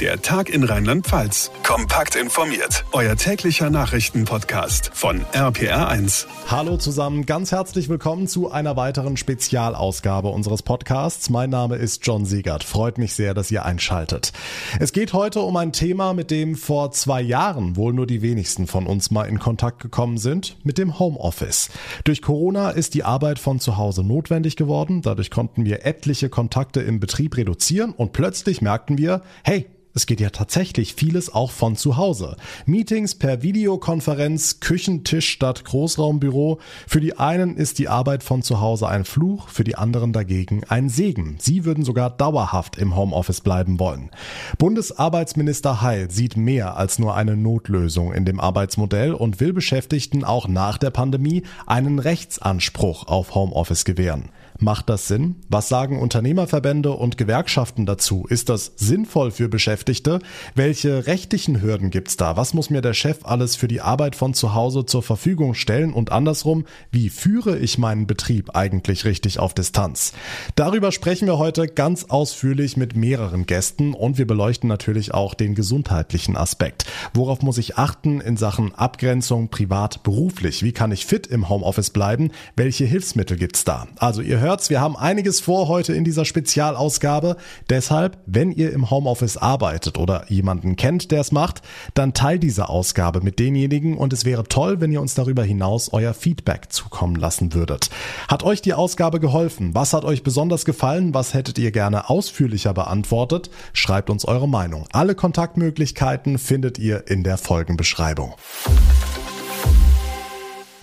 Der 0.00 0.20
Tag 0.20 0.48
in 0.48 0.64
Rheinland-Pfalz. 0.64 1.52
Kompakt 1.62 2.16
informiert. 2.16 2.84
Euer 2.90 3.14
täglicher 3.14 3.70
Nachrichtenpodcast 3.70 4.90
von 4.92 5.20
RPR1. 5.32 6.26
Hallo 6.48 6.76
zusammen, 6.78 7.26
ganz 7.26 7.52
herzlich 7.52 7.88
willkommen 7.88 8.26
zu 8.26 8.50
einer 8.50 8.76
weiteren 8.76 9.16
Spezialausgabe 9.16 10.30
unseres 10.30 10.62
Podcasts. 10.62 11.30
Mein 11.30 11.50
Name 11.50 11.76
ist 11.76 12.04
John 12.04 12.24
Siegert. 12.24 12.64
Freut 12.64 12.98
mich 12.98 13.14
sehr, 13.14 13.34
dass 13.34 13.52
ihr 13.52 13.64
einschaltet. 13.64 14.32
Es 14.80 14.92
geht 14.92 15.12
heute 15.12 15.38
um 15.42 15.56
ein 15.56 15.72
Thema, 15.72 16.12
mit 16.12 16.32
dem 16.32 16.56
vor 16.56 16.90
zwei 16.90 17.22
Jahren 17.22 17.76
wohl 17.76 17.92
nur 17.92 18.08
die 18.08 18.20
wenigsten 18.20 18.66
von 18.66 18.88
uns 18.88 19.12
mal 19.12 19.26
in 19.26 19.38
Kontakt 19.38 19.80
gekommen 19.80 20.18
sind, 20.18 20.56
mit 20.64 20.76
dem 20.76 20.98
Homeoffice. 20.98 21.70
Durch 22.02 22.20
Corona 22.20 22.70
ist 22.70 22.94
die 22.94 23.04
Arbeit 23.04 23.38
von 23.38 23.60
zu 23.60 23.76
Hause 23.76 24.02
notwendig 24.02 24.56
geworden. 24.56 25.02
Dadurch 25.02 25.30
konnten 25.30 25.64
wir 25.64 25.86
etliche 25.86 26.30
Kontakte 26.30 26.80
im 26.80 26.98
Betrieb 26.98 27.36
reduzieren 27.36 27.92
und 27.92 28.12
plötzlich 28.12 28.60
merkten 28.60 28.98
wir, 28.98 29.22
hey, 29.44 29.68
es 29.94 30.06
geht 30.06 30.20
ja 30.20 30.30
tatsächlich 30.30 30.94
vieles 30.94 31.32
auch 31.32 31.52
von 31.52 31.76
zu 31.76 31.96
Hause. 31.96 32.36
Meetings 32.66 33.14
per 33.14 33.42
Videokonferenz, 33.42 34.58
Küchentisch 34.58 35.28
statt 35.28 35.64
Großraumbüro. 35.64 36.58
Für 36.88 37.00
die 37.00 37.16
einen 37.16 37.56
ist 37.56 37.78
die 37.78 37.88
Arbeit 37.88 38.24
von 38.24 38.42
zu 38.42 38.60
Hause 38.60 38.88
ein 38.88 39.04
Fluch, 39.04 39.48
für 39.48 39.62
die 39.62 39.76
anderen 39.76 40.12
dagegen 40.12 40.64
ein 40.64 40.88
Segen. 40.88 41.36
Sie 41.38 41.64
würden 41.64 41.84
sogar 41.84 42.10
dauerhaft 42.10 42.76
im 42.76 42.96
Homeoffice 42.96 43.40
bleiben 43.40 43.78
wollen. 43.78 44.10
Bundesarbeitsminister 44.58 45.80
Heil 45.80 46.10
sieht 46.10 46.36
mehr 46.36 46.76
als 46.76 46.98
nur 46.98 47.14
eine 47.14 47.36
Notlösung 47.36 48.12
in 48.12 48.24
dem 48.24 48.40
Arbeitsmodell 48.40 49.14
und 49.14 49.38
will 49.38 49.52
Beschäftigten 49.52 50.24
auch 50.24 50.48
nach 50.48 50.76
der 50.76 50.90
Pandemie 50.90 51.44
einen 51.66 52.00
Rechtsanspruch 52.00 53.06
auf 53.06 53.36
Homeoffice 53.36 53.84
gewähren. 53.84 54.30
Macht 54.60 54.88
das 54.88 55.08
Sinn? 55.08 55.36
Was 55.48 55.68
sagen 55.68 55.98
Unternehmerverbände 55.98 56.92
und 56.92 57.18
Gewerkschaften 57.18 57.86
dazu? 57.86 58.24
Ist 58.28 58.48
das 58.48 58.72
sinnvoll 58.76 59.32
für 59.32 59.48
Beschäftigte? 59.48 60.20
Welche 60.54 61.08
rechtlichen 61.08 61.60
Hürden 61.60 61.90
gibt's 61.90 62.16
da? 62.16 62.36
Was 62.36 62.54
muss 62.54 62.70
mir 62.70 62.80
der 62.80 62.94
Chef 62.94 63.24
alles 63.24 63.56
für 63.56 63.66
die 63.66 63.80
Arbeit 63.80 64.14
von 64.14 64.32
zu 64.32 64.54
Hause 64.54 64.86
zur 64.86 65.02
Verfügung 65.02 65.54
stellen? 65.54 65.92
Und 65.92 66.12
andersrum, 66.12 66.66
wie 66.92 67.10
führe 67.10 67.58
ich 67.58 67.78
meinen 67.78 68.06
Betrieb 68.06 68.54
eigentlich 68.54 69.04
richtig 69.04 69.40
auf 69.40 69.54
Distanz? 69.54 70.12
Darüber 70.54 70.92
sprechen 70.92 71.26
wir 71.26 71.38
heute 71.38 71.66
ganz 71.66 72.04
ausführlich 72.04 72.76
mit 72.76 72.94
mehreren 72.94 73.46
Gästen 73.46 73.92
und 73.92 74.18
wir 74.18 74.26
beleuchten 74.26 74.68
natürlich 74.68 75.12
auch 75.12 75.34
den 75.34 75.56
gesundheitlichen 75.56 76.36
Aspekt. 76.36 76.84
Worauf 77.12 77.42
muss 77.42 77.58
ich 77.58 77.76
achten 77.76 78.20
in 78.20 78.36
Sachen 78.36 78.72
Abgrenzung 78.72 79.48
privat-beruflich? 79.48 80.62
Wie 80.62 80.72
kann 80.72 80.92
ich 80.92 81.06
fit 81.06 81.26
im 81.26 81.48
Homeoffice 81.48 81.90
bleiben? 81.90 82.30
Welche 82.54 82.84
Hilfsmittel 82.84 83.36
gibt's 83.36 83.64
da? 83.64 83.88
Also 83.96 84.22
ihr 84.22 84.43
hört's, 84.44 84.70
wir 84.70 84.80
haben 84.80 84.96
einiges 84.96 85.40
vor 85.40 85.68
heute 85.68 85.94
in 85.94 86.04
dieser 86.04 86.24
Spezialausgabe. 86.24 87.36
Deshalb, 87.68 88.18
wenn 88.26 88.52
ihr 88.52 88.72
im 88.72 88.90
Homeoffice 88.90 89.36
arbeitet 89.36 89.98
oder 89.98 90.24
jemanden 90.28 90.76
kennt, 90.76 91.10
der 91.10 91.20
es 91.20 91.32
macht, 91.32 91.62
dann 91.94 92.14
teilt 92.14 92.42
diese 92.42 92.68
Ausgabe 92.68 93.20
mit 93.22 93.38
denjenigen 93.38 93.96
und 93.96 94.12
es 94.12 94.24
wäre 94.24 94.44
toll, 94.44 94.80
wenn 94.80 94.92
ihr 94.92 95.00
uns 95.00 95.14
darüber 95.14 95.42
hinaus 95.42 95.92
euer 95.92 96.14
Feedback 96.14 96.70
zukommen 96.70 97.16
lassen 97.16 97.54
würdet. 97.54 97.90
Hat 98.28 98.42
euch 98.44 98.62
die 98.62 98.74
Ausgabe 98.74 99.18
geholfen? 99.18 99.74
Was 99.74 99.92
hat 99.92 100.04
euch 100.04 100.22
besonders 100.22 100.64
gefallen? 100.64 101.14
Was 101.14 101.34
hättet 101.34 101.58
ihr 101.58 101.72
gerne 101.72 102.10
ausführlicher 102.10 102.74
beantwortet? 102.74 103.50
Schreibt 103.72 104.10
uns 104.10 104.24
eure 104.24 104.48
Meinung. 104.48 104.86
Alle 104.92 105.14
Kontaktmöglichkeiten 105.14 106.38
findet 106.38 106.78
ihr 106.78 107.08
in 107.08 107.24
der 107.24 107.38
Folgenbeschreibung. 107.38 108.34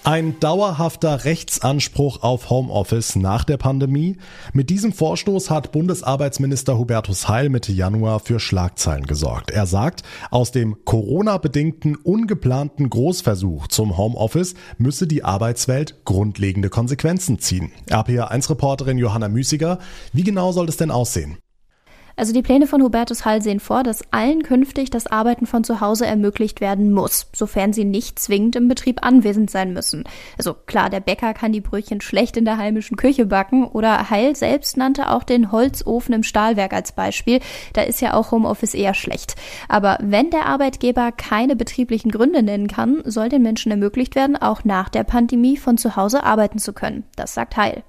Ein 0.04 0.40
dauerhafter 0.40 1.26
Rechtsanspruch 1.26 2.24
auf 2.24 2.50
Homeoffice 2.50 3.16
nach 3.16 3.44
der 3.44 3.58
Pandemie. 3.58 4.18
Mit 4.52 4.72
diesem 4.72 4.94
Vorstoß 4.94 5.52
hat 5.52 5.72
Bundesarbeitsminister 5.72 6.80
Hubertus 6.80 7.30
Heil 7.30 7.50
Mitte 7.50 7.72
Januar 7.72 8.20
für 8.20 8.40
Schlagzeilen 8.40 9.06
gesorgt. 9.06 9.52
Er 9.52 9.68
sagt, 9.68 10.02
aus 10.32 10.52
dem 10.52 10.84
Corona-bedingten 10.86 11.96
ungeplanten 11.96 12.90
Großversuch 12.90 13.68
zum 13.68 13.96
Homeoffice 13.96 14.56
müsse 14.80 15.06
die 15.06 15.24
Arbeitswelt 15.24 16.04
grundlegende 16.04 16.70
Konsequenzen 16.70 17.38
ziehen. 17.38 17.72
RPA1-Reporterin 17.88 18.98
Johanna 18.98 19.30
Müßiger, 19.30 19.78
wie 20.14 20.24
genau 20.24 20.52
soll 20.52 20.68
es 20.68 20.78
denn 20.78 20.90
aussehen? 20.90 21.38
Also 22.16 22.34
die 22.34 22.42
Pläne 22.42 22.68
von 22.68 22.82
Hubertus 22.82 23.26
Hall 23.26 23.42
sehen 23.42 23.60
vor, 23.60 23.84
dass 23.84 24.02
allen 24.12 24.44
künftig 24.44 24.90
das 24.90 25.08
Arbeiten 25.08 25.46
von 25.46 25.64
zu 25.64 25.82
Hause 25.82 26.06
ermöglicht 26.06 26.62
werden 26.62 26.92
muss, 26.92 27.28
sofern 27.34 27.74
sie 27.74 27.86
nicht 27.86 28.20
zwingend 28.20 28.56
im 28.56 28.68
Betrieb 28.68 29.06
anwesend 29.06 29.50
sein 29.50 29.74
müssen. 29.74 30.04
Also 30.38 30.54
klar, 30.54 30.90
der 30.90 31.00
Bäcker 31.00 31.34
kann 31.34 31.52
die 31.52 31.62
Brötchen 31.62 32.02
schlecht 32.02 32.38
in 32.38 32.46
der 32.46 32.58
heimischen 32.58 32.98
Küche 32.98 33.26
backen 33.26 33.66
oder 33.66 34.10
Heil 34.10 34.36
selbst 34.36 34.78
nannte 34.78 35.10
auch 35.10 35.24
den 35.24 35.52
Holzofen 35.52 36.14
im 36.14 36.24
Stahlwerk 36.24 36.74
als 36.74 36.92
Beispiel. 36.92 37.40
Da 37.74 37.82
ist 37.82 38.02
ja 38.02 38.14
auch 38.14 38.32
Homeoffice 38.32 38.74
eher 38.74 38.94
schlecht. 38.94 39.36
Aber 39.68 39.98
wenn 40.02 40.30
der 40.30 40.46
Arbeitgeber 40.46 41.12
keine 41.12 41.56
betrieblichen 41.56 42.12
Gründe 42.12 42.44
nennen 42.44 42.68
kann, 42.68 43.02
soll 43.06 43.30
den 43.30 43.42
Menschen 43.42 43.72
ermöglicht 43.72 44.16
werden, 44.16 44.36
auch 44.36 44.64
nach 44.64 44.90
der 44.90 45.04
Pandemie 45.04 45.58
von 45.58 45.78
zu 45.78 45.96
Hause 45.96 46.24
arbeiten 46.24 46.60
zu 46.60 46.74
können. 46.74 47.04
Das 47.16 47.34
sagt 47.34 47.58
Heil. 47.58 47.84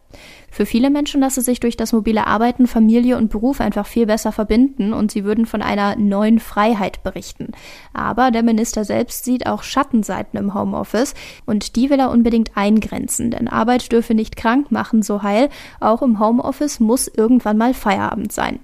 Für 0.50 0.67
viele 0.67 0.91
Menschen 0.91 1.23
lasse 1.23 1.41
sich 1.41 1.61
durch 1.61 1.77
das 1.77 1.93
mobile 1.93 2.27
Arbeiten 2.27 2.67
Familie 2.67 3.17
und 3.17 3.31
Beruf 3.31 3.61
einfach 3.61 3.87
viel 3.87 4.06
besser 4.06 4.33
verbinden 4.33 4.93
und 4.93 5.11
sie 5.11 5.25
würden 5.25 5.47
von 5.47 5.62
einer 5.62 5.97
neuen 5.97 6.39
Freiheit 6.39 7.03
berichten. 7.03 7.53
Aber 7.95 8.31
der 8.31 8.43
Minister 8.43 8.84
selbst 8.84 9.25
sieht 9.25 9.47
auch 9.47 9.62
Schattenseiten 9.62 10.39
im 10.39 10.53
Homeoffice 10.53 11.15
und 11.47 11.77
die 11.77 11.89
will 11.89 12.00
er 12.00 12.11
unbedingt 12.11 12.56
eingrenzen, 12.56 13.31
denn 13.31 13.49
Arbeit 13.49 13.93
dürfe 13.93 14.15
nicht 14.15 14.37
krank 14.37 14.71
machen, 14.71 15.03
so 15.03 15.23
heil. 15.23 15.49
Auch 15.81 16.03
im 16.03 16.21
Homeoffice 16.21 16.81
muss 16.81 17.09
irgendwann 17.09 17.56
mal 17.56 17.73
Feierabend 17.73 18.33
sein. 18.33 18.61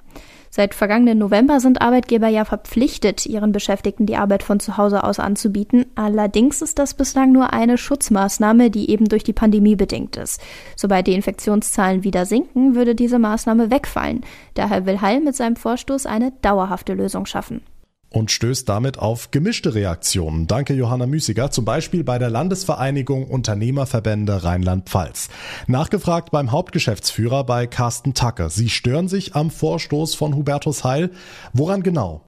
Seit 0.51 0.75
vergangenen 0.75 1.19
November 1.19 1.61
sind 1.61 1.81
Arbeitgeber 1.81 2.29
ja 2.29 2.45
verpflichtet, 2.45 3.27
ihren 3.27 3.53
Beschäftigten 3.53 4.07
die 4.07 4.17
Arbeit 4.17 4.43
von 4.43 4.61
zu 4.61 4.77
Hause 4.77 5.05
aus 5.05 5.19
anzubieten. 5.19 5.87
Allerdings 5.95 6.63
ist 6.63 6.79
das 6.79 6.95
bislang 6.95 7.33
nur 7.33 7.53
eine 7.53 7.79
Schutzmaßnahme, 7.79 8.71
die 8.71 8.91
eben 8.91 9.07
durch 9.07 9.25
die 9.25 9.33
Pandemie 9.33 9.77
bedingt 9.77 10.17
ist. 10.17 10.41
Sobald 10.77 11.07
die 11.07 11.15
Infektionszahlen 11.15 12.05
wieder 12.05 12.27
sinken, 12.27 12.75
würde 12.75 12.95
diese 12.95 13.19
Maßnahme 13.19 13.71
wegfallen. 13.71 14.23
Daher 14.55 14.87
will 14.87 15.01
Heil 15.01 15.21
mit 15.21 15.37
seinem 15.37 15.57
Vorstoß 15.57 16.07
eine 16.07 16.33
dauerhafte 16.43 16.95
Lösung 16.95 17.27
schaffen 17.27 17.63
und 18.11 18.31
stößt 18.31 18.69
damit 18.69 18.99
auf 18.99 19.31
gemischte 19.31 19.75
Reaktionen. 19.75 20.47
Danke 20.47 20.75
Johanna 20.75 21.07
Müßiger, 21.07 21.51
zum 21.51 21.65
Beispiel 21.65 22.05
bei 22.05 22.19
der 22.19 22.31
Landesvereinigung 22.31 23.27
Unternehmerverbände 23.27 24.45
Rheinland-Pfalz. 24.45 25.29
Nachgefragt 25.67 26.31
beim 26.31 26.53
Hauptgeschäftsführer 26.53 27.45
bei 27.45 27.67
Carsten 27.67 28.15
Tacke. 28.15 28.51
Sie 28.51 28.69
stören 28.69 29.09
sich 29.09 29.35
am 29.35 29.51
Vorstoß 29.51 30.15
von 30.15 30.35
Hubertus 30.35 30.85
Heil. 30.85 31.11
Woran 31.53 31.83
genau? 31.83 32.25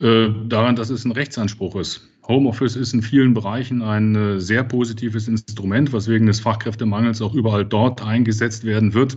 Äh, 0.00 0.28
daran, 0.46 0.76
dass 0.76 0.90
es 0.90 1.04
ein 1.04 1.12
Rechtsanspruch 1.12 1.76
ist. 1.76 2.02
Homeoffice 2.28 2.76
ist 2.76 2.92
in 2.92 3.02
vielen 3.02 3.32
Bereichen 3.32 3.82
ein 3.82 4.14
äh, 4.14 4.40
sehr 4.40 4.62
positives 4.62 5.28
Instrument, 5.28 5.92
was 5.94 6.08
wegen 6.08 6.26
des 6.26 6.40
Fachkräftemangels 6.40 7.22
auch 7.22 7.34
überall 7.34 7.64
dort 7.64 8.02
eingesetzt 8.02 8.64
werden 8.64 8.92
wird, 8.92 9.16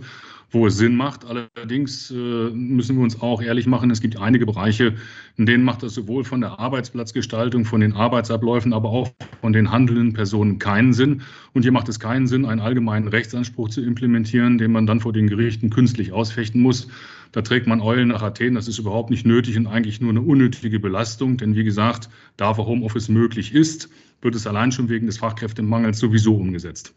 wo 0.52 0.66
es 0.66 0.76
Sinn 0.76 0.94
macht. 0.94 1.24
Allerdings 1.24 2.10
äh, 2.10 2.14
müssen 2.14 2.96
wir 2.96 3.02
uns 3.02 3.20
auch 3.20 3.42
ehrlich 3.42 3.66
machen, 3.66 3.90
es 3.90 4.00
gibt 4.00 4.18
einige 4.18 4.46
Bereiche, 4.46 4.94
in 5.36 5.46
denen 5.46 5.64
macht 5.64 5.82
das 5.82 5.94
sowohl 5.94 6.24
von 6.24 6.40
der 6.40 6.60
Arbeitsplatzgestaltung, 6.60 7.64
von 7.64 7.80
den 7.80 7.94
Arbeitsabläufen, 7.94 8.72
aber 8.72 8.90
auch 8.90 9.10
von 9.40 9.52
den 9.52 9.72
handelnden 9.72 10.12
Personen 10.12 10.58
keinen 10.58 10.92
Sinn. 10.92 11.22
Und 11.54 11.62
hier 11.62 11.72
macht 11.72 11.88
es 11.88 11.98
keinen 11.98 12.26
Sinn, 12.26 12.44
einen 12.44 12.60
allgemeinen 12.60 13.08
Rechtsanspruch 13.08 13.70
zu 13.70 13.82
implementieren, 13.82 14.58
den 14.58 14.72
man 14.72 14.86
dann 14.86 15.00
vor 15.00 15.12
den 15.12 15.26
Gerichten 15.26 15.70
künstlich 15.70 16.12
ausfechten 16.12 16.60
muss. 16.60 16.88
Da 17.32 17.40
trägt 17.40 17.66
man 17.66 17.80
Eulen 17.80 18.08
nach 18.08 18.22
Athen. 18.22 18.54
Das 18.54 18.68
ist 18.68 18.78
überhaupt 18.78 19.08
nicht 19.08 19.26
nötig 19.26 19.56
und 19.56 19.66
eigentlich 19.66 20.00
nur 20.00 20.10
eine 20.10 20.20
unnötige 20.20 20.78
Belastung. 20.78 21.38
Denn 21.38 21.56
wie 21.56 21.64
gesagt, 21.64 22.10
da 22.36 22.56
wo 22.58 22.66
Homeoffice 22.66 23.08
möglich 23.08 23.54
ist, 23.54 23.88
wird 24.20 24.34
es 24.34 24.46
allein 24.46 24.70
schon 24.70 24.90
wegen 24.90 25.06
des 25.06 25.16
Fachkräftemangels 25.16 25.98
sowieso 25.98 26.36
umgesetzt. 26.36 26.94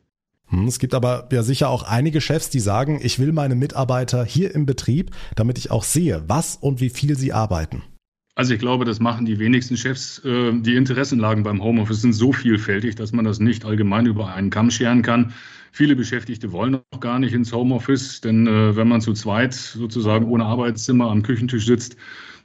Hm, 0.48 0.68
es 0.68 0.80
gibt 0.80 0.94
aber 0.94 1.28
ja 1.32 1.44
sicher 1.44 1.70
auch 1.70 1.84
einige 1.84 2.22
Chefs, 2.22 2.50
die 2.50 2.60
sagen, 2.60 3.00
ich 3.02 3.20
will 3.20 3.32
meine 3.32 3.56
Mitarbeiter 3.56 4.24
hier 4.24 4.54
im 4.54 4.66
Betrieb, 4.66 5.12
damit 5.36 5.58
ich 5.58 5.72
auch 5.72 5.84
sehe, 5.84 6.24
was 6.28 6.56
und 6.56 6.82
wie 6.82 6.90
viel 6.90 7.18
sie 7.18 7.34
arbeiten. 7.34 7.84
Also 8.38 8.54
ich 8.54 8.60
glaube, 8.60 8.84
das 8.84 9.00
machen 9.00 9.26
die 9.26 9.40
wenigsten 9.40 9.78
Chefs. 9.78 10.20
Äh, 10.26 10.52
die 10.60 10.76
Interessenlagen 10.76 11.44
beim 11.44 11.64
Homeoffice 11.64 12.02
sind 12.02 12.14
so 12.14 12.34
vielfältig, 12.34 12.96
dass 12.96 13.14
man 13.14 13.24
das 13.24 13.40
nicht 13.40 13.64
allgemein 13.64 14.06
über 14.06 14.34
einen 14.34 14.50
Kamm 14.50 14.72
scheren 14.72 15.02
kann. 15.02 15.34
Viele 15.72 15.96
Beschäftigte 15.96 16.52
wollen 16.52 16.80
auch 16.92 17.00
gar 17.00 17.20
nicht 17.20 17.34
ins 17.34 17.54
Homeoffice, 17.54 18.20
denn 18.22 18.46
äh, 18.46 18.76
wenn 18.76 18.90
man 18.90 19.00
zu 19.00 19.14
zweit 19.14 19.54
sozusagen 19.54 20.26
ohne 20.26 20.46
Arbeitszimmer 20.46 21.10
am 21.10 21.24
Küchentisch 21.24 21.66
sitzt, 21.66 21.96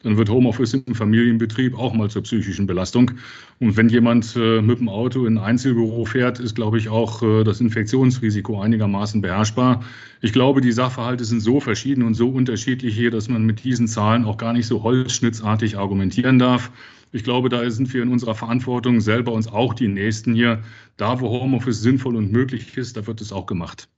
dann 0.02 0.16
wird 0.16 0.30
Homeoffice 0.30 0.74
im 0.74 0.94
Familienbetrieb 0.94 1.78
auch 1.78 1.92
mal 1.92 2.08
zur 2.08 2.22
psychischen 2.22 2.66
Belastung. 2.66 3.12
Und 3.58 3.76
wenn 3.76 3.88
jemand 3.88 4.34
äh, 4.36 4.62
mit 4.62 4.78
dem 4.78 4.88
Auto 4.88 5.26
in 5.26 5.36
ein 5.38 5.44
Einzelbüro 5.44 6.04
fährt, 6.06 6.40
ist, 6.40 6.54
glaube 6.54 6.78
ich, 6.78 6.88
auch 6.88 7.22
äh, 7.22 7.44
das 7.44 7.60
Infektionsrisiko 7.60 8.60
einigermaßen 8.60 9.20
beherrschbar. 9.20 9.84
Ich 10.22 10.32
glaube, 10.32 10.60
die 10.60 10.72
Sachverhalte 10.72 11.24
sind 11.24 11.40
so 11.40 11.60
verschieden 11.60 12.02
und 12.02 12.14
so 12.14 12.30
unterschiedlich 12.30 12.94
hier, 12.94 13.10
dass 13.10 13.28
man 13.28 13.44
mit 13.44 13.62
diesen 13.64 13.88
Zahlen 13.88 14.24
auch 14.24 14.38
gar 14.38 14.52
nicht 14.52 14.66
so 14.66 14.82
holzschnittsartig 14.82 15.76
argumentieren 15.76 16.38
darf. 16.38 16.70
Ich 17.12 17.24
glaube, 17.24 17.48
da 17.48 17.68
sind 17.70 17.92
wir 17.92 18.02
in 18.02 18.08
unserer 18.12 18.34
Verantwortung 18.34 19.00
selber 19.00 19.32
uns 19.32 19.48
auch 19.48 19.74
die 19.74 19.88
Nächsten 19.88 20.34
hier. 20.34 20.62
Da, 20.96 21.20
wo 21.20 21.28
Homeoffice 21.28 21.82
sinnvoll 21.82 22.16
und 22.16 22.30
möglich 22.30 22.76
ist, 22.76 22.96
da 22.96 23.06
wird 23.06 23.20
es 23.20 23.32
auch 23.32 23.46
gemacht. 23.46 23.88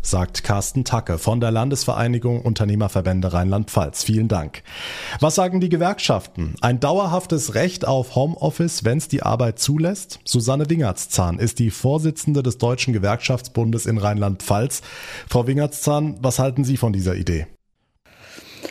Sagt 0.00 0.44
Carsten 0.44 0.84
Tacke 0.84 1.18
von 1.18 1.40
der 1.40 1.50
Landesvereinigung 1.50 2.42
Unternehmerverbände 2.42 3.32
Rheinland-Pfalz. 3.32 4.04
Vielen 4.04 4.28
Dank. 4.28 4.62
Was 5.20 5.34
sagen 5.34 5.60
die 5.60 5.68
Gewerkschaften? 5.68 6.54
Ein 6.60 6.80
dauerhaftes 6.80 7.54
Recht 7.54 7.86
auf 7.86 8.14
Homeoffice, 8.14 8.84
wenn 8.84 8.98
es 8.98 9.08
die 9.08 9.22
Arbeit 9.22 9.58
zulässt? 9.58 10.20
Susanne 10.24 10.70
Wingertszahn 10.70 11.38
ist 11.38 11.58
die 11.58 11.70
Vorsitzende 11.70 12.42
des 12.42 12.58
Deutschen 12.58 12.92
Gewerkschaftsbundes 12.92 13.86
in 13.86 13.98
Rheinland-Pfalz. 13.98 14.82
Frau 15.28 15.46
Wingertszahn, 15.46 16.16
was 16.20 16.38
halten 16.38 16.64
Sie 16.64 16.76
von 16.76 16.92
dieser 16.92 17.14
Idee? 17.14 17.46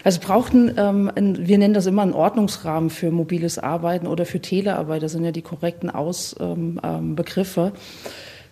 Also 0.04 0.20
brauchten, 0.22 0.74
ähm, 0.78 1.12
wir 1.16 1.58
nennen 1.58 1.74
das 1.74 1.86
immer 1.86 2.02
einen 2.02 2.14
Ordnungsrahmen 2.14 2.90
für 2.90 3.12
mobiles 3.12 3.60
Arbeiten 3.60 4.08
oder 4.08 4.26
für 4.26 4.42
Telearbeit. 4.42 5.04
Das 5.04 5.14
sind 5.14 5.24
ja 5.24 5.32
die 5.32 5.42
korrekten 5.42 5.90
Ausbegriffe. 5.90 7.62
Ähm, 7.62 7.74
ähm, 7.74 7.80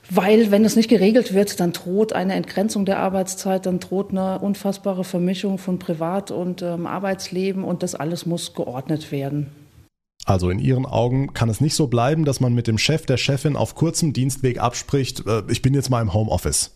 weil, 0.10 0.52
wenn 0.52 0.66
es 0.66 0.76
nicht 0.76 0.90
geregelt 0.90 1.34
wird, 1.34 1.60
dann 1.60 1.74
droht 1.74 2.14
eine 2.14 2.34
Entgrenzung 2.34 2.86
der 2.86 3.00
Arbeitszeit, 3.00 3.66
dann 3.66 3.80
droht 3.80 4.12
eine 4.12 4.40
unfassbare 4.40 5.04
Vermischung 5.04 5.58
von 5.58 5.80
Privat- 5.80 6.32
und 6.32 6.62
ähm, 6.62 6.86
Arbeitsleben 6.86 7.64
und 7.64 7.84
das 7.84 7.96
alles 7.96 8.26
muss 8.26 8.54
geordnet 8.54 9.12
werden. 9.12 9.48
Also 10.26 10.50
in 10.50 10.60
Ihren 10.60 10.86
Augen 10.86 11.34
kann 11.34 11.50
es 11.50 11.62
nicht 11.62 11.76
so 11.76 11.88
bleiben, 11.88 12.26
dass 12.26 12.40
man 12.40 12.54
mit 12.54 12.68
dem 12.68 12.78
Chef 12.78 13.06
der 13.06 13.18
Chefin 13.18 13.56
auf 13.56 13.76
kurzem 13.76 14.12
Dienstweg 14.14 14.60
abspricht, 14.60 15.26
äh, 15.28 15.44
ich 15.50 15.62
bin 15.62 15.74
jetzt 15.74 15.90
mal 15.90 16.02
im 16.02 16.14
Homeoffice. 16.14 16.72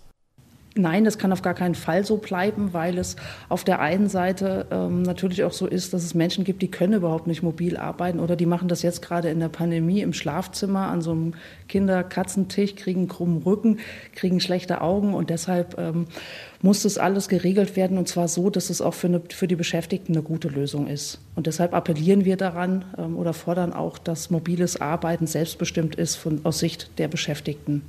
Nein, 0.80 1.04
das 1.04 1.18
kann 1.18 1.34
auf 1.34 1.42
gar 1.42 1.56
keinen 1.56 1.76
Fall 1.76 2.06
so 2.06 2.16
bleiben, 2.16 2.72
weil 2.72 2.98
es 2.98 3.18
auf 3.50 3.66
der 3.66 3.82
einen 3.82 4.08
Seite 4.08 4.66
ähm, 4.72 5.02
natürlich 5.02 5.44
auch 5.44 5.52
so 5.52 5.68
ist, 5.68 5.94
dass 5.94 6.06
es 6.06 6.14
Menschen 6.14 6.46
gibt, 6.46 6.62
die 6.62 6.72
können 6.72 6.94
überhaupt 6.94 7.28
nicht 7.28 7.44
mobil 7.44 7.76
arbeiten 7.76 8.22
oder 8.22 8.38
die 8.38 8.46
machen 8.46 8.70
das 8.70 8.82
jetzt 8.82 9.02
gerade 9.02 9.30
in 9.30 9.42
der 9.42 9.50
Pandemie 9.50 10.00
im 10.00 10.14
Schlafzimmer 10.14 10.88
an 10.88 11.02
so 11.02 11.12
einem 11.12 11.34
Kinder-Katzentisch, 11.68 12.76
kriegen 12.76 13.10
krummen 13.10 13.44
Rücken, 13.44 13.80
kriegen 14.16 14.40
schlechte 14.40 14.80
Augen 14.80 15.14
und 15.14 15.30
deshalb 15.30 15.78
ähm, 15.78 16.06
muss 16.62 16.84
das 16.84 16.98
alles 16.98 17.28
geregelt 17.28 17.76
werden 17.76 17.98
und 17.98 18.08
zwar 18.08 18.30
so, 18.30 18.50
dass 18.50 18.70
es 18.70 18.82
auch 18.82 18.94
für, 18.94 19.08
eine, 19.08 19.22
für 19.30 19.48
die 19.48 19.58
Beschäftigten 19.58 20.14
eine 20.14 20.24
gute 20.24 20.48
Lösung 20.48 20.88
ist. 20.88 21.20
Und 21.36 21.48
deshalb 21.48 21.74
appellieren 21.74 22.24
wir 22.24 22.38
daran 22.38 22.86
ähm, 22.98 23.18
oder 23.18 23.34
fordern 23.34 23.74
auch, 23.74 23.98
dass 23.98 24.30
mobiles 24.30 24.80
Arbeiten 24.80 25.28
selbstbestimmt 25.28 25.96
ist 25.96 26.16
von, 26.16 26.40
aus 26.46 26.60
Sicht 26.60 26.98
der 27.00 27.10
Beschäftigten 27.10 27.82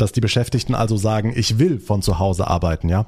dass 0.00 0.12
die 0.12 0.20
Beschäftigten 0.20 0.74
also 0.74 0.96
sagen, 0.96 1.32
ich 1.34 1.58
will 1.58 1.78
von 1.78 2.02
zu 2.02 2.18
Hause 2.18 2.46
arbeiten, 2.46 2.88
ja? 2.88 3.06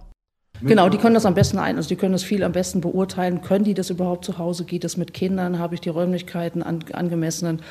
Genau, 0.60 0.88
die 0.88 0.98
können 0.98 1.14
das 1.14 1.26
am 1.26 1.34
besten 1.34 1.58
ein, 1.58 1.76
also 1.76 1.88
die 1.88 1.96
können 1.96 2.12
das 2.12 2.22
viel 2.22 2.44
am 2.44 2.52
besten 2.52 2.80
beurteilen. 2.80 3.42
Können 3.42 3.64
die 3.64 3.74
das 3.74 3.90
überhaupt 3.90 4.24
zu 4.24 4.38
Hause? 4.38 4.64
Geht 4.64 4.84
es 4.84 4.96
mit 4.96 5.12
Kindern? 5.12 5.58
Habe 5.58 5.74
ich 5.74 5.80
die 5.80 5.88
Räumlichkeiten 5.88 6.62
an, 6.62 6.84
angemessenen 6.92 7.62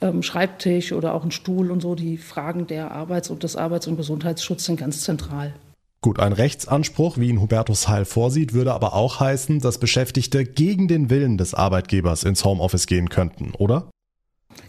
ähm, 0.00 0.22
Schreibtisch 0.22 0.92
oder 0.92 1.14
auch 1.14 1.22
einen 1.22 1.30
Stuhl 1.30 1.70
und 1.70 1.80
so? 1.80 1.94
Die 1.94 2.16
Fragen 2.16 2.66
der 2.66 2.90
Arbeits- 2.90 3.30
und 3.30 3.44
des 3.44 3.54
Arbeits- 3.54 3.86
und 3.86 3.96
Gesundheitsschutzes 3.96 4.66
sind 4.66 4.80
ganz 4.80 5.02
zentral. 5.02 5.54
Gut, 6.02 6.18
ein 6.18 6.32
Rechtsanspruch, 6.32 7.18
wie 7.18 7.28
ihn 7.28 7.40
Hubertus 7.40 7.86
Heil 7.86 8.06
vorsieht, 8.06 8.52
würde 8.54 8.72
aber 8.72 8.94
auch 8.94 9.20
heißen, 9.20 9.60
dass 9.60 9.78
Beschäftigte 9.78 10.44
gegen 10.44 10.88
den 10.88 11.10
Willen 11.10 11.36
des 11.36 11.54
Arbeitgebers 11.54 12.24
ins 12.24 12.44
Homeoffice 12.44 12.86
gehen 12.86 13.10
könnten, 13.10 13.52
oder? 13.58 13.90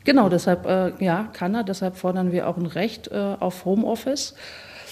Genau, 0.04 0.30
deshalb 0.30 0.66
äh, 0.66 0.92
ja, 1.04 1.30
kann 1.34 1.54
er. 1.56 1.64
Deshalb 1.64 1.98
fordern 1.98 2.32
wir 2.32 2.48
auch 2.48 2.58
ein 2.58 2.66
Recht 2.66 3.10
äh, 3.10 3.36
auf 3.40 3.66
Homeoffice. 3.66 4.34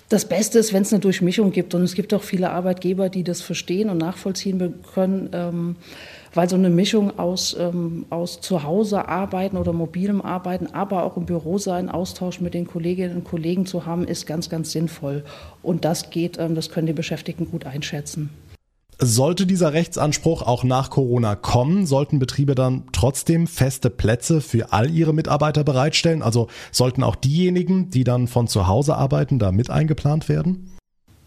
Das 0.09 0.25
Beste 0.25 0.57
ist, 0.57 0.73
wenn 0.73 0.81
es 0.81 0.91
eine 0.91 1.01
Durchmischung 1.01 1.51
gibt. 1.51 1.75
Und 1.75 1.83
es 1.83 1.93
gibt 1.93 2.13
auch 2.15 2.23
viele 2.23 2.49
Arbeitgeber, 2.49 3.09
die 3.09 3.23
das 3.23 3.41
verstehen 3.41 3.91
und 3.91 3.99
nachvollziehen 3.99 4.83
können, 4.93 5.29
ähm, 5.33 5.75
weil 6.33 6.49
so 6.49 6.55
eine 6.55 6.71
Mischung 6.71 7.19
aus, 7.19 7.55
ähm, 7.59 8.07
aus 8.09 8.41
zu 8.41 8.63
Hause 8.63 9.07
arbeiten 9.07 9.55
oder 9.55 9.71
mobilem 9.71 10.21
Arbeiten, 10.21 10.67
aber 10.73 11.03
auch 11.03 11.15
im 11.15 11.25
Büro 11.25 11.59
sein, 11.59 11.89
Austausch 11.89 12.41
mit 12.41 12.55
den 12.55 12.65
Kolleginnen 12.65 13.17
und 13.17 13.23
Kollegen 13.23 13.67
zu 13.67 13.85
haben, 13.85 14.03
ist 14.03 14.25
ganz, 14.25 14.49
ganz 14.49 14.71
sinnvoll. 14.71 15.23
Und 15.61 15.85
das 15.85 16.09
geht, 16.09 16.39
ähm, 16.39 16.55
das 16.55 16.71
können 16.71 16.87
die 16.87 16.93
Beschäftigten 16.93 17.49
gut 17.49 17.67
einschätzen. 17.67 18.31
Sollte 19.01 19.45
dieser 19.45 19.71
Rechtsanspruch 19.71 20.41
auch 20.41 20.65
nach 20.65 20.89
Corona 20.89 21.35
kommen, 21.35 21.85
sollten 21.85 22.19
Betriebe 22.19 22.53
dann 22.53 22.83
trotzdem 22.91 23.47
feste 23.47 23.89
Plätze 23.89 24.41
für 24.41 24.73
all 24.73 24.89
ihre 24.89 25.13
Mitarbeiter 25.13 25.63
bereitstellen? 25.63 26.21
Also 26.21 26.47
sollten 26.73 27.03
auch 27.03 27.15
diejenigen, 27.15 27.89
die 27.91 28.03
dann 28.03 28.27
von 28.27 28.49
zu 28.49 28.67
Hause 28.67 28.95
arbeiten, 28.95 29.39
da 29.39 29.53
mit 29.53 29.69
eingeplant 29.69 30.27
werden? 30.27 30.78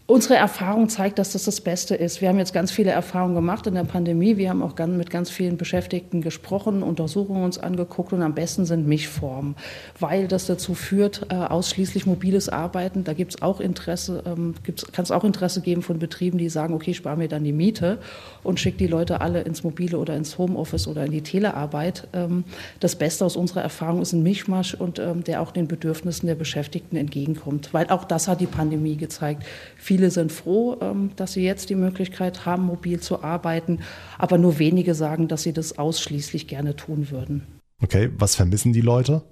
Unsere 0.05 0.35
Erfahrung 0.35 0.89
zeigt, 0.89 1.17
dass 1.17 1.31
das 1.31 1.45
das 1.45 1.61
Beste 1.61 1.95
ist. 1.95 2.19
Wir 2.19 2.27
haben 2.27 2.37
jetzt 2.37 2.53
ganz 2.53 2.73
viele 2.73 2.91
Erfahrungen 2.91 3.35
gemacht 3.35 3.67
in 3.67 3.73
der 3.73 3.85
Pandemie. 3.85 4.35
Wir 4.35 4.49
haben 4.49 4.61
auch 4.61 4.77
mit 4.77 5.09
ganz 5.09 5.29
vielen 5.29 5.55
Beschäftigten 5.55 6.21
gesprochen, 6.21 6.83
Untersuchungen 6.83 7.45
uns 7.45 7.57
angeguckt 7.57 8.11
und 8.11 8.21
am 8.21 8.35
besten 8.35 8.65
sind 8.65 8.85
Mischformen, 8.85 9.55
weil 9.97 10.27
das 10.27 10.45
dazu 10.45 10.73
führt, 10.73 11.27
äh, 11.29 11.35
ausschließlich 11.35 12.05
mobiles 12.05 12.49
Arbeiten. 12.49 13.05
Da 13.05 13.13
gibt 13.13 13.35
es 13.35 13.41
auch 13.41 13.61
Interesse, 13.61 14.23
ähm, 14.25 14.55
kann 14.91 15.03
es 15.03 15.11
auch 15.11 15.23
Interesse 15.23 15.61
geben 15.61 15.81
von 15.81 15.99
Betrieben, 15.99 16.37
die 16.37 16.49
sagen, 16.49 16.73
okay, 16.73 16.93
spare 16.93 17.15
mir 17.15 17.29
dann 17.29 17.45
die 17.45 17.53
Miete 17.53 17.97
und 18.43 18.59
schicke 18.59 18.79
die 18.79 18.87
Leute 18.87 19.21
alle 19.21 19.43
ins 19.43 19.63
Mobile 19.63 19.97
oder 19.97 20.17
ins 20.17 20.37
Homeoffice 20.37 20.89
oder 20.89 21.05
in 21.05 21.13
die 21.13 21.21
Telearbeit. 21.21 22.09
Ähm, 22.11 22.43
das 22.81 22.97
Beste 22.97 23.23
aus 23.23 23.37
unserer 23.37 23.61
Erfahrung 23.61 24.01
ist 24.01 24.11
ein 24.11 24.21
Mischmasch 24.21 24.73
und 24.73 24.99
ähm, 24.99 25.23
der 25.23 25.41
auch 25.41 25.51
den 25.51 25.69
Bedürfnissen 25.69 26.27
der 26.27 26.35
Beschäftigten 26.35 26.97
entgegenkommt, 26.97 27.69
weil 27.73 27.89
auch 27.89 28.03
das 28.03 28.27
hat 28.27 28.41
die 28.41 28.47
Pandemie 28.47 28.97
gezeigt. 28.97 29.43
Viele 29.77 30.02
sind 30.09 30.31
froh, 30.31 30.77
ähm, 30.81 31.11
dass 31.15 31.33
sie 31.33 31.43
jetzt 31.43 31.69
die 31.69 31.75
Möglichkeit 31.75 32.45
haben, 32.45 32.65
mobil 32.65 32.99
zu 32.99 33.23
arbeiten, 33.23 33.79
aber 34.17 34.37
nur 34.37 34.59
wenige 34.59 34.95
sagen, 34.95 35.27
dass 35.27 35.43
sie 35.43 35.53
das 35.53 35.77
ausschließlich 35.77 36.47
gerne 36.47 36.75
tun 36.75 37.09
würden. 37.09 37.43
Okay, 37.81 38.09
was 38.17 38.35
vermissen 38.35 38.73
die 38.73 38.81
Leute? 38.81 39.23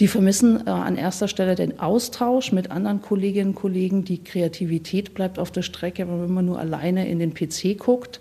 Die 0.00 0.08
vermissen 0.08 0.66
äh, 0.66 0.70
an 0.70 0.96
erster 0.96 1.28
Stelle 1.28 1.54
den 1.54 1.78
Austausch 1.78 2.52
mit 2.52 2.70
anderen 2.70 3.02
Kolleginnen 3.02 3.50
und 3.50 3.54
Kollegen. 3.54 4.04
Die 4.04 4.22
Kreativität 4.22 5.14
bleibt 5.14 5.38
auf 5.38 5.50
der 5.50 5.62
Strecke, 5.62 6.08
wenn 6.08 6.32
man 6.32 6.46
nur 6.46 6.58
alleine 6.58 7.08
in 7.08 7.18
den 7.18 7.34
PC 7.34 7.78
guckt. 7.78 8.20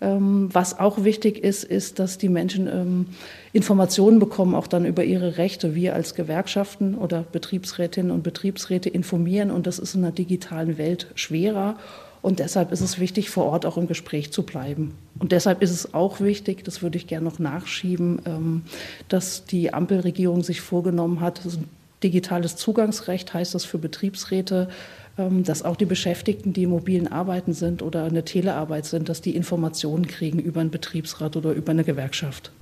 Ähm, 0.00 0.48
was 0.52 0.78
auch 0.78 1.04
wichtig 1.04 1.44
ist, 1.44 1.62
ist, 1.64 1.98
dass 1.98 2.16
die 2.16 2.28
Menschen 2.28 2.66
ähm, 2.66 3.06
Informationen 3.52 4.18
bekommen, 4.18 4.54
auch 4.54 4.66
dann 4.66 4.86
über 4.86 5.04
ihre 5.04 5.36
Rechte. 5.36 5.74
Wir 5.74 5.94
als 5.94 6.14
Gewerkschaften 6.14 6.94
oder 6.94 7.24
Betriebsrätinnen 7.30 8.10
und 8.10 8.22
Betriebsräte 8.22 8.88
informieren 8.88 9.50
und 9.50 9.66
das 9.66 9.78
ist 9.78 9.94
in 9.94 10.02
der 10.02 10.12
digitalen 10.12 10.78
Welt 10.78 11.08
schwerer. 11.14 11.76
Und 12.22 12.38
deshalb 12.38 12.70
ist 12.70 12.82
es 12.82 12.98
wichtig, 12.98 13.30
vor 13.30 13.46
Ort 13.46 13.64
auch 13.64 13.78
im 13.78 13.86
Gespräch 13.86 14.30
zu 14.30 14.42
bleiben. 14.42 14.94
Und 15.18 15.32
deshalb 15.32 15.62
ist 15.62 15.70
es 15.70 15.94
auch 15.94 16.20
wichtig, 16.20 16.64
das 16.64 16.82
würde 16.82 16.98
ich 16.98 17.06
gerne 17.06 17.24
noch 17.24 17.38
nachschieben, 17.38 18.20
ähm, 18.26 18.62
dass 19.08 19.44
die 19.44 19.72
Ampelregierung 19.72 20.42
sich 20.42 20.60
vorgenommen 20.60 21.20
hat, 21.20 21.40
digitales 22.02 22.56
Zugangsrecht 22.56 23.34
heißt 23.34 23.54
das 23.54 23.64
für 23.64 23.78
Betriebsräte, 23.78 24.68
dass 25.28 25.62
auch 25.62 25.76
die 25.76 25.84
Beschäftigten, 25.84 26.52
die 26.52 26.64
im 26.64 26.70
mobilen 26.70 27.08
Arbeiten 27.08 27.52
sind 27.52 27.82
oder 27.82 28.04
eine 28.04 28.24
Telearbeit 28.24 28.86
sind, 28.86 29.08
dass 29.08 29.20
die 29.20 29.36
Informationen 29.36 30.06
kriegen 30.06 30.38
über 30.38 30.60
einen 30.60 30.70
Betriebsrat 30.70 31.36
oder 31.36 31.52
über 31.52 31.72
eine 31.72 31.84
Gewerkschaft. 31.84 32.52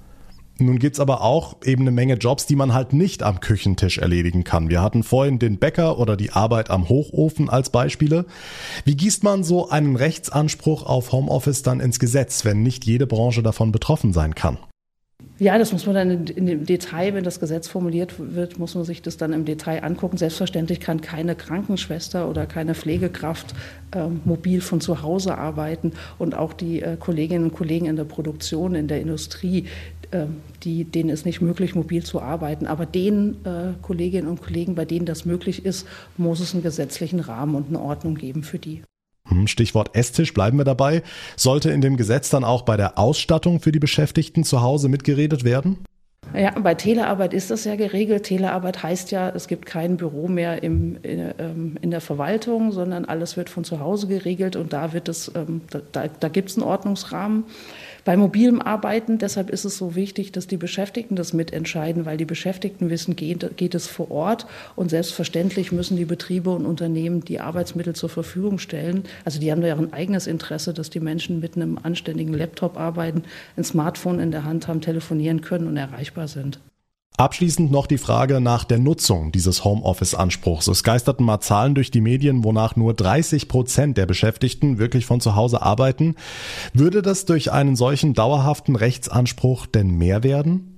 Nun 0.60 0.80
gibt's 0.80 0.98
aber 0.98 1.22
auch 1.22 1.56
eben 1.64 1.82
eine 1.82 1.92
Menge 1.92 2.14
Jobs, 2.14 2.46
die 2.46 2.56
man 2.56 2.74
halt 2.74 2.92
nicht 2.92 3.22
am 3.22 3.38
Küchentisch 3.38 3.98
erledigen 3.98 4.42
kann. 4.42 4.68
Wir 4.68 4.82
hatten 4.82 5.04
vorhin 5.04 5.38
den 5.38 5.58
Bäcker 5.58 5.98
oder 5.98 6.16
die 6.16 6.32
Arbeit 6.32 6.68
am 6.68 6.88
Hochofen 6.88 7.48
als 7.48 7.70
Beispiele. 7.70 8.26
Wie 8.84 8.96
gießt 8.96 9.22
man 9.22 9.44
so 9.44 9.68
einen 9.68 9.94
Rechtsanspruch 9.94 10.82
auf 10.82 11.12
Homeoffice 11.12 11.62
dann 11.62 11.78
ins 11.78 12.00
Gesetz, 12.00 12.44
wenn 12.44 12.64
nicht 12.64 12.84
jede 12.86 13.06
Branche 13.06 13.44
davon 13.44 13.70
betroffen 13.70 14.12
sein 14.12 14.34
kann? 14.34 14.58
Ja, 15.40 15.56
das 15.56 15.72
muss 15.72 15.86
man 15.86 15.94
dann 15.94 16.26
in, 16.26 16.46
dem 16.46 16.66
Detail, 16.66 17.14
wenn 17.14 17.22
das 17.22 17.38
Gesetz 17.38 17.68
formuliert 17.68 18.14
wird, 18.18 18.58
muss 18.58 18.74
man 18.74 18.82
sich 18.82 19.02
das 19.02 19.18
dann 19.18 19.32
im 19.32 19.44
Detail 19.44 19.84
angucken. 19.84 20.16
Selbstverständlich 20.16 20.80
kann 20.80 21.00
keine 21.00 21.36
Krankenschwester 21.36 22.28
oder 22.28 22.44
keine 22.44 22.74
Pflegekraft 22.74 23.54
äh, 23.94 24.08
mobil 24.24 24.60
von 24.60 24.80
zu 24.80 25.02
Hause 25.02 25.38
arbeiten 25.38 25.92
und 26.18 26.34
auch 26.34 26.52
die 26.52 26.82
äh, 26.82 26.96
Kolleginnen 26.96 27.44
und 27.44 27.54
Kollegen 27.54 27.86
in 27.86 27.94
der 27.94 28.02
Produktion, 28.02 28.74
in 28.74 28.88
der 28.88 29.00
Industrie, 29.00 29.66
äh, 30.10 30.24
die, 30.64 30.82
denen 30.82 31.08
ist 31.08 31.24
nicht 31.24 31.40
möglich, 31.40 31.76
mobil 31.76 32.02
zu 32.02 32.20
arbeiten. 32.20 32.66
Aber 32.66 32.84
den 32.84 33.36
äh, 33.44 33.74
Kolleginnen 33.80 34.26
und 34.26 34.42
Kollegen, 34.42 34.74
bei 34.74 34.86
denen 34.86 35.06
das 35.06 35.24
möglich 35.24 35.64
ist, 35.64 35.86
muss 36.16 36.40
es 36.40 36.52
einen 36.52 36.64
gesetzlichen 36.64 37.20
Rahmen 37.20 37.54
und 37.54 37.68
eine 37.68 37.78
Ordnung 37.80 38.16
geben 38.16 38.42
für 38.42 38.58
die. 38.58 38.82
Hm, 39.28 39.46
Stichwort 39.46 39.94
Esstisch, 39.94 40.34
bleiben 40.34 40.58
wir 40.58 40.64
dabei. 40.64 41.02
Sollte 41.36 41.70
in 41.70 41.80
dem 41.80 41.96
Gesetz 41.96 42.30
dann 42.30 42.44
auch 42.44 42.62
bei 42.62 42.76
der 42.76 42.98
Ausstattung 42.98 43.60
für 43.60 43.72
die 43.72 43.78
Beschäftigten 43.78 44.44
zu 44.44 44.62
Hause 44.62 44.88
mitgeredet 44.88 45.44
werden? 45.44 45.78
Ja, 46.34 46.50
bei 46.58 46.74
Telearbeit 46.74 47.32
ist 47.32 47.50
das 47.50 47.64
ja 47.64 47.76
geregelt. 47.76 48.24
Telearbeit 48.24 48.82
heißt 48.82 49.10
ja, 49.12 49.30
es 49.30 49.48
gibt 49.48 49.64
kein 49.64 49.96
Büro 49.96 50.28
mehr 50.28 50.62
im, 50.62 50.98
in, 51.02 51.32
ähm, 51.38 51.78
in, 51.80 51.90
der 51.90 52.02
Verwaltung, 52.02 52.70
sondern 52.70 53.06
alles 53.06 53.38
wird 53.38 53.48
von 53.48 53.64
zu 53.64 53.80
Hause 53.80 54.08
geregelt 54.08 54.54
und 54.54 54.74
da 54.74 54.92
wird 54.92 55.08
es, 55.08 55.32
ähm, 55.34 55.62
da, 55.70 56.06
da 56.08 56.28
gibt 56.28 56.50
es 56.50 56.56
einen 56.56 56.66
Ordnungsrahmen. 56.66 57.44
Bei 58.08 58.16
mobilem 58.16 58.62
Arbeiten, 58.62 59.18
deshalb 59.18 59.50
ist 59.50 59.66
es 59.66 59.76
so 59.76 59.94
wichtig, 59.94 60.32
dass 60.32 60.46
die 60.46 60.56
Beschäftigten 60.56 61.14
das 61.14 61.34
mitentscheiden, 61.34 62.06
weil 62.06 62.16
die 62.16 62.24
Beschäftigten 62.24 62.88
wissen, 62.88 63.16
geht, 63.16 63.58
geht 63.58 63.74
es 63.74 63.86
vor 63.86 64.10
Ort 64.10 64.46
und 64.76 64.88
selbstverständlich 64.88 65.72
müssen 65.72 65.98
die 65.98 66.06
Betriebe 66.06 66.48
und 66.48 66.64
Unternehmen 66.64 67.22
die 67.22 67.38
Arbeitsmittel 67.38 67.94
zur 67.94 68.08
Verfügung 68.08 68.58
stellen. 68.58 69.04
Also 69.26 69.40
die 69.40 69.52
haben 69.52 69.60
da 69.60 69.68
ja 69.68 69.76
ein 69.76 69.92
eigenes 69.92 70.26
Interesse, 70.26 70.72
dass 70.72 70.88
die 70.88 71.00
Menschen 71.00 71.40
mit 71.40 71.56
einem 71.56 71.78
anständigen 71.82 72.32
Laptop 72.32 72.78
arbeiten, 72.78 73.24
ein 73.58 73.64
Smartphone 73.64 74.20
in 74.20 74.30
der 74.30 74.44
Hand 74.44 74.68
haben, 74.68 74.80
telefonieren 74.80 75.42
können 75.42 75.66
und 75.66 75.76
erreichbar 75.76 76.28
sind. 76.28 76.60
Abschließend 77.18 77.72
noch 77.72 77.88
die 77.88 77.98
Frage 77.98 78.40
nach 78.40 78.62
der 78.62 78.78
Nutzung 78.78 79.32
dieses 79.32 79.64
Homeoffice-Anspruchs. 79.64 80.68
Es 80.68 80.84
geisterten 80.84 81.24
mal 81.24 81.40
Zahlen 81.40 81.74
durch 81.74 81.90
die 81.90 82.00
Medien, 82.00 82.44
wonach 82.44 82.76
nur 82.76 82.94
30 82.94 83.48
Prozent 83.48 83.98
der 83.98 84.06
Beschäftigten 84.06 84.78
wirklich 84.78 85.04
von 85.04 85.20
zu 85.20 85.34
Hause 85.34 85.60
arbeiten. 85.60 86.14
Würde 86.74 87.02
das 87.02 87.24
durch 87.24 87.50
einen 87.50 87.74
solchen 87.74 88.14
dauerhaften 88.14 88.76
Rechtsanspruch 88.76 89.66
denn 89.66 89.98
mehr 89.98 90.22
werden? 90.22 90.77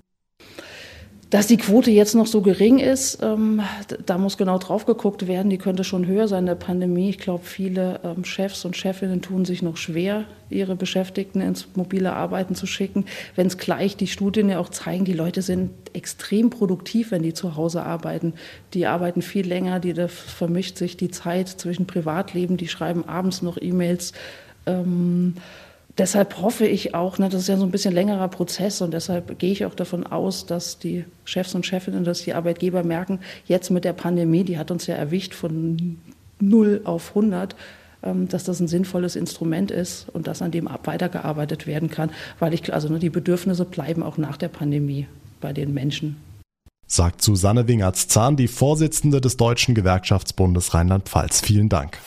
Dass 1.30 1.46
die 1.46 1.58
Quote 1.58 1.92
jetzt 1.92 2.16
noch 2.16 2.26
so 2.26 2.40
gering 2.40 2.80
ist, 2.80 3.22
ähm, 3.22 3.62
da 4.04 4.18
muss 4.18 4.36
genau 4.36 4.58
drauf 4.58 4.84
geguckt 4.84 5.28
werden. 5.28 5.48
Die 5.48 5.58
könnte 5.58 5.84
schon 5.84 6.06
höher 6.06 6.26
sein 6.26 6.40
in 6.40 6.46
der 6.46 6.54
Pandemie. 6.56 7.08
Ich 7.08 7.18
glaube, 7.18 7.44
viele 7.44 8.00
ähm, 8.02 8.24
Chefs 8.24 8.64
und 8.64 8.76
Chefinnen 8.76 9.22
tun 9.22 9.44
sich 9.44 9.62
noch 9.62 9.76
schwer, 9.76 10.24
ihre 10.48 10.74
Beschäftigten 10.74 11.40
ins 11.40 11.68
mobile 11.76 12.14
Arbeiten 12.14 12.56
zu 12.56 12.66
schicken. 12.66 13.04
Wenn 13.36 13.46
es 13.46 13.58
gleich 13.58 13.96
die 13.96 14.08
Studien 14.08 14.48
ja 14.48 14.58
auch 14.58 14.70
zeigen, 14.70 15.04
die 15.04 15.12
Leute 15.12 15.40
sind 15.40 15.70
extrem 15.92 16.50
produktiv, 16.50 17.12
wenn 17.12 17.22
die 17.22 17.32
zu 17.32 17.54
Hause 17.54 17.84
arbeiten. 17.84 18.34
Die 18.74 18.86
arbeiten 18.86 19.22
viel 19.22 19.46
länger, 19.46 19.78
die 19.78 19.92
da 19.92 20.08
vermischt 20.08 20.78
sich 20.78 20.96
die 20.96 21.12
Zeit 21.12 21.48
zwischen 21.48 21.86
Privatleben, 21.86 22.56
die 22.56 22.66
schreiben 22.66 23.08
abends 23.08 23.40
noch 23.40 23.56
E-Mails. 23.56 24.14
Ähm, 24.66 25.34
deshalb 26.00 26.40
hoffe 26.40 26.66
ich 26.66 26.94
auch, 26.94 27.18
ne, 27.18 27.28
das 27.28 27.42
ist 27.42 27.48
ja 27.48 27.58
so 27.58 27.64
ein 27.64 27.70
bisschen 27.70 27.94
längerer 27.94 28.28
Prozess 28.28 28.80
und 28.80 28.92
deshalb 28.92 29.38
gehe 29.38 29.52
ich 29.52 29.66
auch 29.66 29.74
davon 29.74 30.06
aus, 30.06 30.46
dass 30.46 30.78
die 30.78 31.04
Chefs 31.24 31.54
und 31.54 31.66
Chefinnen, 31.66 32.04
dass 32.04 32.22
die 32.22 32.32
Arbeitgeber 32.32 32.82
merken, 32.82 33.20
jetzt 33.46 33.70
mit 33.70 33.84
der 33.84 33.92
Pandemie, 33.92 34.42
die 34.42 34.58
hat 34.58 34.70
uns 34.70 34.86
ja 34.86 34.94
erwischt 34.94 35.34
von 35.34 35.98
0 36.40 36.80
auf 36.84 37.10
100, 37.10 37.54
ähm, 38.02 38.28
dass 38.28 38.44
das 38.44 38.60
ein 38.60 38.68
sinnvolles 38.68 39.14
Instrument 39.14 39.70
ist 39.70 40.08
und 40.08 40.26
dass 40.26 40.40
an 40.40 40.50
dem 40.50 40.68
weitergearbeitet 40.84 41.66
werden 41.66 41.90
kann, 41.90 42.10
weil 42.38 42.54
ich, 42.54 42.72
also 42.72 42.88
ne, 42.88 42.98
die 42.98 43.10
Bedürfnisse 43.10 43.66
bleiben 43.66 44.02
auch 44.02 44.16
nach 44.16 44.38
der 44.38 44.48
Pandemie 44.48 45.06
bei 45.40 45.52
den 45.52 45.74
Menschen. 45.74 46.16
Sagt 46.86 47.22
Susanne 47.22 47.68
Wingertz-Zahn, 47.68 48.36
die 48.36 48.48
Vorsitzende 48.48 49.20
des 49.20 49.36
Deutschen 49.36 49.74
Gewerkschaftsbundes 49.74 50.74
Rheinland-Pfalz. 50.74 51.42
Vielen 51.42 51.68
Dank. 51.68 51.98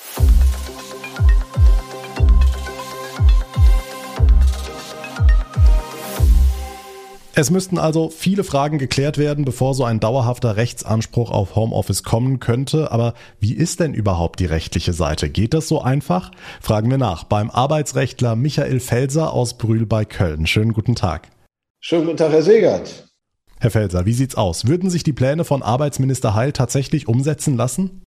Es 7.36 7.50
müssten 7.50 7.80
also 7.80 8.10
viele 8.10 8.44
Fragen 8.44 8.78
geklärt 8.78 9.18
werden, 9.18 9.44
bevor 9.44 9.74
so 9.74 9.84
ein 9.86 10.00
dauerhafter 10.00 10.56
Rechtsanspruch 10.56 11.32
auf 11.32 11.56
Homeoffice 11.56 12.04
kommen 12.04 12.40
könnte. 12.40 12.92
Aber 12.92 13.16
wie 13.40 13.56
ist 13.56 13.80
denn 13.80 13.96
überhaupt 13.96 14.40
die 14.40 14.46
rechtliche 14.46 14.94
Seite? 14.94 15.30
Geht 15.30 15.56
das 15.56 15.68
so 15.68 15.82
einfach? 15.82 16.30
Fragen 16.62 16.92
wir 16.92 17.00
nach 17.00 17.24
beim 17.24 17.50
Arbeitsrechtler 17.50 18.36
Michael 18.36 18.80
Felser 18.80 19.34
aus 19.34 19.58
Brühl 19.58 19.88
bei 19.88 20.06
Köln. 20.06 20.46
Schönen 20.46 20.74
guten 20.74 20.94
Tag. 20.94 21.30
Schönen 21.80 22.06
guten 22.06 22.18
Tag, 22.18 22.32
Herr 22.32 22.44
Segert. 22.44 23.08
Herr 23.60 23.72
Felser, 23.72 24.06
wie 24.06 24.14
sieht's 24.14 24.36
aus? 24.36 24.68
Würden 24.68 24.92
sich 24.92 25.04
die 25.04 25.14
Pläne 25.14 25.44
von 25.44 25.64
Arbeitsminister 25.64 26.36
Heil 26.36 26.52
tatsächlich 26.52 27.08
umsetzen 27.08 27.58
lassen? 27.58 28.04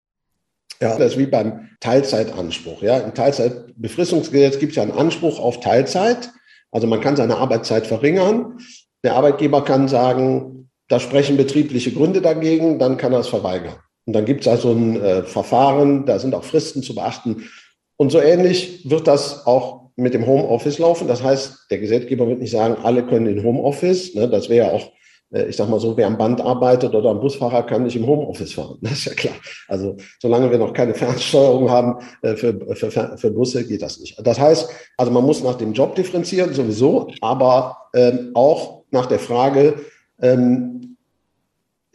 Ja, 0.82 0.98
das 0.98 1.14
ist 1.14 1.18
wie 1.18 1.28
beim 1.28 1.70
Teilzeitanspruch. 1.80 2.82
Ja, 2.82 2.98
im 2.98 3.14
Teilzeitbefristungsgesetz 3.14 4.60
gibt 4.60 4.72
es 4.72 4.76
ja 4.76 4.84
einen 4.84 4.92
Anspruch 4.92 5.40
auf 5.40 5.62
Teilzeit. 5.62 6.30
Also 6.72 6.88
man 6.88 7.00
kann 7.00 7.16
seine 7.16 7.38
Arbeitszeit 7.38 7.88
verringern. 7.88 8.58
Der 9.04 9.16
Arbeitgeber 9.16 9.64
kann 9.64 9.88
sagen, 9.88 10.70
da 10.88 11.00
sprechen 11.00 11.38
betriebliche 11.38 11.92
Gründe 11.92 12.22
dagegen, 12.22 12.80
dann 12.80 12.98
kann 12.98 13.14
er 13.14 13.20
es 13.20 13.28
verweigern. 13.28 13.76
Und 14.06 14.14
dann 14.14 14.26
gibt 14.26 14.42
es 14.42 14.48
also 14.48 14.72
ein 14.72 15.02
äh, 15.02 15.24
Verfahren, 15.24 16.06
da 16.06 16.20
sind 16.20 16.36
auch 16.36 16.44
Fristen 16.44 16.84
zu 16.84 16.94
beachten. 16.96 17.50
Und 17.98 18.12
so 18.12 18.20
ähnlich 18.20 18.90
wird 18.90 19.08
das 19.08 19.46
auch 19.46 19.92
mit 19.96 20.14
dem 20.14 20.26
Homeoffice 20.26 20.80
laufen. 20.80 21.08
Das 21.08 21.24
heißt, 21.24 21.68
der 21.70 21.80
Gesetzgeber 21.80 22.28
wird 22.28 22.40
nicht 22.40 22.52
sagen, 22.52 22.78
alle 22.84 23.06
können 23.06 23.28
in 23.28 23.44
Homeoffice. 23.44 24.16
Ne, 24.16 24.28
das 24.28 24.50
wäre 24.50 24.68
ja 24.68 24.74
auch, 24.74 24.92
äh, 25.32 25.46
ich 25.46 25.56
sag 25.56 25.70
mal 25.70 25.80
so, 25.80 25.96
wer 25.96 26.08
am 26.08 26.18
Band 26.18 26.42
arbeitet 26.42 26.96
oder 26.96 27.12
ein 27.12 27.20
Busfahrer 27.20 27.64
kann 27.64 27.84
nicht 27.84 27.96
im 27.96 28.08
Homeoffice 28.08 28.54
fahren. 28.54 28.78
Das 28.82 28.94
ist 28.94 29.06
ja 29.06 29.14
klar. 29.14 29.36
Also 29.68 29.96
solange 30.20 30.52
wir 30.52 30.58
noch 30.58 30.74
keine 30.74 30.94
Fernsteuerung 30.96 31.70
haben 31.70 32.04
äh, 32.24 32.36
für, 32.36 32.76
für, 32.76 33.18
für 33.18 33.32
Busse, 33.32 33.66
geht 33.66 33.82
das 33.82 34.00
nicht. 34.00 34.18
Das 34.26 34.40
heißt, 34.40 34.70
also 34.98 35.12
man 35.12 35.24
muss 35.24 35.44
nach 35.44 35.56
dem 35.56 35.74
Job 35.74 35.96
differenzieren, 35.96 36.54
sowieso, 36.54 37.08
aber 37.22 37.78
ähm, 37.94 38.32
auch 38.34 38.83
nach 38.94 39.08
der 39.08 39.20
Frage, 39.20 39.76
ähm, 40.22 40.74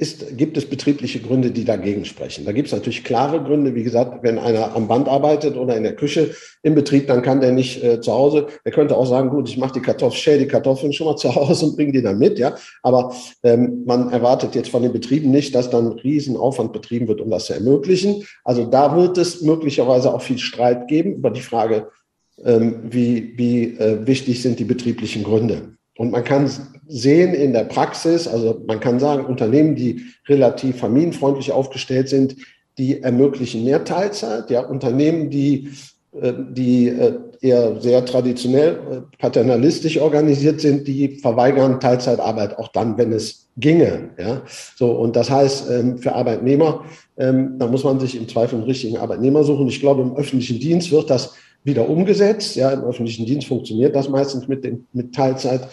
ist, 0.00 0.38
gibt 0.38 0.56
es 0.56 0.64
betriebliche 0.64 1.18
Gründe, 1.18 1.50
die 1.50 1.64
dagegen 1.64 2.04
sprechen? 2.04 2.44
Da 2.44 2.52
gibt 2.52 2.68
es 2.68 2.72
natürlich 2.72 3.02
klare 3.02 3.42
Gründe. 3.42 3.74
Wie 3.74 3.82
gesagt, 3.82 4.22
wenn 4.22 4.38
einer 4.38 4.76
am 4.76 4.86
Band 4.86 5.08
arbeitet 5.08 5.56
oder 5.56 5.76
in 5.76 5.82
der 5.82 5.96
Küche 5.96 6.36
im 6.62 6.76
Betrieb, 6.76 7.08
dann 7.08 7.20
kann 7.20 7.40
der 7.40 7.50
nicht 7.50 7.82
äh, 7.82 8.00
zu 8.00 8.12
Hause. 8.12 8.46
Er 8.62 8.70
könnte 8.70 8.96
auch 8.96 9.06
sagen, 9.06 9.28
gut, 9.28 9.48
ich 9.48 9.58
mache 9.58 9.72
die 9.72 9.80
Kartoffeln, 9.80 10.20
schäle 10.20 10.38
die 10.38 10.46
Kartoffeln 10.46 10.92
schon 10.92 11.08
mal 11.08 11.16
zu 11.16 11.34
Hause 11.34 11.66
und 11.66 11.74
bringe 11.74 11.90
die 11.90 12.02
dann 12.02 12.20
mit. 12.20 12.38
Ja, 12.38 12.54
aber 12.84 13.12
ähm, 13.42 13.82
man 13.86 14.12
erwartet 14.12 14.54
jetzt 14.54 14.70
von 14.70 14.82
den 14.82 14.92
Betrieben 14.92 15.32
nicht, 15.32 15.52
dass 15.56 15.68
dann 15.68 15.88
Riesenaufwand 15.88 16.72
betrieben 16.72 17.08
wird, 17.08 17.20
um 17.20 17.30
das 17.30 17.46
zu 17.46 17.54
ermöglichen. 17.54 18.24
Also 18.44 18.66
da 18.66 18.96
wird 18.96 19.18
es 19.18 19.42
möglicherweise 19.42 20.14
auch 20.14 20.22
viel 20.22 20.38
Streit 20.38 20.86
geben 20.86 21.14
über 21.14 21.30
die 21.30 21.40
Frage, 21.40 21.88
ähm, 22.44 22.82
wie, 22.84 23.36
wie 23.36 23.76
äh, 23.78 24.06
wichtig 24.06 24.42
sind 24.42 24.60
die 24.60 24.64
betrieblichen 24.64 25.24
Gründe. 25.24 25.77
Und 25.98 26.12
man 26.12 26.22
kann 26.22 26.48
sehen 26.86 27.34
in 27.34 27.52
der 27.52 27.64
Praxis, 27.64 28.28
also 28.28 28.62
man 28.68 28.78
kann 28.78 29.00
sagen, 29.00 29.26
Unternehmen, 29.26 29.74
die 29.74 30.02
relativ 30.28 30.78
familienfreundlich 30.78 31.50
aufgestellt 31.50 32.08
sind, 32.08 32.36
die 32.78 33.02
ermöglichen 33.02 33.64
mehr 33.64 33.84
Teilzeit. 33.84 34.48
Ja, 34.48 34.60
Unternehmen, 34.60 35.28
die, 35.28 35.70
äh, 36.12 36.32
die 36.50 36.86
äh, 36.86 37.14
eher 37.40 37.80
sehr 37.80 38.04
traditionell 38.04 38.78
äh, 38.90 39.16
paternalistisch 39.18 39.98
organisiert 39.98 40.60
sind, 40.60 40.86
die 40.86 41.16
verweigern 41.16 41.80
Teilzeitarbeit 41.80 42.56
auch 42.58 42.68
dann, 42.68 42.96
wenn 42.96 43.12
es 43.12 43.48
ginge. 43.56 44.10
Ja, 44.20 44.42
so 44.76 44.92
und 44.92 45.16
das 45.16 45.28
heißt 45.28 45.68
ähm, 45.68 45.98
für 45.98 46.14
Arbeitnehmer, 46.14 46.84
ähm, 47.16 47.58
da 47.58 47.66
muss 47.66 47.82
man 47.82 47.98
sich 47.98 48.16
im 48.16 48.28
Zweifel 48.28 48.54
einen 48.54 48.64
richtigen 48.66 48.98
Arbeitnehmer 48.98 49.42
suchen. 49.42 49.66
Ich 49.66 49.80
glaube, 49.80 50.02
im 50.02 50.16
öffentlichen 50.16 50.60
Dienst 50.60 50.92
wird 50.92 51.10
das 51.10 51.34
wieder 51.64 51.88
umgesetzt. 51.88 52.56
Ja, 52.56 52.70
im 52.70 52.82
öffentlichen 52.82 53.26
Dienst 53.26 53.48
funktioniert 53.48 53.94
das 53.94 54.08
meistens 54.08 54.48
mit, 54.48 54.64
dem, 54.64 54.86
mit 54.92 55.14
Teilzeit. 55.14 55.68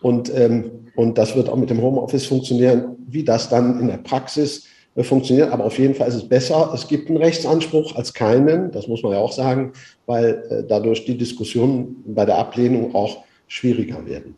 Und, 0.00 0.32
ähm, 0.34 0.70
und 0.96 1.18
das 1.18 1.34
wird 1.34 1.48
auch 1.48 1.56
mit 1.56 1.70
dem 1.70 1.82
Homeoffice 1.82 2.26
funktionieren, 2.26 2.96
wie 3.06 3.24
das 3.24 3.48
dann 3.48 3.80
in 3.80 3.88
der 3.88 3.98
Praxis 3.98 4.66
äh, 4.94 5.02
funktioniert. 5.02 5.50
Aber 5.50 5.64
auf 5.64 5.78
jeden 5.78 5.94
Fall 5.94 6.08
ist 6.08 6.14
es 6.14 6.28
besser. 6.28 6.70
Es 6.74 6.86
gibt 6.86 7.08
einen 7.08 7.18
Rechtsanspruch 7.18 7.96
als 7.96 8.14
keinen. 8.14 8.70
Das 8.70 8.86
muss 8.86 9.02
man 9.02 9.12
ja 9.12 9.18
auch 9.18 9.32
sagen, 9.32 9.72
weil 10.06 10.44
äh, 10.50 10.64
dadurch 10.68 11.04
die 11.04 11.16
Diskussionen 11.16 12.02
bei 12.06 12.24
der 12.24 12.38
Ablehnung 12.38 12.94
auch 12.94 13.24
schwieriger 13.48 14.06
werden. 14.06 14.36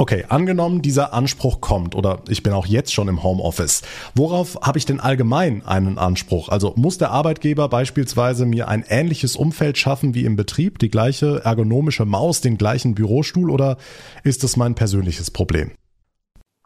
Okay, 0.00 0.24
angenommen, 0.28 0.80
dieser 0.80 1.12
Anspruch 1.12 1.60
kommt 1.60 1.96
oder 1.96 2.20
ich 2.28 2.44
bin 2.44 2.52
auch 2.52 2.66
jetzt 2.66 2.94
schon 2.94 3.08
im 3.08 3.24
Homeoffice. 3.24 3.82
Worauf 4.14 4.56
habe 4.62 4.78
ich 4.78 4.86
denn 4.86 5.00
allgemein 5.00 5.66
einen 5.66 5.98
Anspruch? 5.98 6.48
Also 6.50 6.72
muss 6.76 6.98
der 6.98 7.10
Arbeitgeber 7.10 7.68
beispielsweise 7.68 8.46
mir 8.46 8.68
ein 8.68 8.84
ähnliches 8.88 9.34
Umfeld 9.34 9.76
schaffen 9.76 10.14
wie 10.14 10.24
im 10.24 10.36
Betrieb, 10.36 10.78
die 10.78 10.88
gleiche 10.88 11.40
ergonomische 11.44 12.04
Maus, 12.04 12.40
den 12.40 12.58
gleichen 12.58 12.94
Bürostuhl 12.94 13.50
oder 13.50 13.76
ist 14.22 14.44
das 14.44 14.56
mein 14.56 14.76
persönliches 14.76 15.32
Problem? 15.32 15.72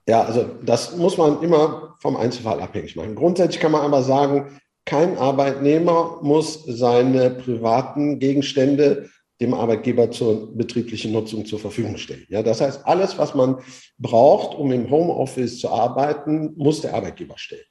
Ja, 0.06 0.24
also 0.24 0.44
das 0.62 0.98
muss 0.98 1.16
man 1.16 1.42
immer 1.42 1.94
vom 2.00 2.18
Einzelfall 2.18 2.60
abhängig 2.60 2.96
machen. 2.96 3.14
Grundsätzlich 3.14 3.60
kann 3.62 3.72
man 3.72 3.80
aber 3.80 4.02
sagen, 4.02 4.58
kein 4.84 5.16
Arbeitnehmer 5.16 6.18
muss 6.20 6.64
seine 6.66 7.30
privaten 7.30 8.18
Gegenstände 8.18 9.08
dem 9.42 9.54
Arbeitgeber 9.54 10.10
zur 10.10 10.56
betrieblichen 10.56 11.12
Nutzung 11.12 11.44
zur 11.44 11.58
Verfügung 11.58 11.96
stellen. 11.96 12.24
Ja, 12.28 12.42
das 12.42 12.60
heißt, 12.60 12.86
alles, 12.86 13.18
was 13.18 13.34
man 13.34 13.58
braucht, 13.98 14.56
um 14.56 14.72
im 14.72 14.90
Homeoffice 14.90 15.58
zu 15.58 15.68
arbeiten, 15.68 16.52
muss 16.56 16.80
der 16.80 16.94
Arbeitgeber 16.94 17.36
stellen. 17.36 17.64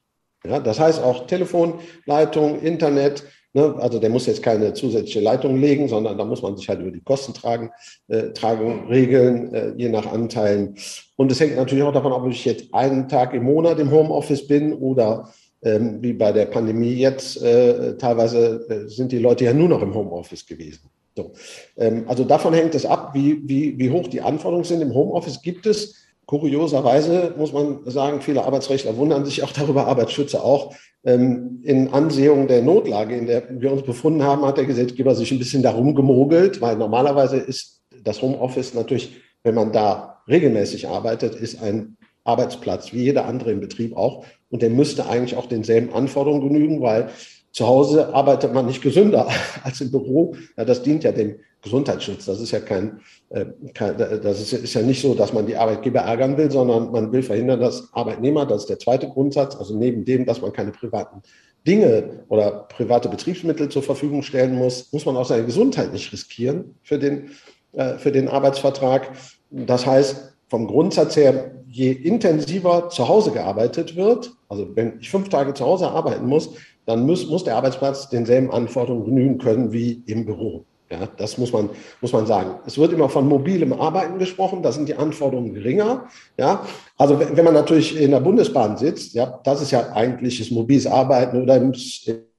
Ja, 0.45 0.59
das 0.59 0.79
heißt 0.79 1.01
auch 1.01 1.27
Telefonleitung, 1.27 2.59
Internet. 2.61 3.23
Ne, 3.53 3.75
also 3.79 3.99
der 3.99 4.09
muss 4.09 4.27
jetzt 4.27 4.41
keine 4.41 4.73
zusätzliche 4.73 5.19
Leitung 5.19 5.59
legen, 5.59 5.89
sondern 5.89 6.17
da 6.17 6.23
muss 6.23 6.41
man 6.41 6.55
sich 6.55 6.69
halt 6.69 6.79
über 6.79 6.91
die 6.91 7.03
Kosten 7.03 7.33
tragen, 7.33 7.69
äh, 8.07 8.31
tragen 8.31 8.87
regeln, 8.87 9.53
äh, 9.53 9.73
je 9.75 9.89
nach 9.89 10.05
Anteilen. 10.05 10.75
Und 11.17 11.31
es 11.31 11.39
hängt 11.39 11.57
natürlich 11.57 11.83
auch 11.83 11.91
davon 11.91 12.13
ab, 12.13 12.21
ob 12.23 12.31
ich 12.31 12.45
jetzt 12.45 12.73
einen 12.73 13.09
Tag 13.09 13.33
im 13.33 13.43
Monat 13.43 13.77
im 13.79 13.91
Homeoffice 13.91 14.47
bin 14.47 14.73
oder 14.73 15.33
ähm, 15.63 16.01
wie 16.01 16.13
bei 16.13 16.31
der 16.31 16.45
Pandemie 16.45 16.93
jetzt, 16.93 17.41
äh, 17.41 17.97
teilweise 17.97 18.65
äh, 18.69 18.87
sind 18.87 19.11
die 19.11 19.19
Leute 19.19 19.45
ja 19.45 19.53
nur 19.53 19.67
noch 19.67 19.81
im 19.81 19.93
Homeoffice 19.93 20.45
gewesen. 20.45 20.89
So. 21.15 21.31
Ähm, 21.77 22.05
also 22.07 22.23
davon 22.23 22.53
hängt 22.53 22.75
es 22.75 22.85
ab, 22.85 23.11
wie, 23.13 23.41
wie, 23.47 23.77
wie 23.77 23.91
hoch 23.91 24.07
die 24.07 24.21
Anforderungen 24.21 24.63
sind. 24.63 24.81
Im 24.81 24.93
Homeoffice 24.93 25.41
gibt 25.41 25.65
es 25.65 25.95
kurioserweise, 26.25 27.33
muss 27.37 27.51
man 27.51 27.79
sagen, 27.85 28.21
viele 28.21 28.45
Arbeitsrechtler 28.45 28.95
wundern 28.95 29.25
sich 29.25 29.43
auch 29.43 29.51
darüber, 29.51 29.87
Arbeitsschützer 29.87 30.43
auch. 30.43 30.73
Ähm, 31.03 31.59
in 31.63 31.91
Ansehung 31.93 32.47
der 32.47 32.61
Notlage, 32.61 33.15
in 33.17 33.25
der 33.25 33.43
wir 33.49 33.71
uns 33.71 33.83
befunden 33.83 34.23
haben, 34.23 34.45
hat 34.45 34.57
der 34.57 34.65
Gesetzgeber 34.65 35.15
sich 35.15 35.31
ein 35.31 35.39
bisschen 35.39 35.63
darum 35.63 35.95
gemogelt, 35.95 36.61
weil 36.61 36.77
normalerweise 36.77 37.37
ist 37.37 37.81
das 38.03 38.21
Homeoffice 38.21 38.73
natürlich, 38.73 39.17
wenn 39.43 39.55
man 39.55 39.73
da 39.73 40.21
regelmäßig 40.27 40.87
arbeitet, 40.87 41.35
ist 41.35 41.61
ein 41.61 41.97
Arbeitsplatz 42.23 42.93
wie 42.93 43.03
jeder 43.03 43.25
andere 43.25 43.51
im 43.51 43.59
Betrieb 43.59 43.97
auch. 43.97 44.23
Und 44.49 44.61
der 44.61 44.69
müsste 44.69 45.07
eigentlich 45.07 45.35
auch 45.35 45.47
denselben 45.47 45.93
Anforderungen 45.93 46.47
genügen, 46.47 46.81
weil 46.81 47.09
zu 47.51 47.67
Hause 47.67 48.13
arbeitet 48.13 48.53
man 48.53 48.65
nicht 48.65 48.81
gesünder 48.81 49.27
als 49.63 49.81
im 49.81 49.91
Büro. 49.91 50.35
Ja, 50.57 50.65
das 50.65 50.83
dient 50.83 51.03
ja 51.03 51.11
dem 51.11 51.35
Gesundheitsschutz. 51.61 52.25
Das 52.25 52.39
ist 52.39 52.51
ja 52.51 52.59
kein, 52.59 53.01
äh, 53.29 53.45
kein 53.73 53.97
das 53.97 54.41
ist, 54.41 54.53
ist, 54.53 54.73
ja 54.73 54.81
nicht 54.81 55.01
so, 55.01 55.13
dass 55.13 55.33
man 55.33 55.45
die 55.45 55.57
Arbeitgeber 55.57 55.99
ärgern 55.99 56.37
will, 56.37 56.49
sondern 56.49 56.91
man 56.91 57.11
will 57.11 57.23
verhindern, 57.23 57.59
dass 57.59 57.93
Arbeitnehmer, 57.93 58.45
das 58.45 58.61
ist 58.61 58.69
der 58.69 58.79
zweite 58.79 59.09
Grundsatz, 59.09 59.55
also 59.55 59.77
neben 59.77 60.05
dem, 60.05 60.25
dass 60.25 60.41
man 60.41 60.53
keine 60.53 60.71
privaten 60.71 61.21
Dinge 61.67 62.23
oder 62.29 62.67
private 62.69 63.09
Betriebsmittel 63.09 63.69
zur 63.69 63.83
Verfügung 63.83 64.23
stellen 64.23 64.55
muss, 64.55 64.91
muss 64.91 65.05
man 65.05 65.15
auch 65.15 65.25
seine 65.25 65.45
Gesundheit 65.45 65.93
nicht 65.93 66.11
riskieren 66.11 66.75
für 66.81 66.97
den, 66.97 67.29
äh, 67.73 67.97
für 67.97 68.11
den 68.11 68.27
Arbeitsvertrag. 68.27 69.11
Das 69.51 69.85
heißt, 69.85 70.33
vom 70.47 70.67
Grundsatz 70.67 71.15
her, 71.15 71.51
je 71.67 71.91
intensiver 71.91 72.89
zu 72.89 73.07
Hause 73.07 73.31
gearbeitet 73.31 73.95
wird, 73.95 74.31
also 74.51 74.67
wenn 74.75 74.99
ich 74.99 75.09
fünf 75.09 75.29
Tage 75.29 75.53
zu 75.53 75.65
Hause 75.65 75.87
arbeiten 75.87 76.27
muss, 76.27 76.49
dann 76.85 77.05
muss, 77.05 77.25
muss 77.27 77.45
der 77.45 77.55
Arbeitsplatz 77.55 78.09
denselben 78.09 78.51
Anforderungen 78.51 79.05
genügen 79.05 79.37
können 79.37 79.71
wie 79.71 80.03
im 80.07 80.25
Büro. 80.25 80.65
Ja, 80.89 81.07
das 81.15 81.37
muss 81.37 81.53
man, 81.53 81.69
muss 82.01 82.11
man 82.11 82.27
sagen. 82.27 82.55
Es 82.65 82.77
wird 82.77 82.91
immer 82.91 83.07
von 83.07 83.25
mobilem 83.25 83.71
Arbeiten 83.71 84.19
gesprochen, 84.19 84.61
da 84.61 84.73
sind 84.73 84.89
die 84.89 84.95
Anforderungen 84.95 85.53
geringer. 85.53 86.07
Ja, 86.37 86.65
also 86.97 87.17
wenn, 87.17 87.37
wenn 87.37 87.45
man 87.45 87.53
natürlich 87.53 87.97
in 87.97 88.11
der 88.11 88.19
Bundesbahn 88.19 88.75
sitzt, 88.75 89.13
ja, 89.13 89.39
das 89.45 89.61
ist 89.61 89.71
ja 89.71 89.93
eigentliches 89.93 90.51
mobiles 90.51 90.85
Arbeiten 90.85 91.41
oder 91.41 91.55
im, 91.55 91.71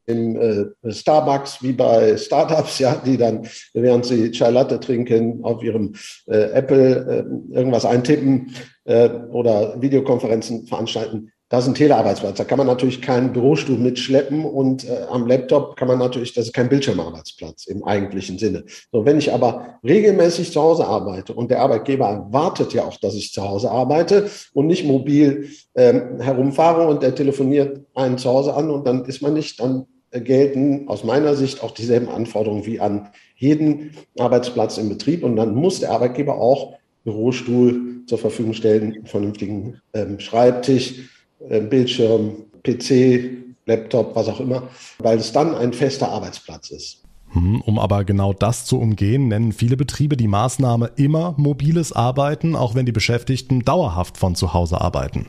im 0.05 0.37
äh, 0.37 0.93
Starbucks 0.93 1.63
wie 1.63 1.73
bei 1.73 2.19
Startups, 2.19 2.79
ja, 2.79 2.95
die 2.95 3.17
dann, 3.17 3.47
während 3.73 4.05
sie 4.05 4.33
Chai 4.33 4.51
Latte 4.51 4.79
trinken, 4.81 5.43
auf 5.45 5.63
ihrem 5.63 5.95
äh, 6.27 6.51
Apple 6.53 7.25
äh, 7.51 7.57
irgendwas 7.57 7.87
eintippen 7.87 8.55
äh, 8.85 9.09
oder 9.31 9.81
Videokonferenzen 9.81 10.67
veranstalten. 10.67 11.33
Das 11.53 11.65
ist 11.65 11.69
ein 11.69 11.75
Telearbeitsplatz. 11.75 12.39
Da 12.39 12.45
kann 12.45 12.57
man 12.57 12.67
natürlich 12.67 13.03
keinen 13.03 13.35
Bürostuhl 13.35 13.77
mitschleppen 13.77 14.47
und 14.47 14.89
äh, 14.89 15.03
am 15.11 15.27
Laptop 15.27 15.77
kann 15.77 15.87
man 15.87 15.99
natürlich, 15.99 16.33
das 16.33 16.47
ist 16.47 16.55
kein 16.55 16.71
Bildschirmarbeitsplatz 16.71 17.67
im 17.67 17.85
eigentlichen 17.85 18.39
Sinne. 18.39 18.65
So, 18.91 19.05
wenn 19.05 19.19
ich 19.19 19.35
aber 19.35 19.79
regelmäßig 19.85 20.51
zu 20.51 20.63
Hause 20.63 20.87
arbeite 20.87 21.35
und 21.35 21.51
der 21.51 21.61
Arbeitgeber 21.61 22.09
erwartet 22.09 22.73
ja 22.73 22.85
auch, 22.85 22.97
dass 22.97 23.15
ich 23.15 23.35
zu 23.35 23.47
Hause 23.47 23.71
arbeite 23.71 24.31
und 24.55 24.67
nicht 24.67 24.87
mobil 24.87 25.51
ähm, 25.75 26.23
herumfahre 26.23 26.89
und 26.89 27.03
der 27.03 27.15
telefoniert 27.15 27.83
einen 27.95 28.17
zu 28.17 28.31
Hause 28.31 28.55
an 28.55 28.71
und 28.71 28.87
dann 28.87 29.05
ist 29.05 29.21
man 29.21 29.35
nicht, 29.35 29.61
dann 29.61 29.85
gelten 30.11 30.89
aus 30.89 31.05
meiner 31.05 31.35
Sicht 31.35 31.63
auch 31.63 31.73
dieselben 31.73 32.09
Anforderungen 32.09 32.65
wie 32.65 32.81
an 32.81 33.11
jeden 33.37 33.91
Arbeitsplatz 34.19 34.79
im 34.79 34.89
Betrieb 34.89 35.23
und 35.23 35.37
dann 35.37 35.55
muss 35.55 35.81
der 35.81 35.91
Arbeitgeber 35.91 36.37
auch 36.37 36.79
Bürostuhl 37.05 38.07
zur 38.07 38.17
Verfügung 38.17 38.55
stellen, 38.55 38.95
einen 38.95 39.07
vernünftigen 39.07 39.83
ähm, 39.93 40.19
Schreibtisch, 40.19 41.11
Bildschirm, 41.49 42.37
PC, 42.63 43.43
Laptop, 43.67 44.15
was 44.17 44.29
auch 44.29 44.41
immer, 44.41 44.65
weil 44.99 45.19
es 45.19 45.33
dann 45.33 45.55
ein 45.55 45.73
fester 45.73 46.09
Arbeitsplatz 46.09 46.71
ist. 46.71 47.03
Hm, 47.33 47.63
um 47.63 47.79
aber 47.79 48.05
genau 48.05 48.33
das 48.33 48.67
zu 48.67 48.79
umgehen, 48.79 49.29
nennen 49.29 49.53
viele 49.53 49.77
Betriebe 49.77 50.17
die 50.17 50.29
Maßnahme 50.29 50.91
immer 50.97 51.35
mobiles 51.39 51.93
Arbeiten, 51.93 52.57
auch 52.57 52.75
wenn 52.75 52.87
die 52.87 52.93
Beschäftigten 52.93 53.65
dauerhaft 53.65 54.19
von 54.19 54.35
zu 54.35 54.53
Hause 54.53 54.81
arbeiten. 54.81 55.29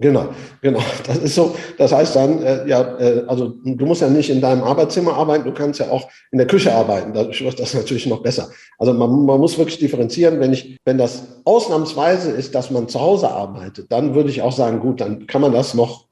Genau, 0.00 0.28
genau. 0.62 0.78
Das 1.06 1.18
ist 1.18 1.34
so. 1.34 1.56
Das 1.76 1.90
heißt 1.92 2.14
dann, 2.14 2.40
äh, 2.40 2.68
ja, 2.68 2.98
äh, 2.98 3.24
also 3.26 3.48
du 3.64 3.84
musst 3.84 4.00
ja 4.00 4.08
nicht 4.08 4.30
in 4.30 4.40
deinem 4.40 4.62
Arbeitszimmer 4.62 5.14
arbeiten, 5.14 5.44
du 5.44 5.52
kannst 5.52 5.80
ja 5.80 5.90
auch 5.90 6.08
in 6.30 6.38
der 6.38 6.46
Küche 6.46 6.72
arbeiten. 6.72 7.12
Dadurch 7.12 7.42
wird 7.42 7.58
das 7.58 7.74
natürlich 7.74 8.06
noch 8.06 8.22
besser. 8.22 8.48
Also 8.78 8.92
man, 8.92 9.26
man 9.26 9.40
muss 9.40 9.58
wirklich 9.58 9.78
differenzieren. 9.78 10.38
Wenn 10.38 10.52
ich, 10.52 10.78
wenn 10.84 10.98
das 10.98 11.40
ausnahmsweise 11.44 12.30
ist, 12.30 12.54
dass 12.54 12.70
man 12.70 12.88
zu 12.88 13.00
Hause 13.00 13.28
arbeitet, 13.28 13.90
dann 13.90 14.14
würde 14.14 14.30
ich 14.30 14.40
auch 14.40 14.52
sagen, 14.52 14.78
gut, 14.78 15.00
dann 15.00 15.26
kann 15.26 15.42
man 15.42 15.52
das 15.52 15.74
noch 15.74 16.06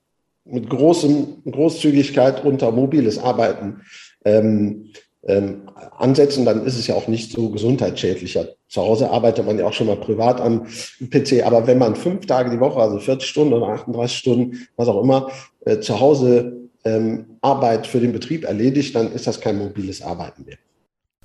mit 0.45 0.69
großem 0.69 1.43
Großzügigkeit 1.51 2.45
unter 2.45 2.73
mobiles 2.73 3.19
Arbeiten 3.19 3.83
ähm, 4.25 4.91
ähm, 5.23 5.63
ansetzen, 5.97 6.45
dann 6.45 6.65
ist 6.65 6.79
es 6.79 6.87
ja 6.87 6.95
auch 6.95 7.09
nicht 7.09 7.33
so 7.33 7.51
gesundheitsschädlicher. 7.51 8.49
Zu 8.69 8.83
Hause 8.83 9.11
arbeitet 9.11 9.47
man 9.47 9.59
ja 9.59 9.67
auch 9.67 9.73
schon 9.73 9.87
mal 9.87 9.97
privat 9.97 10.41
am 10.41 10.67
PC, 11.11 11.45
aber 11.45 11.67
wenn 11.67 11.79
man 11.79 11.95
fünf 11.95 12.27
Tage 12.27 12.51
die 12.51 12.61
Woche, 12.61 12.81
also 12.81 12.99
40 12.99 13.29
Stunden 13.29 13.53
oder 13.53 13.69
38 13.69 14.17
Stunden, 14.17 14.67
was 14.77 14.89
auch 14.89 15.03
immer, 15.03 15.31
äh, 15.65 15.79
zu 15.79 16.01
Hause 16.01 16.69
ähm, 16.85 17.39
Arbeit 17.43 17.87
für 17.87 18.01
den 18.01 18.13
Betrieb 18.13 18.45
erledigt, 18.45 18.95
dann 18.95 19.13
ist 19.13 19.27
das 19.27 19.41
kein 19.41 19.59
mobiles 19.59 20.03
Arbeiten 20.03 20.45
mehr. 20.45 20.57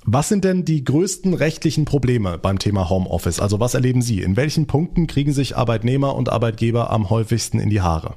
Was 0.04 0.30
sind 0.30 0.44
denn 0.44 0.66
die 0.66 0.84
größten 0.84 1.36
rechtlichen 1.36 1.86
Probleme 1.86 2.40
beim 2.40 2.58
Thema 2.58 2.90
Homeoffice? 2.90 3.40
Also 3.40 3.60
was 3.60 3.76
erleben 3.76 4.02
Sie? 4.02 4.22
In 4.22 4.36
welchen 4.36 4.66
Punkten 4.66 5.06
kriegen 5.06 5.32
sich 5.32 5.56
Arbeitnehmer 5.56 6.16
und 6.16 6.30
Arbeitgeber 6.30 6.90
am 6.90 7.12
häufigsten 7.12 7.60
in 7.60 7.70
die 7.70 7.82
Haare? 7.82 8.16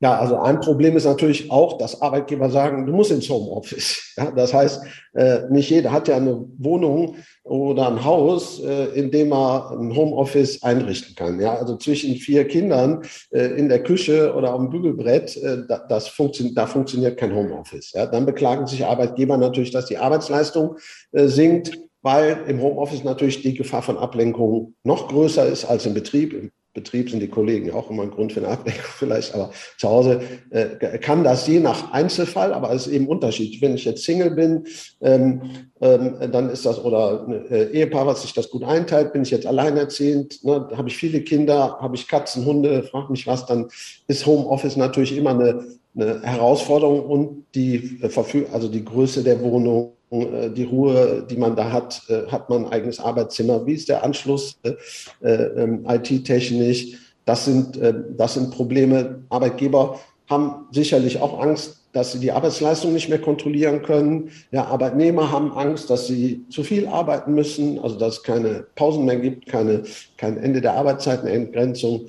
Ja, 0.00 0.16
also 0.16 0.38
ein 0.38 0.60
Problem 0.60 0.96
ist 0.96 1.06
natürlich 1.06 1.50
auch, 1.50 1.76
dass 1.76 2.00
Arbeitgeber 2.00 2.50
sagen, 2.50 2.86
du 2.86 2.92
musst 2.92 3.10
ins 3.10 3.28
Homeoffice. 3.28 4.04
Ja, 4.18 4.32
das 4.32 4.52
heißt, 4.52 4.82
äh, 5.14 5.42
nicht 5.48 5.70
jeder 5.70 5.92
hat 5.92 6.08
ja 6.08 6.16
eine 6.16 6.44
Wohnung 6.58 7.14
oder 7.44 7.86
ein 7.86 8.04
Haus, 8.04 8.60
äh, 8.60 8.86
in 8.86 9.12
dem 9.12 9.32
er 9.32 9.70
ein 9.70 9.94
Homeoffice 9.94 10.64
einrichten 10.64 11.14
kann. 11.14 11.40
Ja, 11.40 11.54
also 11.54 11.76
zwischen 11.76 12.16
vier 12.16 12.44
Kindern 12.48 13.02
äh, 13.30 13.46
in 13.56 13.68
der 13.68 13.80
Küche 13.84 14.34
oder 14.34 14.50
am 14.50 14.70
Bügelbrett, 14.70 15.40
das 15.88 16.08
funktioniert, 16.08 16.58
da 16.58 16.66
funktioniert 16.66 17.16
kein 17.16 17.32
Homeoffice. 17.32 17.92
Ja, 17.92 18.06
dann 18.06 18.26
beklagen 18.26 18.66
sich 18.66 18.84
Arbeitgeber 18.84 19.36
natürlich, 19.36 19.70
dass 19.70 19.86
die 19.86 19.98
Arbeitsleistung 19.98 20.78
sinkt, 21.12 21.78
weil 22.02 22.44
im 22.48 22.60
Homeoffice 22.60 23.04
natürlich 23.04 23.42
die 23.42 23.54
Gefahr 23.54 23.82
von 23.82 23.98
Ablenkung 23.98 24.74
noch 24.82 25.06
größer 25.06 25.46
ist 25.46 25.64
als 25.64 25.86
im 25.86 25.94
Betrieb. 25.94 26.50
Betrieb 26.78 27.10
sind 27.10 27.18
die 27.18 27.28
Kollegen 27.28 27.72
auch 27.72 27.90
immer 27.90 28.04
ein 28.04 28.12
Grund 28.12 28.32
für 28.32 28.38
eine 28.38 28.50
Ablenkung 28.50 28.84
vielleicht, 28.98 29.34
aber 29.34 29.50
zu 29.78 29.88
Hause 29.88 30.20
äh, 30.50 30.98
kann 30.98 31.24
das 31.24 31.44
je 31.48 31.58
nach 31.58 31.92
Einzelfall, 31.92 32.54
aber 32.54 32.72
es 32.72 32.86
ist 32.86 32.92
eben 32.92 33.08
Unterschied. 33.08 33.60
Wenn 33.60 33.74
ich 33.74 33.84
jetzt 33.84 34.04
Single 34.04 34.30
bin, 34.30 34.64
ähm, 35.00 35.42
ähm, 35.80 36.14
dann 36.30 36.50
ist 36.50 36.64
das, 36.64 36.78
oder 36.84 37.26
ein 37.26 37.50
äh, 37.50 37.64
Ehepaar, 37.70 38.06
was 38.06 38.22
sich 38.22 38.32
das 38.32 38.48
gut 38.48 38.62
einteilt, 38.62 39.12
bin 39.12 39.22
ich 39.22 39.30
jetzt 39.30 39.46
alleinerziehend, 39.46 40.44
ne, 40.44 40.68
habe 40.76 40.88
ich 40.88 40.96
viele 40.96 41.22
Kinder, 41.22 41.78
habe 41.80 41.96
ich 41.96 42.06
Katzen, 42.06 42.44
Hunde, 42.44 42.84
frag 42.84 43.10
mich 43.10 43.26
was, 43.26 43.44
dann 43.46 43.68
ist 44.06 44.24
Homeoffice 44.24 44.76
natürlich 44.76 45.16
immer 45.16 45.30
eine, 45.30 45.64
eine 45.96 46.22
Herausforderung 46.22 47.00
und 47.04 47.46
die, 47.56 48.00
äh, 48.02 48.44
also 48.52 48.68
die 48.68 48.84
Größe 48.84 49.24
der 49.24 49.40
Wohnung 49.40 49.94
die 50.10 50.64
Ruhe, 50.64 51.26
die 51.28 51.36
man 51.36 51.54
da 51.54 51.70
hat, 51.70 52.02
äh, 52.08 52.26
hat 52.28 52.48
man 52.48 52.64
ein 52.64 52.72
eigenes 52.72 52.98
Arbeitszimmer, 52.98 53.66
wie 53.66 53.74
ist 53.74 53.88
der 53.88 54.02
Anschluss 54.04 54.58
äh, 54.62 55.30
ähm, 55.30 55.84
IT-technisch, 55.86 56.96
das 57.26 57.44
sind, 57.44 57.78
das 58.16 58.32
sind 58.32 58.52
Probleme. 58.52 59.22
Arbeitgeber 59.28 60.00
haben 60.30 60.66
sicherlich 60.72 61.20
auch 61.20 61.38
Angst, 61.42 61.78
dass 61.92 62.12
sie 62.12 62.20
die 62.20 62.32
Arbeitsleistung 62.32 62.92
nicht 62.92 63.08
mehr 63.08 63.20
kontrollieren 63.20 63.82
können. 63.82 64.30
Ja, 64.50 64.64
Arbeitnehmer 64.64 65.30
haben 65.30 65.52
Angst, 65.52 65.90
dass 65.90 66.06
sie 66.06 66.46
zu 66.48 66.62
viel 66.62 66.86
arbeiten 66.86 67.34
müssen, 67.34 67.78
also 67.80 67.98
dass 67.98 68.18
es 68.18 68.22
keine 68.22 68.66
Pausen 68.76 69.04
mehr 69.04 69.18
gibt, 69.18 69.46
keine, 69.46 69.82
kein 70.16 70.38
Ende 70.38 70.60
der 70.60 70.74
Arbeitszeit, 70.74 71.20
eine 71.20 71.32
Entgrenzung 71.32 72.08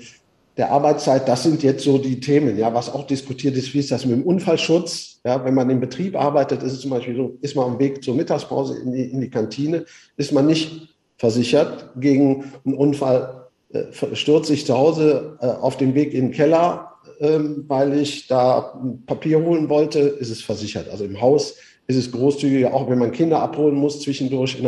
der 0.59 0.71
Arbeitszeit. 0.71 1.25
Das 1.27 1.43
sind 1.43 1.63
jetzt 1.63 1.85
so 1.85 1.97
die 1.97 2.19
Themen. 2.19 2.57
Ja, 2.57 2.73
was 2.73 2.93
auch 2.93 3.07
diskutiert 3.07 3.55
ist, 3.55 3.73
wie 3.73 3.79
ist 3.79 3.91
das 3.91 4.05
mit 4.05 4.17
dem 4.17 4.23
Unfallschutz? 4.23 5.21
Ja, 5.25 5.43
wenn 5.45 5.53
man 5.53 5.69
im 5.69 5.79
Betrieb 5.79 6.19
arbeitet, 6.19 6.63
ist 6.63 6.73
es 6.73 6.81
zum 6.81 6.91
Beispiel 6.91 7.15
so, 7.15 7.37
ist 7.41 7.55
man 7.55 7.65
am 7.65 7.79
Weg 7.79 8.03
zur 8.03 8.13
Mittagspause 8.13 8.77
in 8.77 8.91
die, 8.91 9.05
in 9.05 9.21
die 9.21 9.29
Kantine, 9.29 9.85
ist 10.17 10.33
man 10.33 10.45
nicht 10.45 10.89
versichert 11.17 11.91
gegen 11.95 12.51
einen 12.65 12.75
Unfall, 12.75 13.47
äh, 13.71 13.83
stürze 14.13 14.53
ich 14.53 14.65
zu 14.65 14.77
Hause 14.77 15.37
äh, 15.41 15.47
auf 15.47 15.77
dem 15.77 15.95
Weg 15.95 16.13
in 16.13 16.27
den 16.27 16.31
Keller, 16.33 16.91
äh, 17.19 17.39
weil 17.67 17.97
ich 17.97 18.27
da 18.27 18.81
Papier 19.05 19.41
holen 19.41 19.69
wollte, 19.69 19.99
ist 19.99 20.29
es 20.29 20.41
versichert. 20.41 20.89
Also 20.89 21.05
im 21.05 21.21
Haus 21.21 21.55
ist 21.87 21.95
es 21.95 22.11
großzügiger, 22.11 22.73
auch 22.73 22.89
wenn 22.89 22.99
man 22.99 23.11
Kinder 23.11 23.41
abholen 23.41 23.75
muss 23.75 24.01
zwischendurch, 24.01 24.61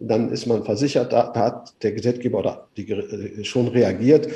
dann 0.00 0.30
ist 0.30 0.46
man 0.46 0.64
versichert. 0.64 1.12
Da, 1.12 1.30
da 1.32 1.40
hat 1.40 1.82
der 1.82 1.92
Gesetzgeber 1.92 2.40
oder 2.40 2.68
die, 2.76 2.90
äh, 2.90 3.44
schon 3.44 3.68
reagiert. 3.68 4.28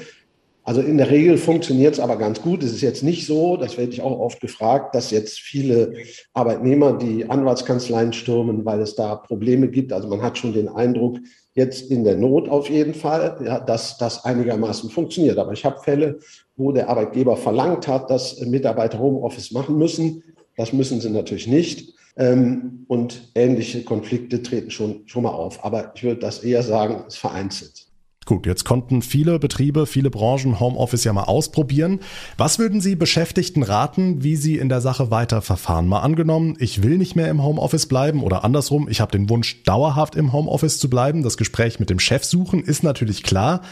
Also 0.65 0.81
in 0.81 0.97
der 0.97 1.11
Regel 1.11 1.39
funktioniert 1.39 1.95
es 1.95 2.01
aber 2.01 2.17
ganz 2.17 2.41
gut. 2.41 2.63
Es 2.63 2.73
ist 2.73 2.83
jetzt 2.83 3.03
nicht 3.03 3.27
so, 3.27 3.57
das 3.57 3.77
werde 3.77 3.93
ich 3.93 4.01
auch 4.01 4.19
oft 4.21 4.41
gefragt, 4.41 4.95
dass 4.95 5.11
jetzt 5.11 5.41
viele 5.41 5.93
Arbeitnehmer 6.35 6.97
die 6.97 7.29
Anwaltskanzleien 7.29 8.13
stürmen, 8.13 8.65
weil 8.65 8.81
es 8.81 8.95
da 8.95 9.17
Probleme 9.17 9.69
gibt. 9.69 9.93
Also 9.93 10.09
man 10.09 10.23
hat 10.23 10.39
schon 10.39 10.53
den 10.53 10.69
Eindruck, 10.69 11.19
jetzt 11.55 11.91
in 11.91 12.05
der 12.05 12.17
Not 12.17 12.49
auf 12.49 12.71
jeden 12.71 12.95
Fall, 12.95 13.39
ja, 13.45 13.59
dass 13.59 13.99
das 13.99 14.25
einigermaßen 14.25 14.89
funktioniert. 14.89 15.39
Aber 15.39 15.53
ich 15.53 15.65
habe 15.65 15.81
Fälle, 15.83 16.21
wo 16.57 16.71
der 16.71 16.89
Arbeitgeber 16.89 17.37
verlangt 17.37 17.89
hat, 17.89 18.09
dass 18.09 18.41
Mitarbeiter 18.41 19.01
Homeoffice 19.01 19.51
machen 19.51 19.77
müssen. 19.77 20.23
Das 20.57 20.73
müssen 20.73 21.01
sie 21.01 21.11
natürlich 21.11 21.49
nicht. 21.49 21.95
Ähm, 22.17 22.85
und 22.89 23.33
ähnliche 23.35 23.85
Konflikte 23.85 24.43
treten 24.43 24.71
schon, 24.71 25.03
schon 25.07 25.25
mal 25.25 25.31
auf. 25.31 25.65
Aber 25.65 25.93
ich 25.95 26.05
würde 26.05 26.21
das 26.21 26.45
eher 26.45 26.63
sagen, 26.63 27.05
es 27.09 27.17
vereinzelt. 27.17 27.82
Gut, 28.25 28.47
jetzt 28.47 28.65
konnten 28.65 29.03
viele 29.03 29.41
Betriebe, 29.41 29.85
viele 29.85 30.09
Branchen 30.09 30.61
Homeoffice 30.61 31.03
ja 31.03 31.13
mal 31.13 31.25
ausprobieren. 31.25 31.99
Was 32.39 32.61
würden 32.61 32.81
Sie 32.81 32.95
Beschäftigten 32.95 33.65
raten, 33.65 34.23
wie 34.23 34.37
sie 34.37 34.59
in 34.59 34.69
der 34.69 34.81
Sache 34.81 35.11
weiterverfahren? 35.11 35.89
Mal 35.89 36.01
angenommen, 36.01 36.55
ich 36.61 36.85
will 36.85 36.99
nicht 36.99 37.17
mehr 37.17 37.29
im 37.29 37.43
Homeoffice 37.43 37.87
bleiben 37.87 38.23
oder 38.23 38.45
andersrum, 38.45 38.89
ich 38.89 39.01
habe 39.01 39.11
den 39.11 39.29
Wunsch, 39.29 39.65
dauerhaft 39.65 40.15
im 40.15 40.33
Homeoffice 40.33 40.79
zu 40.79 40.89
bleiben. 40.89 41.25
Das 41.25 41.37
Gespräch 41.37 41.81
mit 41.81 41.91
dem 41.91 41.99
Chef 41.99 42.25
suchen 42.25 42.63
ist 42.63 42.85
natürlich 42.85 43.25
klar. 43.25 43.63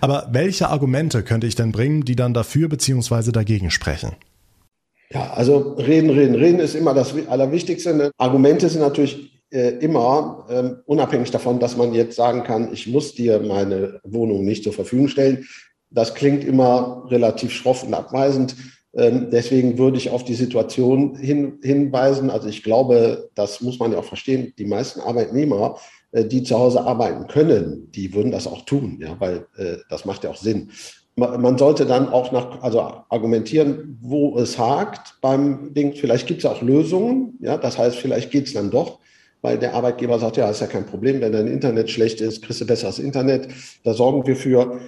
Aber 0.00 0.28
welche 0.32 0.70
Argumente 0.70 1.22
könnte 1.22 1.46
ich 1.46 1.54
denn 1.54 1.70
bringen, 1.70 2.04
die 2.04 2.16
dann 2.16 2.34
dafür 2.34 2.68
bzw. 2.68 3.30
dagegen 3.30 3.70
sprechen? 3.70 4.16
Ja, 5.12 5.32
also 5.32 5.74
reden, 5.74 6.10
reden, 6.10 6.34
reden 6.34 6.60
ist 6.60 6.74
immer 6.74 6.94
das 6.94 7.14
Allerwichtigste. 7.28 8.12
Argumente 8.16 8.68
sind 8.68 8.80
natürlich 8.80 9.39
äh, 9.50 9.70
immer, 9.80 10.46
ähm, 10.48 10.76
unabhängig 10.86 11.30
davon, 11.30 11.58
dass 11.58 11.76
man 11.76 11.92
jetzt 11.92 12.16
sagen 12.16 12.44
kann, 12.44 12.72
ich 12.72 12.86
muss 12.86 13.14
dir 13.14 13.40
meine 13.40 14.00
Wohnung 14.04 14.44
nicht 14.44 14.64
zur 14.64 14.72
Verfügung 14.72 15.08
stellen. 15.08 15.46
Das 15.90 16.14
klingt 16.14 16.44
immer 16.44 17.04
relativ 17.08 17.52
schroff 17.52 17.82
und 17.82 17.94
abweisend. 17.94 18.54
Ähm, 18.94 19.28
deswegen 19.30 19.78
würde 19.78 19.98
ich 19.98 20.10
auf 20.10 20.24
die 20.24 20.34
Situation 20.34 21.16
hin, 21.16 21.58
hinweisen. 21.62 22.30
Also 22.30 22.48
ich 22.48 22.62
glaube, 22.62 23.30
das 23.34 23.60
muss 23.60 23.78
man 23.78 23.92
ja 23.92 23.98
auch 23.98 24.04
verstehen. 24.04 24.52
Die 24.58 24.64
meisten 24.64 25.00
Arbeitnehmer, 25.00 25.78
äh, 26.12 26.24
die 26.24 26.42
zu 26.42 26.58
Hause 26.58 26.82
arbeiten 26.82 27.26
können, 27.28 27.90
die 27.92 28.14
würden 28.14 28.32
das 28.32 28.46
auch 28.46 28.64
tun, 28.64 28.98
ja, 29.00 29.16
weil 29.18 29.46
äh, 29.56 29.76
das 29.88 30.04
macht 30.04 30.24
ja 30.24 30.30
auch 30.30 30.36
Sinn. 30.36 30.70
Man 31.16 31.58
sollte 31.58 31.86
dann 31.86 32.08
auch 32.08 32.32
nach, 32.32 32.62
also 32.62 32.80
argumentieren, 32.80 33.98
wo 34.00 34.38
es 34.38 34.58
hakt 34.58 35.16
beim 35.20 35.74
Ding. 35.74 35.92
Vielleicht 35.92 36.26
gibt 36.26 36.38
es 36.38 36.46
auch 36.46 36.62
Lösungen. 36.62 37.36
Ja, 37.40 37.58
das 37.58 37.76
heißt, 37.76 37.96
vielleicht 37.96 38.30
geht 38.30 38.46
es 38.46 38.54
dann 38.54 38.70
doch 38.70 39.00
weil 39.42 39.58
der 39.58 39.74
Arbeitgeber 39.74 40.18
sagt, 40.18 40.36
ja, 40.36 40.50
ist 40.50 40.60
ja 40.60 40.66
kein 40.66 40.86
Problem, 40.86 41.20
wenn 41.20 41.32
dein 41.32 41.46
Internet 41.46 41.90
schlecht 41.90 42.20
ist, 42.20 42.42
kriegst 42.42 42.60
du 42.60 42.66
besseres 42.66 42.98
Internet, 42.98 43.48
da 43.84 43.94
sorgen 43.94 44.26
wir 44.26 44.36
für. 44.36 44.80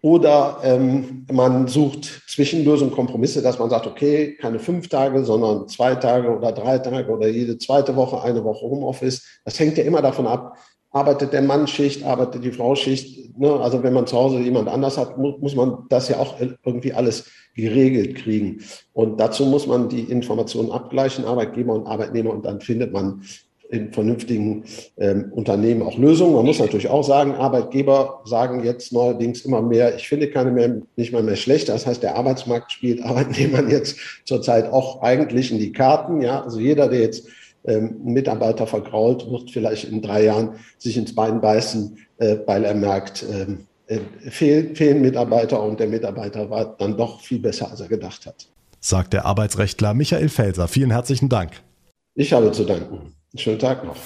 Oder 0.00 0.58
ähm, 0.62 1.24
man 1.32 1.66
sucht 1.66 2.22
Zwischenlösungen, 2.28 2.92
Kompromisse, 2.92 3.40
dass 3.40 3.58
man 3.58 3.70
sagt, 3.70 3.86
okay, 3.86 4.36
keine 4.38 4.58
fünf 4.58 4.88
Tage, 4.88 5.24
sondern 5.24 5.66
zwei 5.68 5.94
Tage 5.94 6.28
oder 6.28 6.52
drei 6.52 6.78
Tage 6.78 7.10
oder 7.10 7.26
jede 7.26 7.56
zweite 7.56 7.96
Woche, 7.96 8.20
eine 8.20 8.44
Woche 8.44 8.66
Homeoffice. 8.66 9.22
Das 9.46 9.58
hängt 9.58 9.78
ja 9.78 9.84
immer 9.84 10.02
davon 10.02 10.26
ab, 10.26 10.58
arbeitet 10.90 11.32
der 11.32 11.40
Mann 11.40 11.66
Schicht, 11.66 12.04
arbeitet 12.04 12.44
die 12.44 12.52
Frau 12.52 12.74
Schicht. 12.74 13.38
Ne? 13.38 13.50
Also 13.60 13.82
wenn 13.82 13.94
man 13.94 14.06
zu 14.06 14.16
Hause 14.16 14.40
jemand 14.40 14.68
anders 14.68 14.98
hat, 14.98 15.16
muss, 15.16 15.40
muss 15.40 15.56
man 15.56 15.86
das 15.88 16.10
ja 16.10 16.18
auch 16.18 16.38
irgendwie 16.38 16.92
alles 16.92 17.24
geregelt 17.56 18.16
kriegen. 18.16 18.60
Und 18.92 19.18
dazu 19.18 19.46
muss 19.46 19.66
man 19.66 19.88
die 19.88 20.02
Informationen 20.02 20.70
abgleichen, 20.70 21.24
Arbeitgeber 21.24 21.72
und 21.72 21.86
Arbeitnehmer, 21.86 22.30
und 22.30 22.44
dann 22.44 22.60
findet 22.60 22.92
man 22.92 23.22
in 23.70 23.92
vernünftigen 23.92 24.64
ähm, 24.98 25.32
Unternehmen 25.32 25.82
auch 25.82 25.98
Lösungen. 25.98 26.34
Man 26.34 26.44
muss 26.44 26.58
natürlich 26.58 26.88
auch 26.88 27.02
sagen, 27.02 27.34
Arbeitgeber 27.34 28.22
sagen 28.24 28.62
jetzt 28.64 28.92
neuerdings 28.92 29.44
immer 29.44 29.62
mehr, 29.62 29.96
ich 29.96 30.08
finde 30.08 30.30
keine 30.30 30.50
mehr, 30.50 30.82
nicht 30.96 31.12
mal 31.12 31.22
mehr 31.22 31.36
schlecht. 31.36 31.68
Das 31.68 31.86
heißt, 31.86 32.02
der 32.02 32.16
Arbeitsmarkt 32.16 32.72
spielt 32.72 33.02
Arbeitnehmern 33.02 33.70
jetzt 33.70 33.96
zurzeit 34.24 34.70
auch 34.70 35.02
eigentlich 35.02 35.50
in 35.50 35.58
die 35.58 35.72
Karten. 35.72 36.20
Ja, 36.20 36.42
also 36.42 36.58
jeder, 36.58 36.88
der 36.88 37.00
jetzt 37.00 37.26
ähm, 37.64 37.96
einen 38.04 38.12
Mitarbeiter 38.12 38.66
vergrault, 38.66 39.30
wird 39.30 39.50
vielleicht 39.50 39.84
in 39.84 40.02
drei 40.02 40.24
Jahren 40.24 40.56
sich 40.78 40.96
ins 40.96 41.14
Bein 41.14 41.40
beißen, 41.40 41.96
äh, 42.18 42.36
weil 42.46 42.64
er 42.64 42.74
merkt, 42.74 43.24
ähm, 43.30 43.66
äh, 43.86 43.98
fehlen, 44.30 44.76
fehlen 44.76 45.00
Mitarbeiter 45.02 45.62
und 45.62 45.80
der 45.80 45.88
Mitarbeiter 45.88 46.48
war 46.48 46.76
dann 46.78 46.96
doch 46.96 47.20
viel 47.20 47.38
besser, 47.38 47.70
als 47.70 47.80
er 47.80 47.88
gedacht 47.88 48.26
hat. 48.26 48.46
Sagt 48.80 49.14
der 49.14 49.24
Arbeitsrechtler 49.24 49.94
Michael 49.94 50.28
Felser. 50.28 50.68
Vielen 50.68 50.90
herzlichen 50.90 51.28
Dank. 51.28 51.62
Ich 52.14 52.32
habe 52.32 52.52
zu 52.52 52.64
danken. 52.64 53.14
Schönen 53.36 53.58
Tag 53.58 53.84
noch. 53.84 53.96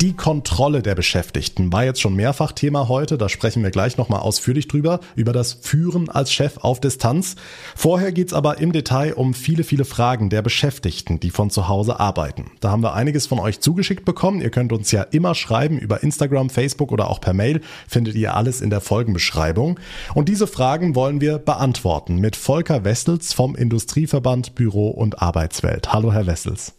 Die 0.00 0.16
Kontrolle 0.16 0.80
der 0.80 0.94
Beschäftigten 0.94 1.74
war 1.74 1.84
jetzt 1.84 2.00
schon 2.00 2.16
mehrfach 2.16 2.52
Thema 2.52 2.88
heute. 2.88 3.18
Da 3.18 3.28
sprechen 3.28 3.62
wir 3.62 3.70
gleich 3.70 3.98
nochmal 3.98 4.20
ausführlich 4.20 4.66
drüber, 4.66 5.00
über 5.14 5.34
das 5.34 5.52
Führen 5.52 6.08
als 6.08 6.32
Chef 6.32 6.56
auf 6.56 6.80
Distanz. 6.80 7.36
Vorher 7.76 8.10
geht's 8.10 8.32
aber 8.32 8.62
im 8.62 8.72
Detail 8.72 9.12
um 9.12 9.34
viele, 9.34 9.62
viele 9.62 9.84
Fragen 9.84 10.30
der 10.30 10.40
Beschäftigten, 10.40 11.20
die 11.20 11.28
von 11.28 11.50
zu 11.50 11.68
Hause 11.68 12.00
arbeiten. 12.00 12.50
Da 12.60 12.70
haben 12.70 12.82
wir 12.82 12.94
einiges 12.94 13.26
von 13.26 13.38
euch 13.38 13.60
zugeschickt 13.60 14.06
bekommen. 14.06 14.40
Ihr 14.40 14.48
könnt 14.48 14.72
uns 14.72 14.90
ja 14.90 15.02
immer 15.02 15.34
schreiben 15.34 15.78
über 15.78 16.02
Instagram, 16.02 16.48
Facebook 16.48 16.92
oder 16.92 17.10
auch 17.10 17.20
per 17.20 17.34
Mail. 17.34 17.60
Findet 17.86 18.14
ihr 18.14 18.34
alles 18.34 18.62
in 18.62 18.70
der 18.70 18.80
Folgenbeschreibung. 18.80 19.78
Und 20.14 20.30
diese 20.30 20.46
Fragen 20.46 20.94
wollen 20.94 21.20
wir 21.20 21.36
beantworten 21.36 22.16
mit 22.16 22.36
Volker 22.36 22.84
Wessels 22.84 23.34
vom 23.34 23.54
Industrieverband 23.54 24.54
Büro 24.54 24.88
und 24.88 25.20
Arbeitswelt. 25.20 25.92
Hallo, 25.92 26.10
Herr 26.10 26.26
Wessels. 26.26 26.72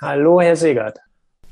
Hallo, 0.00 0.40
Herr 0.40 0.54
Segert. 0.54 1.00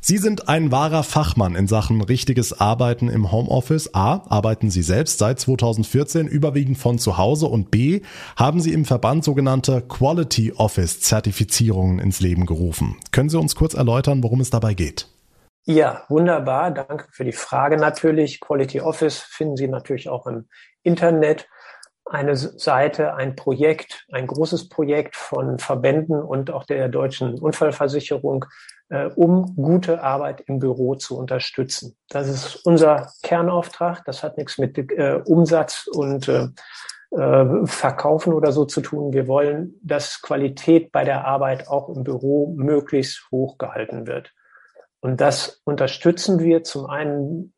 Sie 0.00 0.18
sind 0.18 0.48
ein 0.48 0.70
wahrer 0.70 1.02
Fachmann 1.02 1.56
in 1.56 1.66
Sachen 1.66 2.00
richtiges 2.00 2.60
Arbeiten 2.60 3.08
im 3.08 3.32
Homeoffice. 3.32 3.94
A. 3.94 4.22
Arbeiten 4.28 4.70
Sie 4.70 4.82
selbst 4.82 5.18
seit 5.18 5.40
2014 5.40 6.28
überwiegend 6.28 6.78
von 6.78 6.98
zu 6.98 7.18
Hause 7.18 7.46
und 7.46 7.72
B. 7.72 8.02
Haben 8.36 8.60
Sie 8.60 8.72
im 8.72 8.84
Verband 8.84 9.24
sogenannte 9.24 9.82
Quality 9.82 10.52
Office 10.52 11.00
Zertifizierungen 11.00 11.98
ins 11.98 12.20
Leben 12.20 12.46
gerufen. 12.46 12.96
Können 13.10 13.28
Sie 13.28 13.38
uns 13.38 13.56
kurz 13.56 13.74
erläutern, 13.74 14.22
worum 14.22 14.40
es 14.40 14.50
dabei 14.50 14.74
geht? 14.74 15.08
Ja, 15.64 16.04
wunderbar. 16.08 16.70
Danke 16.70 17.06
für 17.10 17.24
die 17.24 17.32
Frage 17.32 17.76
natürlich. 17.76 18.40
Quality 18.40 18.80
Office 18.80 19.18
finden 19.18 19.56
Sie 19.56 19.68
natürlich 19.68 20.08
auch 20.08 20.26
im 20.26 20.48
Internet. 20.84 21.48
Eine 22.04 22.36
Seite, 22.36 23.14
ein 23.16 23.36
Projekt, 23.36 24.06
ein 24.12 24.28
großes 24.28 24.70
Projekt 24.70 25.16
von 25.16 25.58
Verbänden 25.58 26.22
und 26.22 26.50
auch 26.50 26.64
der 26.64 26.88
deutschen 26.88 27.38
Unfallversicherung, 27.38 28.46
um 29.16 29.54
gute 29.54 30.02
Arbeit 30.02 30.42
im 30.46 30.58
Büro 30.58 30.94
zu 30.94 31.18
unterstützen. 31.18 31.96
Das 32.08 32.28
ist 32.28 32.56
unser 32.64 33.12
Kernauftrag. 33.22 34.04
Das 34.06 34.22
hat 34.22 34.38
nichts 34.38 34.56
mit 34.58 34.78
äh, 34.78 35.20
Umsatz 35.24 35.86
und 35.86 36.28
äh, 36.28 36.48
äh, 37.10 37.66
Verkaufen 37.66 38.32
oder 38.32 38.52
so 38.52 38.64
zu 38.64 38.80
tun. 38.80 39.12
Wir 39.12 39.28
wollen, 39.28 39.74
dass 39.82 40.22
Qualität 40.22 40.92
bei 40.92 41.04
der 41.04 41.26
Arbeit 41.26 41.68
auch 41.68 41.88
im 41.88 42.04
Büro 42.04 42.54
möglichst 42.56 43.30
hoch 43.30 43.58
gehalten 43.58 44.06
wird. 44.06 44.32
Und 45.00 45.20
das 45.20 45.60
unterstützen 45.64 46.40
wir 46.40 46.64
zum 46.64 46.86
einen 46.86 47.52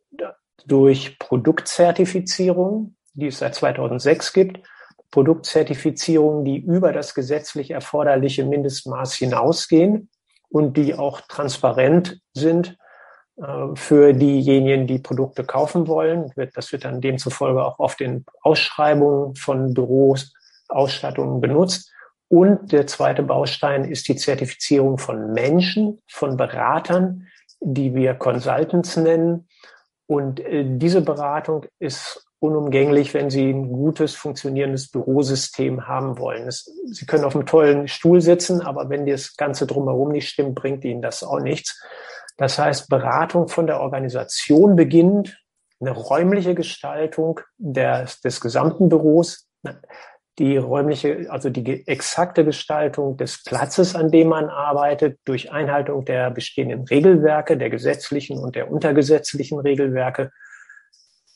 durch 0.66 1.19
Produktzertifizierung, 1.19 2.97
die 3.14 3.29
es 3.29 3.38
seit 3.38 3.55
2006 3.55 4.33
gibt. 4.33 4.61
Produktzertifizierungen, 5.11 6.45
die 6.45 6.59
über 6.59 6.93
das 6.93 7.14
gesetzlich 7.14 7.71
erforderliche 7.71 8.45
Mindestmaß 8.45 9.14
hinausgehen 9.14 10.11
und 10.51 10.77
die 10.77 10.95
auch 10.95 11.21
transparent 11.23 12.21
sind 12.35 12.77
äh, 13.37 13.75
für 13.75 14.13
diejenigen, 14.13 14.87
die 14.87 14.99
Produkte 14.99 15.45
kaufen 15.45 15.89
wollen. 15.89 16.33
Das 16.55 16.73
wird 16.73 16.85
dann 16.85 17.01
demzufolge 17.01 17.65
auch 17.65 17.79
oft 17.79 18.01
in 18.01 18.25
Ausschreibungen 18.43 19.35
von 19.37 19.73
Büros, 19.73 20.35
Ausstattungen 20.69 21.41
benutzt. 21.41 21.91
Und 22.29 22.71
der 22.71 22.87
zweite 22.87 23.23
Baustein 23.23 23.85
ist 23.85 24.09
die 24.09 24.17
Zertifizierung 24.17 24.99
von 24.99 25.33
Menschen, 25.33 26.01
von 26.09 26.37
Beratern, 26.37 27.27
die 27.61 27.95
wir 27.95 28.15
Consultants 28.15 28.97
nennen. 28.97 29.49
Und 30.07 30.41
äh, 30.41 30.65
diese 30.67 31.03
Beratung 31.03 31.67
ist 31.79 32.30
unumgänglich, 32.40 33.14
wenn 33.14 33.31
Sie 33.31 33.50
ein 33.50 33.68
gutes, 33.68 34.14
funktionierendes 34.14 34.90
Bürosystem 34.90 35.87
haben 35.87 36.18
wollen. 36.18 36.48
Es, 36.48 36.64
Sie 36.87 37.07
können 37.07 37.24
auf 37.24 37.37
einem 37.37 37.46
tollen 37.46 37.87
Stuhl 37.87 38.20
sitzen, 38.20 38.62
aber 38.62 38.88
wenn 38.88 39.07
das 39.07 39.37
Ganze 39.37 39.66
drumherum 39.66 40.11
nicht 40.11 40.29
stimmt, 40.29 40.55
bringt 40.55 40.85
Ihnen 40.85 41.03
das 41.03 41.22
auch 41.22 41.40
nichts. 41.40 41.81
Das 42.37 42.59
heißt, 42.59 42.88
Beratung 42.88 43.48
von 43.48 43.66
der 43.66 43.81
Organisation 43.81 44.74
beginnt, 44.74 45.38
eine 45.81 45.92
räumliche 45.92 46.55
Gestaltung 46.55 47.40
des, 47.59 48.20
des 48.20 48.40
gesamten 48.40 48.88
Büros, 48.88 49.48
die 50.38 50.57
räumliche, 50.57 51.26
also 51.29 51.50
die 51.50 51.87
exakte 51.87 52.44
Gestaltung 52.44 53.18
des 53.18 53.44
Platzes, 53.44 53.94
an 53.94 54.11
dem 54.11 54.29
man 54.29 54.48
arbeitet, 54.48 55.18
durch 55.26 55.53
Einhaltung 55.53 56.07
der 56.07 56.31
bestehenden 56.31 56.85
Regelwerke, 56.85 57.59
der 57.59 57.68
gesetzlichen 57.68 58.38
und 58.38 58.57
der 58.57 58.70
untergesetzlichen 58.70 59.59
Regelwerke 59.59 60.31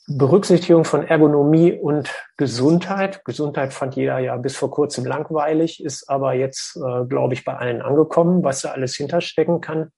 Berücksichtigung 0.07 0.85
von 0.85 1.03
Ergonomie 1.03 1.73
und 1.73 2.13
Gesundheit. 2.37 3.25
Gesundheit 3.25 3.73
fand 3.73 3.95
jeder 3.95 4.19
ja 4.19 4.37
bis 4.37 4.55
vor 4.55 4.69
kurzem 4.69 5.05
langweilig, 5.05 5.83
ist 5.83 6.07
aber 6.09 6.33
jetzt, 6.33 6.77
äh, 6.77 7.05
glaube 7.05 7.33
ich, 7.33 7.43
bei 7.43 7.55
allen 7.55 7.81
angekommen, 7.81 8.43
was 8.43 8.61
da 8.61 8.71
alles 8.71 8.95
hinterstecken 8.95 9.61
kann. 9.61 9.89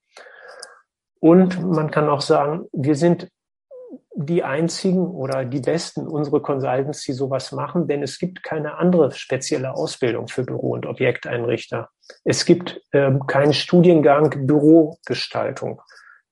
Und 1.20 1.62
man 1.62 1.92
kann 1.92 2.08
auch 2.10 2.22
sagen, 2.22 2.68
wir 2.72 2.96
sind 2.96 3.28
die 4.20 4.44
einzigen 4.44 5.08
oder 5.08 5.46
die 5.46 5.60
besten 5.60 6.08
unsere 6.08 6.42
Consultants, 6.42 7.04
die 7.04 7.14
sowas 7.14 7.52
machen, 7.52 7.88
denn 7.88 8.02
es 8.02 8.18
gibt 8.18 8.42
keine 8.44 8.78
andere 8.78 9.12
spezielle 9.12 9.76
Ausbildung 9.76 10.28
für 10.28 10.44
Büro- 10.44 10.74
und 10.74 10.86
Objekteinrichter. 10.88 11.90
Es 12.24 12.46
gibt 12.46 12.82
ähm, 12.94 13.28
keinen 13.28 13.54
Studiengang 13.54 14.48
Bürogestaltung 14.48 15.82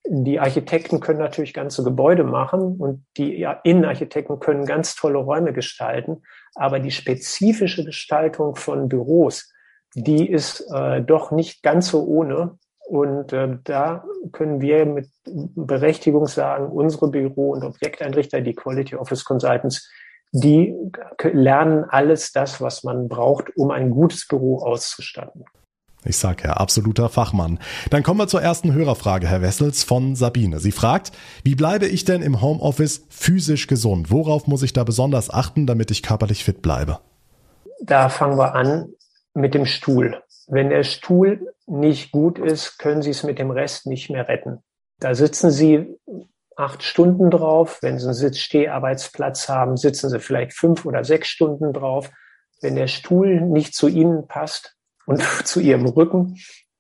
die 0.08 0.40
Architekten 0.40 1.00
können 1.00 1.20
natürlich 1.20 1.54
ganze 1.54 1.84
Gebäude 1.84 2.24
machen 2.24 2.78
und 2.78 3.06
die 3.18 3.48
Innenarchitekten 3.64 4.40
können 4.40 4.66
ganz 4.66 4.96
tolle 4.96 5.18
Räume 5.18 5.52
gestalten, 5.52 6.22
aber 6.54 6.80
die 6.80 6.92
spezifische 6.92 7.84
Gestaltung 7.84 8.56
von 8.56 8.88
Büros, 8.88 9.52
die 9.96 10.30
ist 10.30 10.70
äh, 10.74 11.02
doch 11.02 11.32
nicht 11.32 11.64
ganz 11.64 11.90
so 11.90 12.04
ohne. 12.06 12.58
Und 12.88 13.34
äh, 13.34 13.58
da 13.64 14.06
können 14.32 14.62
wir 14.62 14.86
mit 14.86 15.10
Berechtigung 15.26 16.28
sagen, 16.28 16.68
unsere 16.68 17.10
Büro- 17.10 17.52
und 17.54 17.64
Objekteinrichter, 17.64 18.42
die 18.42 18.54
Quality 18.54 18.96
Office 18.96 19.26
Consultants, 19.26 19.90
die 20.32 20.76
lernen 21.24 21.86
alles 21.86 22.32
das, 22.32 22.62
was 22.62 22.84
man 22.84 23.08
braucht, 23.08 23.56
um 23.58 23.72
ein 23.72 23.90
gutes 23.90 24.28
Büro 24.28 24.60
auszustatten. 24.60 25.46
Ich 26.06 26.18
sag 26.18 26.44
ja, 26.44 26.54
absoluter 26.54 27.10
Fachmann. 27.10 27.60
Dann 27.90 28.04
kommen 28.04 28.20
wir 28.20 28.28
zur 28.28 28.42
ersten 28.42 28.74
Hörerfrage, 28.74 29.28
Herr 29.28 29.42
Wessels, 29.42 29.84
von 29.84 30.16
Sabine. 30.16 30.60
Sie 30.60 30.72
fragt, 30.72 31.12
wie 31.44 31.56
bleibe 31.56 31.88
ich 31.88 32.06
denn 32.06 32.22
im 32.22 32.42
Homeoffice 32.42 33.04
physisch 33.10 33.68
gesund? 33.68 34.12
Worauf 34.12 34.48
muss 34.48 34.64
ich 34.64 34.74
da 34.74 34.84
besonders 34.84 35.30
achten, 35.30 35.66
damit 35.66 35.92
ich 35.92 36.04
körperlich 36.04 36.44
fit 36.44 36.62
bleibe? 36.62 37.00
da 37.82 38.10
fangen 38.10 38.38
wir 38.38 38.56
an 38.56 38.94
mit 39.34 39.54
dem 39.54 39.66
Stuhl. 39.66 40.22
Wenn 40.48 40.70
der 40.70 40.84
Stuhl 40.84 41.54
nicht 41.66 42.12
gut 42.12 42.40
ist, 42.40 42.78
können 42.78 43.02
Sie 43.02 43.10
es 43.10 43.24
mit 43.24 43.40
dem 43.40 43.52
Rest 43.52 43.88
nicht 43.88 44.10
mehr 44.10 44.28
retten. 44.28 44.60
Da 45.00 45.16
sitzen 45.16 45.52
Sie 45.52 45.98
acht 46.56 46.84
Stunden 46.84 47.30
drauf. 47.32 47.80
Wenn 47.82 47.98
Sie 47.98 48.06
einen 48.06 48.14
Sitz-Steh-Arbeitsplatz 48.14 49.50
haben, 49.50 49.78
sitzen 49.78 50.10
Sie 50.10 50.20
vielleicht 50.20 50.54
fünf 50.54 50.86
oder 50.86 51.04
sechs 51.04 51.28
Stunden 51.28 51.74
drauf. 51.74 52.12
Wenn 52.62 52.76
der 52.76 52.88
Stuhl 52.88 53.42
nicht 53.42 53.76
zu 53.76 53.88
Ihnen 53.88 54.28
passt 54.28 54.75
und 55.06 55.22
zu 55.46 55.60
Ihrem 55.60 55.86
Rücken 55.86 56.38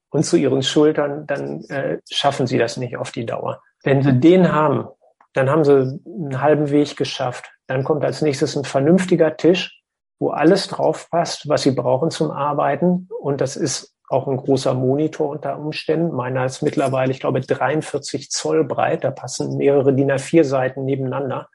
und 0.09 0.23
zu 0.23 0.37
Ihren 0.37 0.63
Schultern, 0.63 1.27
dann 1.27 1.63
äh, 1.65 1.99
schaffen 2.09 2.47
Sie 2.47 2.57
das 2.57 2.77
nicht 2.77 2.97
auf 2.97 3.11
die 3.11 3.25
Dauer. 3.25 3.61
Wenn 3.83 4.01
Sie 4.01 4.19
den 4.19 4.51
haben, 4.51 4.87
dann 5.33 5.49
haben 5.49 5.63
Sie 5.63 5.99
einen 6.05 6.41
halben 6.41 6.69
Weg 6.69 6.95
geschafft. 6.95 7.51
Dann 7.67 7.83
kommt 7.83 8.03
als 8.05 8.21
nächstes 8.21 8.55
ein 8.55 8.63
vernünftiger 8.63 9.35
Tisch, 9.37 9.81
wo 10.19 10.29
alles 10.29 10.67
drauf 10.67 11.09
passt, 11.09 11.49
was 11.49 11.63
Sie 11.63 11.71
brauchen 11.71 12.09
zum 12.09 12.31
Arbeiten. 12.31 13.09
Und 13.19 13.41
das 13.41 13.57
ist 13.57 13.95
auch 14.07 14.27
ein 14.27 14.37
großer 14.37 14.73
Monitor 14.73 15.29
unter 15.29 15.57
Umständen. 15.59 16.15
Meiner 16.15 16.45
ist 16.45 16.61
mittlerweile, 16.61 17.11
ich 17.11 17.19
glaube, 17.19 17.41
43 17.41 18.29
Zoll 18.29 18.63
breit. 18.63 19.03
Da 19.03 19.11
passen 19.11 19.57
mehrere 19.57 19.93
DIN 19.93 20.11
A4 20.11 20.43
Seiten 20.43 20.85
nebeneinander. 20.85 21.49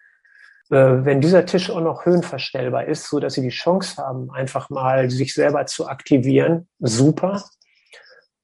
Äh, 0.71 1.05
wenn 1.05 1.21
dieser 1.21 1.47
Tisch 1.47 1.71
auch 1.71 1.81
noch 1.81 2.07
höhenverstellbar 2.07 2.87
ist, 2.87 3.09
so 3.09 3.19
dass 3.19 3.35
Sie 3.35 3.43
die 3.43 3.49
Chance 3.49 4.03
haben, 4.03 4.31
einfach 4.31 4.71
mal 4.71 5.11
sich 5.11 5.35
selber 5.35 5.67
zu 5.67 5.89
aktivieren, 5.89 6.69
super. 6.79 7.45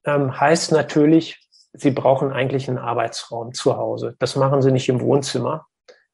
Ähm, 0.05 0.39
heißt 0.39 0.71
natürlich, 0.71 1.47
Sie 1.73 1.91
brauchen 1.91 2.31
eigentlich 2.31 2.67
einen 2.67 2.77
Arbeitsraum 2.77 3.53
zu 3.53 3.77
Hause. 3.77 4.15
Das 4.19 4.35
machen 4.35 4.61
Sie 4.61 4.71
nicht 4.71 4.89
im 4.89 4.99
Wohnzimmer. 5.01 5.67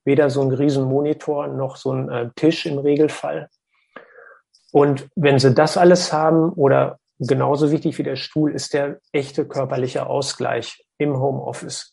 Weder 0.05 0.29
so 0.29 0.41
ein 0.41 0.51
Riesenmonitor 0.51 1.47
noch 1.47 1.77
so 1.77 1.93
ein 1.93 2.09
äh, 2.09 2.29
Tisch 2.35 2.65
im 2.65 2.77
Regelfall. 2.77 3.49
Und 4.71 5.07
wenn 5.15 5.39
Sie 5.39 5.53
das 5.53 5.77
alles 5.77 6.11
haben 6.11 6.51
oder 6.51 6.99
genauso 7.19 7.71
wichtig 7.71 7.97
wie 7.97 8.03
der 8.03 8.17
Stuhl 8.17 8.53
ist 8.53 8.73
der 8.73 8.99
echte 9.11 9.47
körperliche 9.47 10.07
Ausgleich 10.07 10.85
im 10.97 11.17
Homeoffice. 11.17 11.92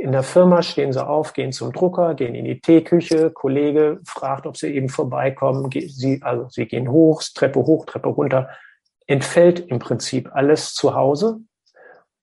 In 0.00 0.12
der 0.12 0.22
Firma 0.22 0.62
stehen 0.62 0.94
sie 0.94 1.06
auf, 1.06 1.34
gehen 1.34 1.52
zum 1.52 1.74
Drucker, 1.74 2.14
gehen 2.14 2.34
in 2.34 2.46
die 2.46 2.58
Teeküche, 2.58 3.30
Kollege 3.30 4.00
fragt, 4.06 4.46
ob 4.46 4.56
sie 4.56 4.74
eben 4.74 4.88
vorbeikommen, 4.88 5.70
sie, 5.70 6.22
also 6.22 6.48
sie 6.48 6.64
gehen 6.64 6.90
hoch, 6.90 7.22
Treppe 7.34 7.60
hoch, 7.60 7.84
Treppe 7.84 8.08
runter, 8.08 8.48
entfällt 9.06 9.60
im 9.60 9.78
Prinzip 9.78 10.30
alles 10.32 10.72
zu 10.72 10.94
Hause. 10.94 11.40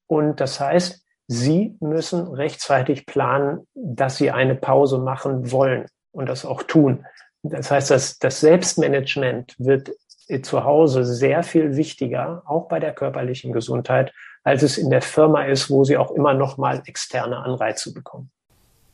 Und 0.08 0.42
das 0.42 0.60
heißt, 0.60 1.04
Sie 1.28 1.76
müssen 1.82 2.28
rechtzeitig 2.28 3.06
planen, 3.06 3.68
dass 3.76 4.18
Sie 4.18 4.32
eine 4.32 4.56
Pause 4.56 4.98
machen 4.98 5.52
wollen 5.52 5.86
und 6.12 6.30
das 6.30 6.46
auch 6.46 6.64
tun. 6.64 7.06
Das 7.44 7.70
heißt, 7.70 7.92
dass 7.92 8.18
das 8.18 8.40
Selbstmanagement 8.40 9.54
wird 9.60 9.92
zu 10.42 10.64
Hause 10.64 11.06
sehr 11.06 11.44
viel 11.44 11.76
wichtiger, 11.76 12.42
auch 12.46 12.70
bei 12.70 12.80
der 12.80 12.94
körperlichen 12.94 13.52
Gesundheit, 13.52 14.14
als 14.48 14.64
es 14.64 14.78
in 14.78 14.90
der 14.90 15.02
Firma 15.02 15.44
ist, 15.44 15.70
wo 15.70 15.84
sie 15.84 15.98
auch 15.98 16.12
immer 16.12 16.34
noch 16.34 16.58
mal 16.58 16.82
externe 16.86 17.38
Anreize 17.40 17.94
bekommen. 17.94 18.32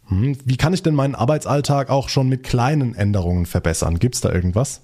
Hm, 0.07 0.35
wie 0.43 0.57
kann 0.57 0.73
ich 0.73 0.81
denn 0.81 0.95
meinen 0.95 1.13
Arbeitsalltag 1.13 1.91
auch 1.91 2.09
schon 2.09 2.27
mit 2.27 2.41
kleinen 2.41 2.95
Änderungen 2.95 3.45
verbessern? 3.45 3.99
Gibt 3.99 4.15
es 4.15 4.21
da 4.21 4.31
irgendwas? 4.31 4.81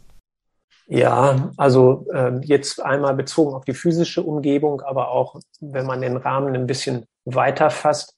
Ja, 0.86 1.52
also 1.58 2.06
äh, 2.14 2.38
jetzt 2.44 2.84
einmal 2.84 3.16
bezogen 3.16 3.56
auf 3.56 3.66
die 3.66 3.74
physische 3.74 4.22
Umgebung, 4.22 4.82
aber 4.82 5.10
auch 5.10 5.40
wenn 5.60 5.88
man 5.88 6.02
den 6.02 6.18
Rahmen 6.18 6.54
ein 6.54 6.68
bisschen 6.68 7.06
weiter 7.26 7.72
fasst, 7.72 8.16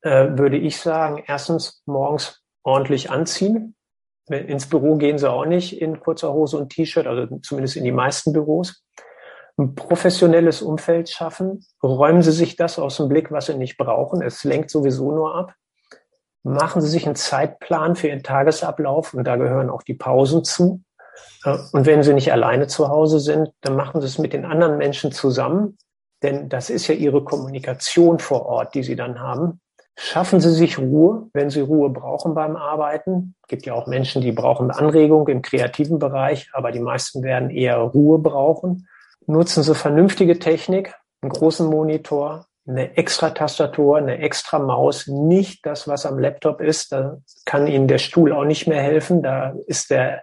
äh, 0.00 0.28
würde 0.30 0.56
ich 0.56 0.78
sagen, 0.78 1.22
erstens 1.26 1.82
morgens 1.84 2.40
ordentlich 2.62 3.10
anziehen, 3.10 3.74
ins 4.28 4.66
Büro 4.66 4.96
gehen 4.96 5.18
sie 5.18 5.30
auch 5.30 5.44
nicht 5.44 5.78
in 5.78 6.00
kurzer 6.00 6.32
Hose 6.32 6.56
und 6.56 6.70
T-Shirt, 6.70 7.06
also 7.06 7.36
zumindest 7.42 7.76
in 7.76 7.84
die 7.84 7.92
meisten 7.92 8.32
Büros. 8.32 8.81
Ein 9.62 9.76
professionelles 9.76 10.60
Umfeld 10.60 11.08
schaffen. 11.08 11.64
Räumen 11.82 12.22
Sie 12.22 12.32
sich 12.32 12.56
das 12.56 12.80
aus 12.80 12.96
dem 12.96 13.08
Blick, 13.08 13.30
was 13.30 13.46
Sie 13.46 13.54
nicht 13.54 13.76
brauchen. 13.76 14.20
Es 14.20 14.42
lenkt 14.42 14.70
sowieso 14.70 15.12
nur 15.12 15.36
ab. 15.36 15.54
Machen 16.42 16.82
Sie 16.82 16.88
sich 16.88 17.06
einen 17.06 17.14
Zeitplan 17.14 17.94
für 17.94 18.08
Ihren 18.08 18.24
Tagesablauf 18.24 19.14
und 19.14 19.22
da 19.24 19.36
gehören 19.36 19.70
auch 19.70 19.82
die 19.82 19.94
Pausen 19.94 20.42
zu. 20.42 20.82
Äh, 21.44 21.56
und 21.72 21.86
wenn 21.86 22.02
Sie 22.02 22.12
nicht 22.12 22.32
alleine 22.32 22.66
zu 22.66 22.88
Hause 22.88 23.20
sind, 23.20 23.50
dann 23.60 23.76
machen 23.76 24.00
Sie 24.00 24.06
es 24.08 24.18
mit 24.18 24.32
den 24.32 24.44
anderen 24.44 24.78
Menschen 24.78 25.12
zusammen, 25.12 25.78
denn 26.24 26.48
das 26.48 26.68
ist 26.68 26.88
ja 26.88 26.96
Ihre 26.96 27.22
Kommunikation 27.22 28.18
vor 28.18 28.46
Ort, 28.46 28.74
die 28.74 28.82
Sie 28.82 28.96
dann 28.96 29.20
haben. 29.20 29.60
Schaffen 29.96 30.40
Sie 30.40 30.50
sich 30.50 30.78
Ruhe, 30.78 31.28
wenn 31.34 31.50
Sie 31.50 31.60
Ruhe 31.60 31.90
brauchen 31.90 32.34
beim 32.34 32.56
Arbeiten. 32.56 33.36
Es 33.42 33.48
gibt 33.48 33.66
ja 33.66 33.74
auch 33.74 33.86
Menschen, 33.86 34.22
die 34.22 34.32
brauchen 34.32 34.72
Anregung 34.72 35.28
im 35.28 35.42
kreativen 35.42 36.00
Bereich, 36.00 36.50
aber 36.52 36.72
die 36.72 36.80
meisten 36.80 37.22
werden 37.22 37.50
eher 37.50 37.76
Ruhe 37.76 38.18
brauchen. 38.18 38.88
Nutzen 39.26 39.62
Sie 39.62 39.74
vernünftige 39.74 40.38
Technik, 40.38 40.94
einen 41.20 41.30
großen 41.30 41.66
Monitor, 41.68 42.46
eine 42.66 42.96
extra 42.96 43.30
Tastatur, 43.30 43.98
eine 43.98 44.18
extra 44.18 44.58
Maus, 44.58 45.06
nicht 45.06 45.66
das, 45.66 45.88
was 45.88 46.06
am 46.06 46.18
Laptop 46.18 46.60
ist. 46.60 46.92
Da 46.92 47.18
kann 47.44 47.66
Ihnen 47.66 47.88
der 47.88 47.98
Stuhl 47.98 48.32
auch 48.32 48.44
nicht 48.44 48.66
mehr 48.66 48.82
helfen. 48.82 49.22
Da 49.22 49.54
ist 49.66 49.90
der, 49.90 50.22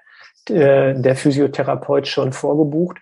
äh, 0.50 0.94
der 0.96 1.16
Physiotherapeut 1.16 2.08
schon 2.08 2.32
vorgebucht. 2.32 2.98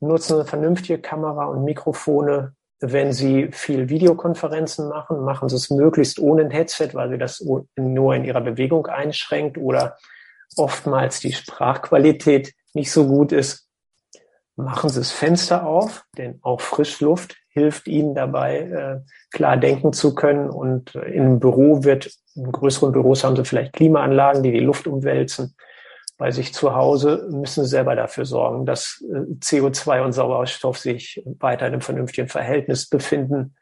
Nutzen 0.00 0.38
Sie 0.38 0.44
vernünftige 0.44 0.98
Kamera 0.98 1.46
und 1.46 1.64
Mikrofone, 1.64 2.54
wenn 2.80 3.12
Sie 3.12 3.50
viel 3.52 3.90
Videokonferenzen 3.90 4.88
machen, 4.88 5.20
machen 5.20 5.48
Sie 5.48 5.56
es 5.56 5.70
möglichst 5.70 6.18
ohne 6.18 6.42
ein 6.42 6.50
Headset, 6.50 6.90
weil 6.94 7.10
Sie 7.10 7.18
das 7.18 7.44
nur 7.76 8.14
in 8.14 8.24
Ihrer 8.24 8.40
Bewegung 8.40 8.86
einschränkt 8.86 9.58
oder 9.58 9.96
oftmals 10.56 11.20
die 11.20 11.32
Sprachqualität 11.32 12.54
nicht 12.72 12.90
so 12.90 13.06
gut 13.06 13.32
ist. 13.32 13.69
Machen 14.60 14.90
Sie 14.90 15.00
das 15.00 15.12
Fenster 15.12 15.66
auf, 15.66 16.04
denn 16.16 16.38
auch 16.42 16.60
Frischluft 16.60 17.36
hilft 17.48 17.88
Ihnen 17.88 18.14
dabei, 18.14 18.60
äh, 18.60 19.00
klar 19.30 19.56
denken 19.56 19.92
zu 19.92 20.14
können. 20.14 20.48
Und 20.50 20.94
äh, 20.94 21.00
in 21.10 21.22
einem 21.22 21.40
Büro 21.40 21.84
wird, 21.84 22.10
in 22.34 22.50
größeren 22.50 22.92
Büros 22.92 23.24
haben 23.24 23.36
Sie 23.36 23.44
vielleicht 23.44 23.72
Klimaanlagen, 23.72 24.42
die 24.42 24.52
die 24.52 24.60
Luft 24.60 24.86
umwälzen 24.86 25.56
bei 26.20 26.30
sich 26.30 26.52
zu 26.52 26.74
Hause, 26.74 27.26
müssen 27.30 27.64
selber 27.64 27.96
dafür 27.96 28.26
sorgen, 28.26 28.66
dass 28.66 29.02
äh, 29.10 29.20
CO2 29.40 30.02
und 30.02 30.12
Sauerstoff 30.12 30.78
sich 30.78 31.22
weiter 31.38 31.66
in 31.66 31.72
einem 31.72 31.80
vernünftigen 31.80 32.28
Verhältnis 32.28 32.90
befinden. 32.90 33.56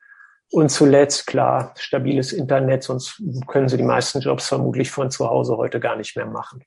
Und 0.51 0.71
zuletzt, 0.71 1.29
klar, 1.29 1.73
stabiles 1.79 2.33
Internet, 2.33 2.83
sonst 2.83 3.23
können 3.47 3.69
Sie 3.69 3.77
die 3.77 3.85
meisten 3.85 4.19
Jobs 4.21 4.49
vermutlich 4.49 4.91
von 4.91 5.11
zu 5.11 5.29
Hause 5.29 5.57
heute 5.57 5.79
gar 5.79 5.95
nicht 5.95 6.17
mehr 6.17 6.27
machen. 6.27 6.65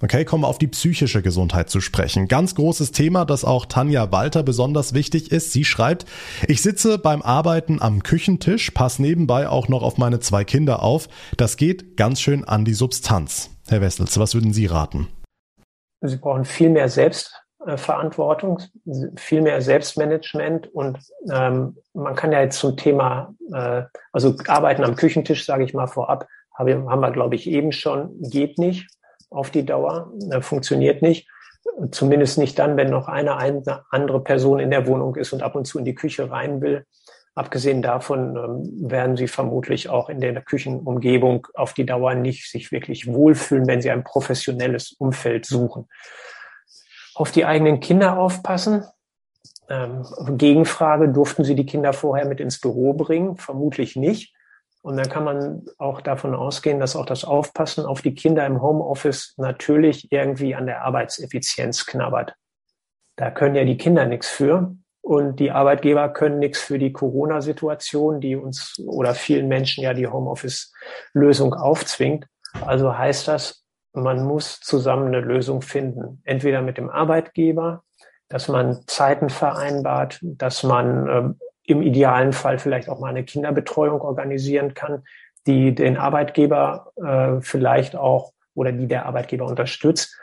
Okay, 0.00 0.24
kommen 0.24 0.44
wir 0.44 0.48
auf 0.48 0.58
die 0.58 0.68
psychische 0.68 1.22
Gesundheit 1.22 1.70
zu 1.70 1.80
sprechen. 1.80 2.28
Ganz 2.28 2.54
großes 2.54 2.92
Thema, 2.92 3.24
das 3.24 3.44
auch 3.44 3.66
Tanja 3.66 4.12
Walter 4.12 4.44
besonders 4.44 4.94
wichtig 4.94 5.32
ist. 5.32 5.50
Sie 5.50 5.64
schreibt, 5.64 6.06
ich 6.46 6.62
sitze 6.62 6.98
beim 6.98 7.20
Arbeiten 7.20 7.82
am 7.82 8.04
Küchentisch, 8.04 8.70
passe 8.70 9.02
nebenbei 9.02 9.48
auch 9.48 9.66
noch 9.66 9.82
auf 9.82 9.98
meine 9.98 10.20
zwei 10.20 10.44
Kinder 10.44 10.84
auf. 10.84 11.08
Das 11.36 11.56
geht 11.56 11.96
ganz 11.96 12.20
schön 12.20 12.44
an 12.44 12.64
die 12.64 12.74
Substanz. 12.74 13.50
Herr 13.66 13.80
Wessels, 13.80 14.16
was 14.20 14.36
würden 14.36 14.52
Sie 14.52 14.66
raten? 14.66 15.08
Sie 16.00 16.16
brauchen 16.16 16.44
viel 16.44 16.70
mehr 16.70 16.88
Selbstverantwortung, 16.88 18.60
viel 19.16 19.42
mehr 19.42 19.60
Selbstmanagement 19.60 20.72
und 20.72 20.96
ähm, 21.28 21.76
man 21.92 22.14
kann 22.14 22.30
ja 22.30 22.40
jetzt 22.40 22.60
zum 22.60 22.76
Thema, 22.76 23.34
äh, 23.52 23.82
also 24.12 24.36
Arbeiten 24.46 24.84
am 24.84 24.94
Küchentisch, 24.94 25.44
sage 25.44 25.64
ich 25.64 25.74
mal 25.74 25.88
vorab, 25.88 26.28
haben, 26.54 26.88
haben 26.88 27.00
wir, 27.00 27.10
glaube 27.10 27.34
ich, 27.34 27.48
eben 27.48 27.72
schon, 27.72 28.14
geht 28.20 28.58
nicht 28.58 28.86
auf 29.30 29.50
die 29.50 29.64
Dauer, 29.64 30.12
äh, 30.30 30.40
funktioniert 30.40 31.02
nicht. 31.02 31.28
Zumindest 31.90 32.38
nicht 32.38 32.58
dann, 32.58 32.76
wenn 32.76 32.90
noch 32.90 33.08
eine, 33.08 33.36
eine 33.36 33.84
andere 33.90 34.22
Person 34.22 34.58
in 34.58 34.70
der 34.70 34.86
Wohnung 34.86 35.16
ist 35.16 35.32
und 35.32 35.42
ab 35.42 35.54
und 35.54 35.66
zu 35.66 35.78
in 35.78 35.84
die 35.84 35.94
Küche 35.94 36.30
rein 36.30 36.60
will. 36.60 36.84
Abgesehen 37.34 37.82
davon 37.82 38.36
ähm, 38.36 38.90
werden 38.90 39.16
Sie 39.16 39.28
vermutlich 39.28 39.88
auch 39.88 40.08
in 40.08 40.20
der 40.20 40.40
Küchenumgebung 40.42 41.46
auf 41.54 41.72
die 41.72 41.86
Dauer 41.86 42.14
nicht 42.14 42.50
sich 42.50 42.72
wirklich 42.72 43.06
wohlfühlen, 43.06 43.68
wenn 43.68 43.80
Sie 43.80 43.90
ein 43.90 44.02
professionelles 44.02 44.92
Umfeld 44.92 45.46
suchen. 45.46 45.88
Auf 47.14 47.30
die 47.30 47.44
eigenen 47.44 47.78
Kinder 47.78 48.18
aufpassen. 48.18 48.84
Ähm, 49.68 50.04
Gegenfrage, 50.36 51.10
durften 51.10 51.44
Sie 51.44 51.54
die 51.54 51.66
Kinder 51.66 51.92
vorher 51.92 52.26
mit 52.26 52.40
ins 52.40 52.60
Büro 52.60 52.94
bringen? 52.94 53.36
Vermutlich 53.36 53.94
nicht. 53.94 54.34
Und 54.82 54.96
dann 54.96 55.08
kann 55.08 55.24
man 55.24 55.66
auch 55.78 56.00
davon 56.00 56.34
ausgehen, 56.34 56.80
dass 56.80 56.96
auch 56.96 57.06
das 57.06 57.24
Aufpassen 57.24 57.84
auf 57.84 58.00
die 58.00 58.14
Kinder 58.14 58.46
im 58.46 58.62
Homeoffice 58.62 59.34
natürlich 59.36 60.12
irgendwie 60.12 60.54
an 60.54 60.66
der 60.66 60.82
Arbeitseffizienz 60.82 61.84
knabbert. 61.86 62.34
Da 63.16 63.30
können 63.30 63.56
ja 63.56 63.64
die 63.64 63.76
Kinder 63.76 64.06
nichts 64.06 64.28
für. 64.28 64.76
Und 65.00 65.40
die 65.40 65.50
Arbeitgeber 65.50 66.10
können 66.10 66.38
nichts 66.38 66.60
für 66.60 66.78
die 66.78 66.92
Corona-Situation, 66.92 68.20
die 68.20 68.36
uns 68.36 68.78
oder 68.86 69.14
vielen 69.14 69.48
Menschen 69.48 69.82
ja 69.82 69.94
die 69.94 70.06
Homeoffice-Lösung 70.06 71.54
aufzwingt. 71.54 72.26
Also 72.66 72.96
heißt 72.96 73.26
das, 73.26 73.64
man 73.92 74.24
muss 74.24 74.60
zusammen 74.60 75.08
eine 75.08 75.20
Lösung 75.20 75.62
finden. 75.62 76.20
Entweder 76.24 76.62
mit 76.62 76.78
dem 76.78 76.90
Arbeitgeber, 76.90 77.82
dass 78.28 78.48
man 78.48 78.82
Zeiten 78.86 79.30
vereinbart, 79.30 80.18
dass 80.22 80.62
man 80.62 81.08
äh, 81.08 81.44
im 81.68 81.82
idealen 81.82 82.32
Fall 82.32 82.58
vielleicht 82.58 82.88
auch 82.88 82.98
mal 82.98 83.08
eine 83.08 83.24
Kinderbetreuung 83.24 84.00
organisieren 84.00 84.74
kann, 84.74 85.04
die 85.46 85.74
den 85.74 85.96
Arbeitgeber 85.96 86.92
äh, 86.96 87.40
vielleicht 87.40 87.96
auch 87.96 88.32
oder 88.54 88.72
die 88.72 88.88
der 88.88 89.06
Arbeitgeber 89.06 89.46
unterstützt 89.46 90.18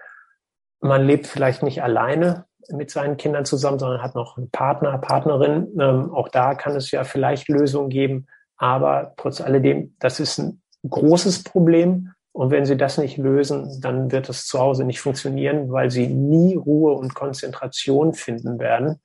man 0.86 1.06
lebt 1.06 1.28
vielleicht 1.28 1.64
nicht 1.64 1.84
alleine 1.84 2.46
mit 2.70 2.90
seinen 2.90 3.18
Kindern 3.18 3.46
zusammen, 3.46 3.80
sondern 3.80 4.02
hat 4.02 4.16
noch 4.16 4.38
einen 4.38 4.50
Partner, 4.50 4.98
Partnerin. 4.98 5.68
Ähm, 5.80 6.12
auch 6.14 6.30
da 6.30 6.56
kann 6.56 6.76
es 6.76 6.92
ja 6.92 7.04
vielleicht 7.04 7.48
Lösungen 7.48 7.90
geben. 7.90 8.28
Aber 8.58 9.14
trotz 9.18 9.42
alledem, 9.42 9.96
das 10.00 10.20
ist 10.20 10.40
ein 10.40 10.62
großes 10.88 11.44
Problem. 11.44 12.12
Und 12.32 12.52
wenn 12.52 12.66
Sie 12.66 12.78
das 12.78 12.98
nicht 12.98 13.18
lösen, 13.18 13.80
dann 13.82 14.12
wird 14.12 14.30
es 14.30 14.46
zu 14.46 14.60
Hause 14.60 14.84
nicht 14.84 15.00
funktionieren, 15.00 15.72
weil 15.72 15.92
Sie 15.92 16.08
nie 16.08 16.56
Ruhe 16.56 16.94
und 16.94 17.14
Konzentration 17.14 18.14
finden 18.14 18.60
werden 18.60 19.00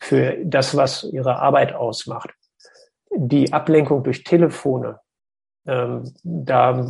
für 0.00 0.36
das, 0.44 0.76
was 0.76 1.04
Ihre 1.04 1.38
Arbeit 1.38 1.74
ausmacht. 1.74 2.30
Die 3.14 3.52
Ablenkung 3.52 4.02
durch 4.02 4.24
Telefone, 4.24 5.00
ähm, 5.66 6.12
da, 6.22 6.88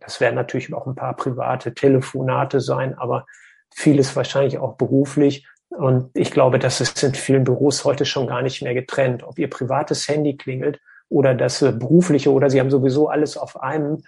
das 0.00 0.20
werden 0.20 0.36
natürlich 0.36 0.72
auch 0.72 0.86
ein 0.86 0.94
paar 0.94 1.16
private 1.16 1.74
Telefonate 1.74 2.60
sein, 2.60 2.96
aber 2.96 3.26
vieles 3.74 4.14
wahrscheinlich 4.14 4.58
auch 4.58 4.76
beruflich. 4.76 5.46
Und 5.70 6.10
ich 6.14 6.30
glaube, 6.30 6.58
das 6.58 6.80
ist 6.80 7.02
in 7.02 7.14
vielen 7.14 7.44
Büros 7.44 7.84
heute 7.84 8.04
schon 8.04 8.26
gar 8.26 8.42
nicht 8.42 8.62
mehr 8.62 8.74
getrennt. 8.74 9.22
Ob 9.22 9.38
Ihr 9.38 9.50
privates 9.50 10.08
Handy 10.08 10.36
klingelt 10.36 10.80
oder 11.08 11.34
das 11.34 11.60
berufliche 11.60 12.32
oder 12.32 12.50
Sie 12.50 12.60
haben 12.60 12.70
sowieso 12.70 13.08
alles 13.08 13.36
auf 13.36 13.60
einem. 13.60 14.02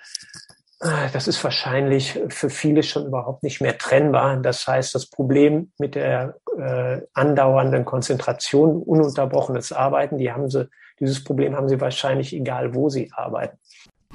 Äh, 0.80 1.10
das 1.12 1.28
ist 1.28 1.42
wahrscheinlich 1.44 2.18
für 2.28 2.50
viele 2.50 2.82
schon 2.82 3.06
überhaupt 3.06 3.42
nicht 3.42 3.60
mehr 3.60 3.78
trennbar. 3.78 4.36
Das 4.38 4.66
heißt, 4.66 4.94
das 4.94 5.06
Problem 5.06 5.72
mit 5.78 5.94
der 5.94 6.36
äh, 6.58 7.02
andauernden 7.14 7.84
Konzentration, 7.84 8.82
ununterbrochenes 8.82 9.72
Arbeiten, 9.72 10.18
die 10.18 10.32
haben 10.32 10.50
sie, 10.50 10.68
dieses 10.98 11.22
Problem 11.22 11.56
haben 11.56 11.68
sie 11.68 11.80
wahrscheinlich 11.80 12.34
egal, 12.34 12.74
wo 12.74 12.88
sie 12.88 13.10
arbeiten. 13.12 13.58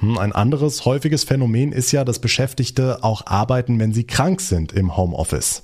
Hm, 0.00 0.18
ein 0.18 0.32
anderes 0.32 0.84
häufiges 0.84 1.24
Phänomen 1.24 1.72
ist 1.72 1.92
ja, 1.92 2.04
dass 2.04 2.18
Beschäftigte 2.18 2.98
auch 3.02 3.26
arbeiten, 3.26 3.78
wenn 3.80 3.92
sie 3.92 4.06
krank 4.06 4.40
sind 4.40 4.72
im 4.72 4.96
Homeoffice. 4.96 5.62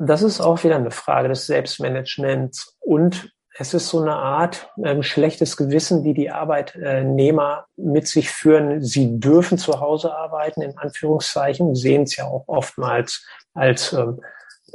Das 0.00 0.22
ist 0.22 0.40
auch 0.40 0.62
wieder 0.62 0.76
eine 0.76 0.92
Frage 0.92 1.28
des 1.28 1.46
Selbstmanagements 1.46 2.76
und 2.80 3.32
es 3.60 3.74
ist 3.74 3.88
so 3.88 4.00
eine 4.00 4.14
Art 4.14 4.70
ähm, 4.84 5.02
schlechtes 5.02 5.56
Gewissen, 5.56 6.04
die 6.04 6.14
die 6.14 6.30
Arbeitnehmer 6.30 7.66
mit 7.76 8.06
sich 8.06 8.30
führen. 8.30 8.82
Sie 8.82 9.18
dürfen 9.18 9.58
zu 9.58 9.80
Hause 9.80 10.14
arbeiten, 10.14 10.62
in 10.62 10.78
Anführungszeichen, 10.78 11.74
sehen 11.74 12.04
es 12.04 12.14
ja 12.16 12.24
auch 12.24 12.44
oftmals 12.46 13.26
als, 13.54 13.92
ähm, 13.92 14.20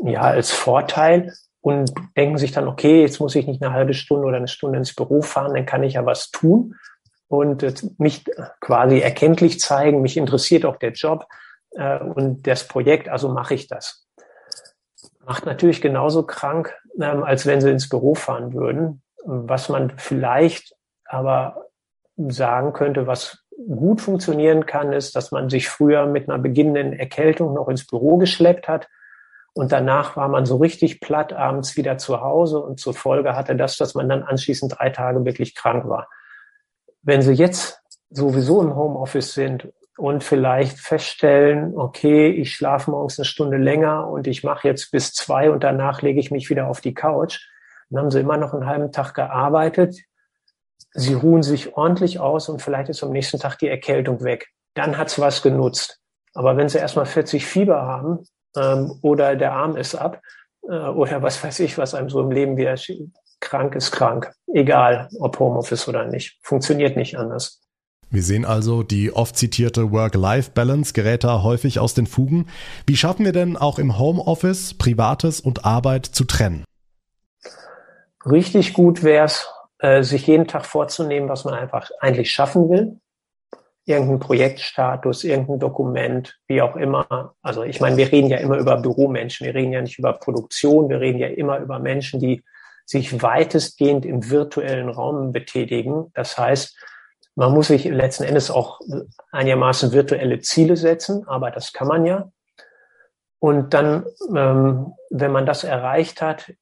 ja, 0.03 0.21
als 0.21 0.51
Vorteil 0.51 1.33
und 1.61 1.93
denken 2.17 2.37
sich 2.37 2.51
dann, 2.51 2.67
okay, 2.67 3.01
jetzt 3.01 3.21
muss 3.21 3.35
ich 3.35 3.47
nicht 3.47 3.63
eine 3.63 3.73
halbe 3.73 3.93
Stunde 3.93 4.27
oder 4.27 4.35
eine 4.35 4.49
Stunde 4.49 4.79
ins 4.79 4.93
Büro 4.93 5.21
fahren, 5.21 5.53
dann 5.53 5.65
kann 5.65 5.83
ich 5.83 5.93
ja 5.93 6.05
was 6.05 6.29
tun 6.29 6.75
und 7.29 7.99
mich 7.99 8.25
quasi 8.59 8.99
erkenntlich 8.99 9.61
zeigen. 9.61 10.01
Mich 10.01 10.17
interessiert 10.17 10.65
auch 10.65 10.75
der 10.75 10.91
Job 10.91 11.25
äh, 11.71 11.99
und 11.99 12.45
das 12.47 12.67
Projekt, 12.67 13.07
also 13.07 13.29
mache 13.29 13.53
ich 13.53 13.67
das. 13.67 14.02
Macht 15.25 15.45
natürlich 15.45 15.81
genauso 15.81 16.23
krank, 16.23 16.75
ähm, 16.99 17.23
als 17.23 17.45
wenn 17.45 17.61
sie 17.61 17.71
ins 17.71 17.89
Büro 17.89 18.15
fahren 18.15 18.53
würden. 18.53 19.01
Was 19.25 19.69
man 19.69 19.91
vielleicht 19.97 20.75
aber 21.05 21.67
sagen 22.17 22.73
könnte, 22.73 23.07
was 23.07 23.45
gut 23.67 24.01
funktionieren 24.01 24.65
kann, 24.65 24.91
ist, 24.93 25.15
dass 25.15 25.31
man 25.31 25.49
sich 25.49 25.69
früher 25.69 26.05
mit 26.05 26.29
einer 26.29 26.39
beginnenden 26.39 26.93
Erkältung 26.93 27.53
noch 27.53 27.69
ins 27.69 27.85
Büro 27.87 28.17
geschleppt 28.17 28.67
hat 28.67 28.87
und 29.53 29.71
danach 29.71 30.17
war 30.17 30.27
man 30.27 30.45
so 30.45 30.57
richtig 30.57 30.99
platt 30.99 31.31
abends 31.31 31.77
wieder 31.77 31.97
zu 31.99 32.21
Hause 32.21 32.59
und 32.59 32.79
zur 32.79 32.95
Folge 32.95 33.35
hatte 33.35 33.55
das, 33.55 33.77
dass 33.77 33.93
man 33.93 34.09
dann 34.09 34.23
anschließend 34.23 34.79
drei 34.79 34.89
Tage 34.89 35.23
wirklich 35.25 35.53
krank 35.53 35.87
war. 35.87 36.09
Wenn 37.03 37.21
Sie 37.21 37.33
jetzt 37.33 37.81
sowieso 38.09 38.61
im 38.61 38.75
Homeoffice 38.75 39.33
sind 39.33 39.71
und 39.97 40.23
vielleicht 40.23 40.79
feststellen, 40.79 41.77
okay, 41.77 42.29
ich 42.29 42.55
schlafe 42.55 42.91
morgens 42.91 43.19
eine 43.19 43.25
Stunde 43.25 43.57
länger 43.57 44.07
und 44.07 44.27
ich 44.27 44.43
mache 44.43 44.67
jetzt 44.67 44.91
bis 44.91 45.13
zwei 45.13 45.51
und 45.51 45.63
danach 45.63 46.01
lege 46.01 46.19
ich 46.19 46.31
mich 46.31 46.49
wieder 46.49 46.67
auf 46.67 46.81
die 46.81 46.93
Couch, 46.93 47.39
dann 47.89 47.99
haben 47.99 48.11
Sie 48.11 48.19
immer 48.19 48.37
noch 48.37 48.53
einen 48.53 48.65
halben 48.65 48.91
Tag 48.91 49.13
gearbeitet. 49.13 49.95
Sie 50.93 51.13
ruhen 51.13 51.43
sich 51.43 51.75
ordentlich 51.75 52.19
aus 52.19 52.49
und 52.49 52.61
vielleicht 52.61 52.89
ist 52.89 53.03
am 53.03 53.11
nächsten 53.11 53.39
Tag 53.39 53.57
die 53.59 53.67
Erkältung 53.67 54.23
weg. 54.23 54.47
Dann 54.73 54.97
hat's 54.97 55.19
was 55.19 55.41
genutzt. 55.43 55.99
Aber 56.33 56.57
wenn 56.57 56.69
Sie 56.69 56.79
erstmal 56.79 57.05
40 57.05 57.45
Fieber 57.45 57.83
haben 57.83 58.25
ähm, 58.55 58.97
oder 59.03 59.35
der 59.35 59.53
Arm 59.53 59.75
ist 59.77 59.93
ab 59.93 60.21
äh, 60.63 60.73
oder 60.73 61.21
was 61.21 61.43
weiß 61.43 61.59
ich, 61.59 61.77
was 61.77 61.93
einem 61.93 62.09
so 62.09 62.21
im 62.21 62.31
Leben 62.31 62.57
wieder 62.57 62.75
krank 63.39 63.75
ist 63.75 63.91
krank. 63.91 64.33
Egal, 64.53 65.09
ob 65.19 65.37
Homeoffice 65.37 65.87
oder 65.87 66.05
nicht. 66.05 66.39
Funktioniert 66.41 66.97
nicht 66.97 67.17
anders. 67.17 67.62
Wir 68.13 68.21
sehen 68.21 68.45
also, 68.45 68.83
die 68.83 69.11
oft 69.11 69.35
zitierte 69.35 69.91
Work-Life-Balance 69.91 70.93
gerät 70.93 71.23
da 71.23 71.41
häufig 71.41 71.79
aus 71.79 71.95
den 71.95 72.05
Fugen. 72.05 72.45
Wie 72.85 72.95
schaffen 72.95 73.25
wir 73.25 73.31
denn 73.31 73.57
auch 73.57 73.79
im 73.79 73.97
Homeoffice 73.97 74.75
Privates 74.75 75.39
und 75.39 75.65
Arbeit 75.65 76.05
zu 76.05 76.23
trennen? 76.23 76.63
Richtig 78.23 78.73
gut 78.73 79.01
wäre 79.01 79.25
es, 79.25 79.49
äh, 79.79 80.03
sich 80.03 80.27
jeden 80.27 80.47
Tag 80.47 80.67
vorzunehmen, 80.67 81.27
was 81.27 81.43
man 81.43 81.55
einfach 81.55 81.89
eigentlich 82.01 82.29
schaffen 82.29 82.69
will. 82.69 82.99
Irgendein 83.85 84.19
Projektstatus, 84.19 85.23
irgendein 85.23 85.57
Dokument, 85.57 86.37
wie 86.45 86.61
auch 86.61 86.75
immer. 86.75 87.33
Also 87.41 87.63
ich 87.63 87.81
meine, 87.81 87.97
wir 87.97 88.11
reden 88.11 88.29
ja 88.29 88.37
immer 88.37 88.59
über 88.59 88.77
Büromenschen, 88.77 89.47
wir 89.47 89.55
reden 89.55 89.73
ja 89.73 89.81
nicht 89.81 89.97
über 89.97 90.13
Produktion, 90.13 90.87
wir 90.87 90.99
reden 90.99 91.17
ja 91.17 91.29
immer 91.29 91.57
über 91.57 91.79
Menschen, 91.79 92.19
die 92.19 92.43
sich 92.85 93.23
weitestgehend 93.23 94.05
im 94.05 94.29
virtuellen 94.29 94.89
Raum 94.89 95.31
betätigen. 95.31 96.11
Das 96.13 96.37
heißt, 96.37 96.77
man 97.35 97.51
muss 97.51 97.67
sich 97.67 97.85
letzten 97.85 98.23
Endes 98.23 98.51
auch 98.51 98.79
einigermaßen 99.31 99.91
virtuelle 99.91 100.39
Ziele 100.39 100.77
setzen, 100.77 101.27
aber 101.27 101.51
das 101.51 101.73
kann 101.73 101.87
man 101.87 102.05
ja. 102.05 102.31
Und 103.39 103.73
dann, 103.73 104.05
ähm, 104.35 104.93
wenn 105.09 105.31
man 105.31 105.45
das 105.45 105.63
erreicht 105.63 106.21
hat, 106.21 106.53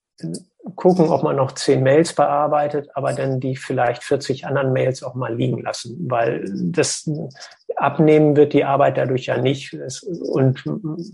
gucken, 0.76 1.10
ob 1.10 1.24
man 1.24 1.36
noch 1.36 1.54
zehn 1.54 1.84
Mails 1.84 2.14
bearbeitet, 2.14 2.90
aber 2.94 3.14
dann 3.14 3.40
die 3.40 3.56
vielleicht 3.56 4.04
40 4.04 4.46
anderen 4.46 4.74
Mails 4.74 5.04
auch 5.04 5.16
mal 5.16 5.36
liegen 5.36 5.62
lassen, 5.62 5.98
weil 6.10 6.46
das 6.54 7.10
abnehmen 7.76 8.36
wird 8.36 8.54
die 8.54 8.64
Arbeit 8.64 8.98
dadurch 8.98 9.26
ja 9.26 9.38
nicht. 9.38 9.74
und 9.74 10.64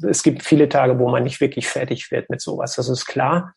es 0.08 0.24
gibt 0.24 0.44
viele 0.44 0.70
Tage, 0.70 1.00
wo 1.00 1.10
man 1.10 1.24
nicht 1.24 1.42
wirklich 1.42 1.68
fertig 1.68 2.12
wird 2.12 2.30
mit 2.30 2.42
sowas. 2.42 2.76
Das 2.76 2.90
ist 2.90 3.06
klar. 3.06 3.54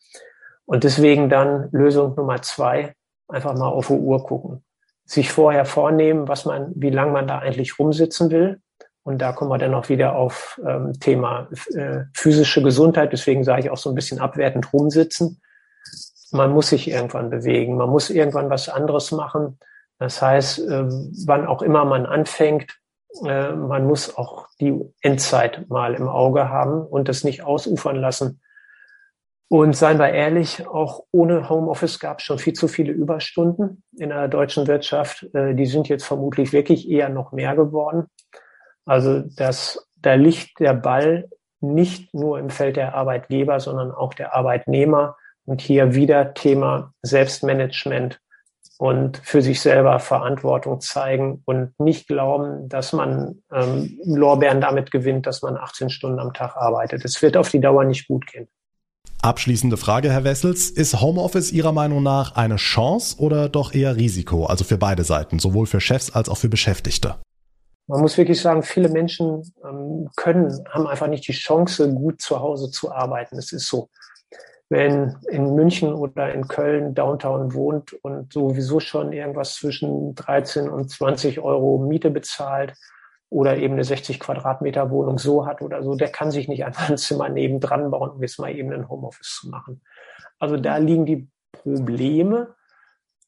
Und 0.65 0.83
deswegen 0.83 1.29
dann 1.29 1.69
Lösung 1.71 2.15
Nummer 2.15 2.41
zwei, 2.41 2.93
einfach 3.27 3.53
mal 3.55 3.67
auf 3.67 3.87
die 3.87 3.93
Uhr 3.93 4.23
gucken. 4.23 4.63
Sich 5.11 5.29
vorher 5.29 5.65
vornehmen, 5.65 6.29
was 6.29 6.45
man, 6.45 6.71
wie 6.73 6.89
lange 6.89 7.11
man 7.11 7.27
da 7.27 7.39
eigentlich 7.39 7.77
rumsitzen 7.77 8.31
will. 8.31 8.61
Und 9.03 9.17
da 9.17 9.33
kommen 9.33 9.51
wir 9.51 9.57
dann 9.57 9.73
auch 9.73 9.89
wieder 9.89 10.15
auf 10.15 10.57
ähm, 10.65 10.93
Thema 11.01 11.49
äh, 11.73 12.03
physische 12.13 12.63
Gesundheit. 12.63 13.11
Deswegen 13.11 13.43
sage 13.43 13.63
ich 13.63 13.69
auch 13.69 13.77
so 13.77 13.89
ein 13.89 13.95
bisschen 13.95 14.19
abwertend 14.19 14.71
rumsitzen. 14.71 15.41
Man 16.31 16.53
muss 16.53 16.69
sich 16.69 16.89
irgendwann 16.89 17.29
bewegen. 17.29 17.75
Man 17.75 17.89
muss 17.89 18.09
irgendwann 18.09 18.49
was 18.49 18.69
anderes 18.69 19.11
machen. 19.11 19.59
Das 19.99 20.21
heißt, 20.21 20.59
äh, 20.59 20.85
wann 21.25 21.45
auch 21.45 21.61
immer 21.61 21.83
man 21.83 22.05
anfängt, 22.05 22.79
äh, 23.25 23.51
man 23.51 23.85
muss 23.85 24.15
auch 24.15 24.47
die 24.61 24.79
Endzeit 25.01 25.69
mal 25.69 25.93
im 25.93 26.07
Auge 26.07 26.47
haben 26.47 26.85
und 26.85 27.09
das 27.09 27.25
nicht 27.25 27.43
ausufern 27.43 27.97
lassen 27.97 28.39
und 29.51 29.75
seien 29.75 29.99
wir 29.99 30.13
ehrlich, 30.13 30.65
auch 30.65 31.03
ohne 31.11 31.49
Homeoffice 31.49 31.99
gab 31.99 32.19
es 32.19 32.23
schon 32.23 32.39
viel 32.39 32.53
zu 32.53 32.69
viele 32.69 32.93
Überstunden 32.93 33.83
in 33.97 34.07
der 34.07 34.29
deutschen 34.29 34.65
Wirtschaft. 34.65 35.27
Äh, 35.33 35.55
die 35.55 35.65
sind 35.65 35.89
jetzt 35.89 36.05
vermutlich 36.05 36.53
wirklich 36.53 36.89
eher 36.89 37.09
noch 37.09 37.33
mehr 37.33 37.53
geworden. 37.57 38.05
Also 38.85 39.19
das, 39.19 39.89
da 39.97 40.13
liegt 40.13 40.61
der 40.61 40.73
Ball 40.73 41.27
nicht 41.59 42.13
nur 42.13 42.39
im 42.39 42.49
Feld 42.49 42.77
der 42.77 42.95
Arbeitgeber, 42.95 43.59
sondern 43.59 43.91
auch 43.91 44.13
der 44.13 44.33
Arbeitnehmer. 44.33 45.17
Und 45.43 45.59
hier 45.59 45.95
wieder 45.95 46.33
Thema 46.33 46.93
Selbstmanagement 47.01 48.21
und 48.77 49.17
für 49.17 49.41
sich 49.41 49.59
selber 49.59 49.99
Verantwortung 49.99 50.79
zeigen 50.79 51.41
und 51.43 51.77
nicht 51.77 52.07
glauben, 52.07 52.69
dass 52.69 52.93
man 52.93 53.43
ähm, 53.51 53.99
Lorbeeren 54.05 54.61
damit 54.61 54.91
gewinnt, 54.91 55.27
dass 55.27 55.41
man 55.41 55.57
18 55.57 55.89
Stunden 55.89 56.19
am 56.19 56.33
Tag 56.33 56.55
arbeitet. 56.55 57.03
Es 57.03 57.21
wird 57.21 57.35
auf 57.35 57.49
die 57.49 57.59
Dauer 57.59 57.83
nicht 57.83 58.07
gut 58.07 58.25
gehen. 58.27 58.47
Abschließende 59.23 59.77
Frage, 59.77 60.11
Herr 60.11 60.23
Wessels. 60.23 60.71
Ist 60.71 60.99
Homeoffice 60.99 61.51
Ihrer 61.51 61.73
Meinung 61.73 62.01
nach 62.01 62.35
eine 62.35 62.55
Chance 62.55 63.19
oder 63.19 63.49
doch 63.49 63.71
eher 63.71 63.95
Risiko? 63.95 64.47
Also 64.47 64.63
für 64.63 64.79
beide 64.79 65.03
Seiten, 65.03 65.37
sowohl 65.37 65.67
für 65.67 65.79
Chefs 65.79 66.09
als 66.09 66.27
auch 66.27 66.37
für 66.37 66.49
Beschäftigte? 66.49 67.17
Man 67.85 68.01
muss 68.01 68.17
wirklich 68.17 68.41
sagen, 68.41 68.63
viele 68.63 68.89
Menschen 68.89 69.43
ähm, 69.63 70.09
können, 70.15 70.51
haben 70.71 70.87
einfach 70.87 71.05
nicht 71.05 71.27
die 71.27 71.33
Chance, 71.33 71.93
gut 71.93 72.19
zu 72.19 72.39
Hause 72.39 72.71
zu 72.71 72.91
arbeiten. 72.91 73.37
Es 73.37 73.51
ist 73.51 73.67
so. 73.67 73.89
Wenn 74.69 75.15
in 75.29 75.53
München 75.53 75.93
oder 75.93 76.33
in 76.33 76.47
Köln 76.47 76.95
Downtown 76.95 77.53
wohnt 77.53 77.93
und 78.01 78.33
sowieso 78.33 78.79
schon 78.79 79.13
irgendwas 79.13 79.53
zwischen 79.53 80.15
13 80.15 80.67
und 80.67 80.89
20 80.89 81.41
Euro 81.41 81.77
Miete 81.77 82.09
bezahlt, 82.09 82.73
oder 83.31 83.57
eben 83.57 83.75
eine 83.75 83.85
60 83.85 84.19
Quadratmeter 84.19 84.91
Wohnung 84.91 85.17
so 85.17 85.45
hat 85.45 85.61
oder 85.61 85.81
so, 85.83 85.95
der 85.95 86.09
kann 86.09 86.31
sich 86.31 86.49
nicht 86.49 86.65
einfach 86.65 86.89
ein 86.89 86.97
Zimmer 86.97 87.29
nebendran 87.29 87.89
bauen, 87.89 88.11
um 88.11 88.21
jetzt 88.21 88.39
mal 88.39 88.53
eben 88.53 88.73
ein 88.73 88.89
Homeoffice 88.89 89.39
zu 89.41 89.49
machen. 89.49 89.81
Also 90.37 90.57
da 90.57 90.77
liegen 90.77 91.05
die 91.05 91.29
Probleme, 91.53 92.55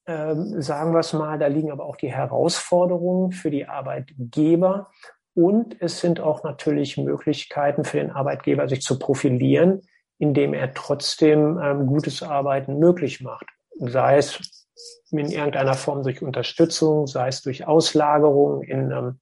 ähm, 0.06 0.62
sagen 0.62 0.92
wir 0.92 1.00
es 1.00 1.14
mal, 1.14 1.40
da 1.40 1.48
liegen 1.48 1.72
aber 1.72 1.86
auch 1.86 1.96
die 1.96 2.12
Herausforderungen 2.12 3.32
für 3.32 3.50
die 3.50 3.66
Arbeitgeber. 3.66 4.92
Und 5.36 5.82
es 5.82 6.02
sind 6.02 6.20
auch 6.20 6.44
natürlich 6.44 6.98
Möglichkeiten 6.98 7.86
für 7.86 7.98
den 7.98 8.12
Arbeitgeber, 8.12 8.68
sich 8.68 8.82
zu 8.82 9.00
profilieren, 9.00 9.84
indem 10.20 10.54
er 10.54 10.74
trotzdem 10.74 11.58
ähm, 11.64 11.88
gutes 11.88 12.22
Arbeiten 12.22 12.78
möglich 12.78 13.22
macht. 13.22 13.46
Sei 13.80 14.18
es 14.18 14.68
in 15.12 15.32
irgendeiner 15.32 15.76
Form 15.76 16.04
durch 16.04 16.22
Unterstützung, 16.22 17.08
sei 17.08 17.30
es 17.30 17.42
durch 17.42 17.66
Auslagerung 17.66 18.64
in, 18.64 18.92
ähm, 18.92 19.20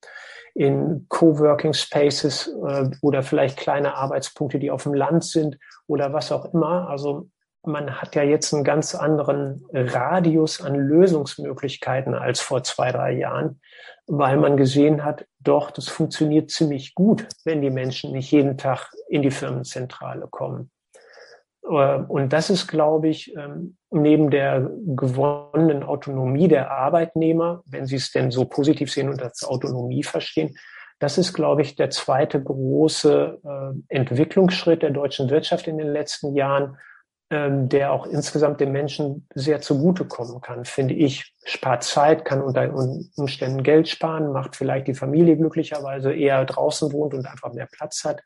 in 0.53 1.05
Coworking 1.09 1.73
Spaces 1.73 2.47
äh, 2.67 2.89
oder 3.01 3.23
vielleicht 3.23 3.57
kleine 3.57 3.95
Arbeitspunkte, 3.95 4.59
die 4.59 4.71
auf 4.71 4.83
dem 4.83 4.93
Land 4.93 5.23
sind 5.23 5.57
oder 5.87 6.13
was 6.13 6.31
auch 6.31 6.53
immer. 6.53 6.89
Also 6.89 7.29
man 7.63 8.01
hat 8.01 8.15
ja 8.15 8.23
jetzt 8.23 8.53
einen 8.53 8.63
ganz 8.63 8.95
anderen 8.95 9.65
Radius 9.71 10.61
an 10.61 10.75
Lösungsmöglichkeiten 10.75 12.15
als 12.15 12.39
vor 12.39 12.63
zwei, 12.63 12.91
drei 12.91 13.13
Jahren, 13.13 13.59
weil 14.07 14.37
man 14.37 14.57
gesehen 14.57 15.03
hat, 15.03 15.25
doch, 15.39 15.71
das 15.71 15.87
funktioniert 15.87 16.49
ziemlich 16.49 16.95
gut, 16.95 17.27
wenn 17.45 17.61
die 17.61 17.69
Menschen 17.69 18.13
nicht 18.13 18.31
jeden 18.31 18.57
Tag 18.57 18.91
in 19.09 19.21
die 19.21 19.31
Firmenzentrale 19.31 20.27
kommen. 20.27 20.71
Äh, 21.71 22.03
und 22.07 22.33
das 22.33 22.49
ist, 22.49 22.67
glaube 22.67 23.07
ich, 23.07 23.35
ähm, 23.35 23.77
neben 23.89 24.29
der 24.29 24.69
gewonnenen 24.85 25.83
Autonomie 25.83 26.47
der 26.47 26.71
Arbeitnehmer, 26.71 27.63
wenn 27.65 27.85
sie 27.85 27.95
es 27.95 28.11
denn 28.11 28.31
so 28.31 28.45
positiv 28.45 28.91
sehen 28.91 29.09
und 29.09 29.21
als 29.21 29.43
Autonomie 29.43 30.03
verstehen, 30.03 30.55
das 30.99 31.17
ist, 31.17 31.33
glaube 31.33 31.63
ich, 31.63 31.75
der 31.75 31.89
zweite 31.89 32.41
große 32.41 33.39
äh, 33.43 33.95
Entwicklungsschritt 33.95 34.83
der 34.83 34.91
deutschen 34.91 35.29
Wirtschaft 35.31 35.67
in 35.67 35.79
den 35.79 35.91
letzten 35.91 36.35
Jahren, 36.35 36.77
ähm, 37.31 37.69
der 37.69 37.91
auch 37.91 38.05
insgesamt 38.05 38.59
den 38.59 38.71
Menschen 38.71 39.27
sehr 39.33 39.61
zugutekommen 39.61 40.41
kann, 40.41 40.63
finde 40.63 40.93
ich. 40.93 41.33
Spart 41.43 41.83
Zeit, 41.83 42.23
kann 42.23 42.41
unter 42.41 42.71
Umständen 43.15 43.63
Geld 43.63 43.87
sparen, 43.87 44.31
macht 44.31 44.55
vielleicht 44.55 44.87
die 44.87 44.93
Familie 44.93 45.37
glücklicherweise 45.37 46.13
eher 46.13 46.45
draußen 46.45 46.93
wohnt 46.93 47.15
und 47.15 47.25
einfach 47.25 47.51
mehr 47.51 47.67
Platz 47.71 48.03
hat. 48.03 48.21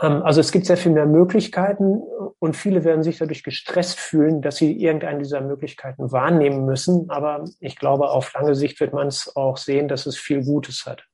Ähm, 0.00 0.22
also 0.22 0.40
es 0.40 0.52
gibt 0.52 0.66
sehr 0.66 0.76
viel 0.76 0.92
mehr 0.92 1.06
Möglichkeiten 1.06 2.00
und 2.38 2.56
viele 2.56 2.84
werden 2.84 3.02
sich 3.02 3.18
dadurch 3.18 3.42
gestresst 3.42 3.98
fühlen, 3.98 4.42
dass 4.42 4.56
sie 4.56 4.72
irgendeine 4.72 5.18
dieser 5.18 5.40
Möglichkeiten 5.40 6.12
wahrnehmen 6.12 6.64
müssen. 6.64 7.10
Aber 7.10 7.44
ich 7.60 7.76
glaube, 7.76 8.10
auf 8.10 8.32
lange 8.34 8.54
Sicht 8.54 8.80
wird 8.80 8.92
man 8.92 9.08
es 9.08 9.34
auch 9.36 9.56
sehen, 9.56 9.88
dass 9.88 10.06
es 10.06 10.16
viel 10.16 10.44
Gutes 10.44 10.86
hat. 10.86 11.04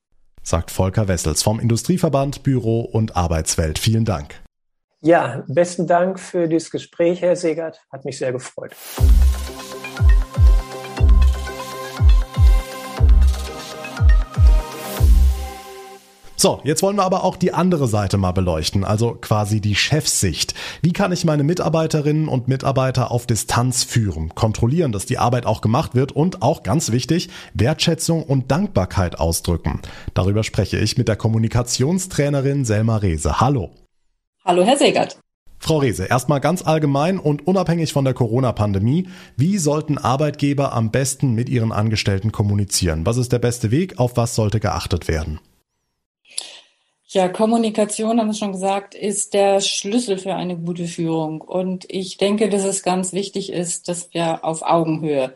Sagt 0.43 0.69
Volker 0.69 1.07
Wessels 1.07 1.41
vom 1.41 1.59
Industrieverband 1.59 2.43
Büro 2.43 2.81
und 2.81 3.15
Arbeitswelt. 3.15 3.79
Vielen 3.79 4.05
Dank. 4.05 4.43
Ja, 5.01 5.43
besten 5.47 5.87
Dank 5.87 6.19
für 6.19 6.47
dieses 6.47 6.71
Gespräch, 6.71 7.21
Herr 7.21 7.35
Segert. 7.35 7.81
Hat 7.91 8.05
mich 8.05 8.17
sehr 8.17 8.31
gefreut. 8.31 8.75
So, 16.45 16.61
jetzt 16.63 16.83
wollen 16.83 16.95
wir 16.95 17.05
aber 17.05 17.23
auch 17.23 17.37
die 17.37 17.55
andere 17.55 17.87
Seite 17.87 18.19
mal 18.19 18.31
beleuchten, 18.31 18.83
also 18.83 19.17
quasi 19.19 19.61
die 19.61 19.73
Chefsicht. 19.73 20.53
Wie 20.83 20.93
kann 20.93 21.11
ich 21.11 21.25
meine 21.25 21.43
Mitarbeiterinnen 21.43 22.27
und 22.27 22.47
Mitarbeiter 22.47 23.09
auf 23.09 23.25
Distanz 23.25 23.83
führen, 23.83 24.29
kontrollieren, 24.35 24.91
dass 24.91 25.07
die 25.07 25.17
Arbeit 25.17 25.47
auch 25.47 25.61
gemacht 25.61 25.95
wird 25.95 26.11
und 26.11 26.43
auch 26.43 26.61
ganz 26.61 26.91
wichtig, 26.91 27.29
Wertschätzung 27.55 28.21
und 28.21 28.51
Dankbarkeit 28.51 29.19
ausdrücken? 29.19 29.81
Darüber 30.13 30.43
spreche 30.43 30.77
ich 30.77 30.99
mit 30.99 31.07
der 31.07 31.15
Kommunikationstrainerin 31.15 32.63
Selma 32.63 32.97
Rehse. 32.97 33.39
Hallo. 33.39 33.71
Hallo, 34.45 34.63
Herr 34.63 34.77
Segert. 34.77 35.17
Frau 35.57 35.79
Rehse, 35.79 36.05
erstmal 36.05 36.41
ganz 36.41 36.61
allgemein 36.61 37.17
und 37.17 37.47
unabhängig 37.47 37.91
von 37.91 38.05
der 38.05 38.13
Corona-Pandemie, 38.13 39.07
wie 39.35 39.57
sollten 39.57 39.97
Arbeitgeber 39.97 40.73
am 40.73 40.91
besten 40.91 41.33
mit 41.33 41.49
ihren 41.49 41.71
Angestellten 41.71 42.31
kommunizieren? 42.31 43.03
Was 43.03 43.17
ist 43.17 43.31
der 43.31 43.39
beste 43.39 43.71
Weg? 43.71 43.97
Auf 43.97 44.15
was 44.15 44.35
sollte 44.35 44.59
geachtet 44.59 45.07
werden? 45.07 45.39
Ja, 47.15 47.29
Kommunikation, 47.29 48.19
haben 48.19 48.27
wir 48.27 48.33
schon 48.33 48.51
gesagt, 48.51 48.93
ist 48.93 49.33
der 49.33 49.61
Schlüssel 49.61 50.17
für 50.17 50.35
eine 50.35 50.57
gute 50.57 50.83
Führung. 50.85 51.39
Und 51.39 51.85
ich 51.87 52.17
denke, 52.17 52.49
dass 52.49 52.65
es 52.65 52.83
ganz 52.83 53.13
wichtig 53.13 53.53
ist, 53.53 53.87
dass 53.87 54.13
wir 54.13 54.43
auf 54.43 54.63
Augenhöhe, 54.63 55.33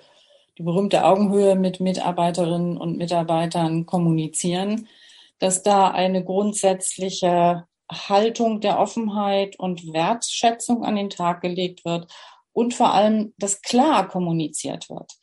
die 0.58 0.64
berühmte 0.64 1.06
Augenhöhe 1.06 1.56
mit 1.56 1.80
Mitarbeiterinnen 1.80 2.76
und 2.76 2.98
Mitarbeitern 2.98 3.86
kommunizieren, 3.86 4.90
dass 5.40 5.64
da 5.64 5.90
eine 5.90 6.22
grundsätzliche 6.22 7.66
Haltung 7.90 8.60
der 8.60 8.78
Offenheit 8.78 9.58
und 9.58 9.94
Wertschätzung 9.94 10.84
an 10.84 10.98
den 10.98 11.10
Tag 11.10 11.40
gelegt 11.40 11.86
wird 11.86 12.12
und 12.52 12.74
vor 12.74 12.94
allem, 12.94 13.34
dass 13.38 13.62
klar 13.62 14.10
kommuniziert 14.10 14.90
wird, 14.90 15.14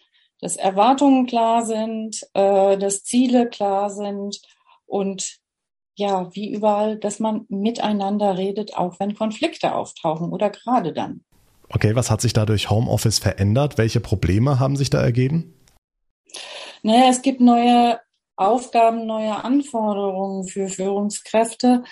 dass 0.40 0.56
Erwartungen 0.56 1.26
klar 1.26 1.66
sind, 1.66 2.26
äh, 2.32 2.78
dass 2.78 3.04
Ziele 3.04 3.46
klar 3.46 3.90
sind 3.90 4.40
und 4.86 5.44
ja, 5.96 6.28
wie 6.34 6.52
überall, 6.52 6.98
dass 6.98 7.18
man 7.20 7.46
miteinander 7.48 8.36
redet, 8.36 8.76
auch 8.76 9.00
wenn 9.00 9.14
Konflikte 9.14 9.74
auftauchen 9.74 10.30
oder 10.30 10.50
gerade 10.50 10.92
dann. 10.92 11.22
Okay, 11.70 11.96
was 11.96 12.10
hat 12.10 12.20
sich 12.20 12.32
da 12.32 12.46
durch 12.46 12.70
Homeoffice 12.70 13.18
verändert? 13.18 13.78
Welche 13.78 14.00
Probleme 14.00 14.60
haben 14.60 14.76
sich 14.76 14.90
da 14.90 15.00
ergeben? 15.00 15.54
Naja, 16.82 17.06
es 17.08 17.22
gibt 17.22 17.40
neue 17.40 17.98
Aufgaben, 18.36 19.06
neue 19.06 19.42
Anforderungen 19.42 20.46
für 20.46 20.68
Führungskräfte. 20.68 21.82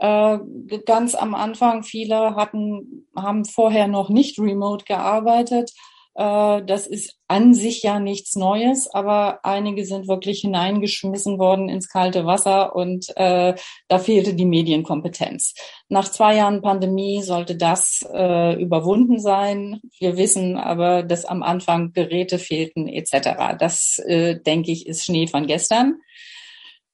Äh, 0.00 0.38
ganz 0.84 1.14
am 1.14 1.34
Anfang, 1.34 1.84
viele 1.84 2.34
hatten, 2.34 3.06
haben 3.16 3.44
vorher 3.44 3.86
noch 3.86 4.10
nicht 4.10 4.38
remote 4.38 4.84
gearbeitet. 4.84 5.72
Äh, 6.14 6.62
das 6.64 6.86
ist 6.86 7.16
an 7.26 7.54
sich 7.54 7.82
ja 7.82 7.98
nichts 7.98 8.36
Neues, 8.36 8.88
aber 8.92 9.40
einige 9.44 9.84
sind 9.84 10.06
wirklich 10.08 10.40
hineingeschmissen 10.40 11.38
worden 11.38 11.68
ins 11.68 11.88
kalte 11.88 12.24
Wasser 12.26 12.76
und 12.76 13.06
äh, 13.16 13.54
da 13.88 13.98
fehlte 13.98 14.34
die 14.34 14.44
Medienkompetenz. 14.44 15.54
Nach 15.88 16.08
zwei 16.08 16.36
Jahren 16.36 16.62
Pandemie 16.62 17.22
sollte 17.22 17.56
das 17.56 18.06
äh, 18.12 18.60
überwunden 18.62 19.18
sein. 19.18 19.80
Wir 19.98 20.16
wissen 20.16 20.56
aber, 20.56 21.02
dass 21.02 21.24
am 21.24 21.42
Anfang 21.42 21.92
Geräte 21.92 22.38
fehlten 22.38 22.88
etc. 22.88 23.56
Das, 23.58 23.98
äh, 24.06 24.40
denke 24.40 24.70
ich, 24.70 24.86
ist 24.86 25.04
Schnee 25.04 25.26
von 25.26 25.46
gestern. 25.46 25.96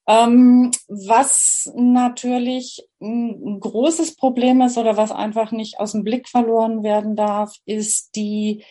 Ähm, 0.08 0.70
was 0.88 1.70
natürlich 1.76 2.82
ein 3.00 3.60
großes 3.60 4.16
Problem 4.16 4.60
ist 4.62 4.78
oder 4.78 4.96
was 4.96 5.12
einfach 5.12 5.52
nicht 5.52 5.78
aus 5.78 5.92
dem 5.92 6.04
Blick 6.04 6.28
verloren 6.28 6.82
werden 6.82 7.16
darf, 7.16 7.54
ist 7.64 8.16
die 8.16 8.64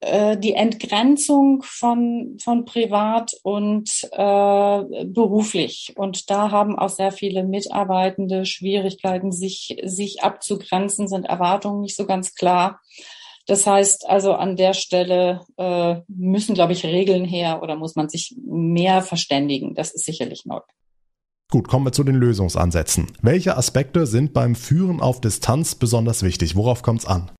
äh, 0.00 0.36
die 0.36 0.54
Entgrenzung 0.54 1.62
von, 1.62 2.36
von 2.40 2.64
privat 2.64 3.32
und 3.42 3.90
äh, 4.12 5.04
beruflich. 5.04 5.92
Und 5.96 6.30
da 6.30 6.50
haben 6.50 6.78
auch 6.78 6.88
sehr 6.88 7.10
viele 7.10 7.42
Mitarbeitende 7.42 8.46
Schwierigkeiten, 8.46 9.32
sich, 9.32 9.76
sich 9.82 10.22
abzugrenzen, 10.22 11.08
sind 11.08 11.26
Erwartungen 11.26 11.80
nicht 11.80 11.96
so 11.96 12.06
ganz 12.06 12.34
klar. 12.34 12.80
Das 13.46 13.66
heißt 13.66 14.08
also 14.08 14.34
an 14.34 14.56
der 14.56 14.74
Stelle 14.74 15.40
äh, 15.56 15.96
müssen, 16.06 16.54
glaube 16.54 16.74
ich, 16.74 16.84
Regeln 16.84 17.24
her 17.24 17.62
oder 17.62 17.76
muss 17.76 17.96
man 17.96 18.08
sich 18.08 18.36
mehr 18.46 19.02
verständigen. 19.02 19.74
Das 19.74 19.92
ist 19.92 20.04
sicherlich 20.04 20.44
neu. 20.44 20.60
Gut, 21.50 21.66
kommen 21.66 21.86
wir 21.86 21.92
zu 21.92 22.04
den 22.04 22.16
Lösungsansätzen. 22.16 23.10
Welche 23.22 23.56
Aspekte 23.56 24.06
sind 24.06 24.34
beim 24.34 24.54
Führen 24.54 25.00
auf 25.00 25.22
Distanz 25.22 25.74
besonders 25.74 26.22
wichtig? 26.22 26.56
Worauf 26.56 26.82
kommt 26.82 27.00
es 27.00 27.06
an? 27.06 27.30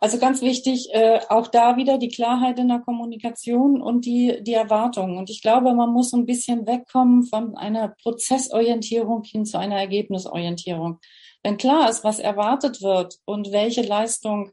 Also 0.00 0.18
ganz 0.18 0.42
wichtig, 0.42 0.88
äh, 0.92 1.20
auch 1.28 1.48
da 1.48 1.76
wieder 1.76 1.98
die 1.98 2.08
Klarheit 2.08 2.58
in 2.58 2.68
der 2.68 2.78
Kommunikation 2.78 3.82
und 3.82 4.04
die, 4.04 4.42
die 4.42 4.54
Erwartungen. 4.54 5.18
Und 5.18 5.28
ich 5.28 5.42
glaube, 5.42 5.74
man 5.74 5.92
muss 5.92 6.12
ein 6.12 6.26
bisschen 6.26 6.66
wegkommen 6.66 7.24
von 7.24 7.56
einer 7.56 7.88
Prozessorientierung 8.02 9.24
hin 9.24 9.44
zu 9.44 9.58
einer 9.58 9.76
Ergebnisorientierung. 9.76 11.00
Wenn 11.42 11.56
klar 11.56 11.90
ist, 11.90 12.04
was 12.04 12.20
erwartet 12.20 12.80
wird 12.80 13.18
und 13.24 13.50
welche 13.50 13.82
Leistung 13.82 14.52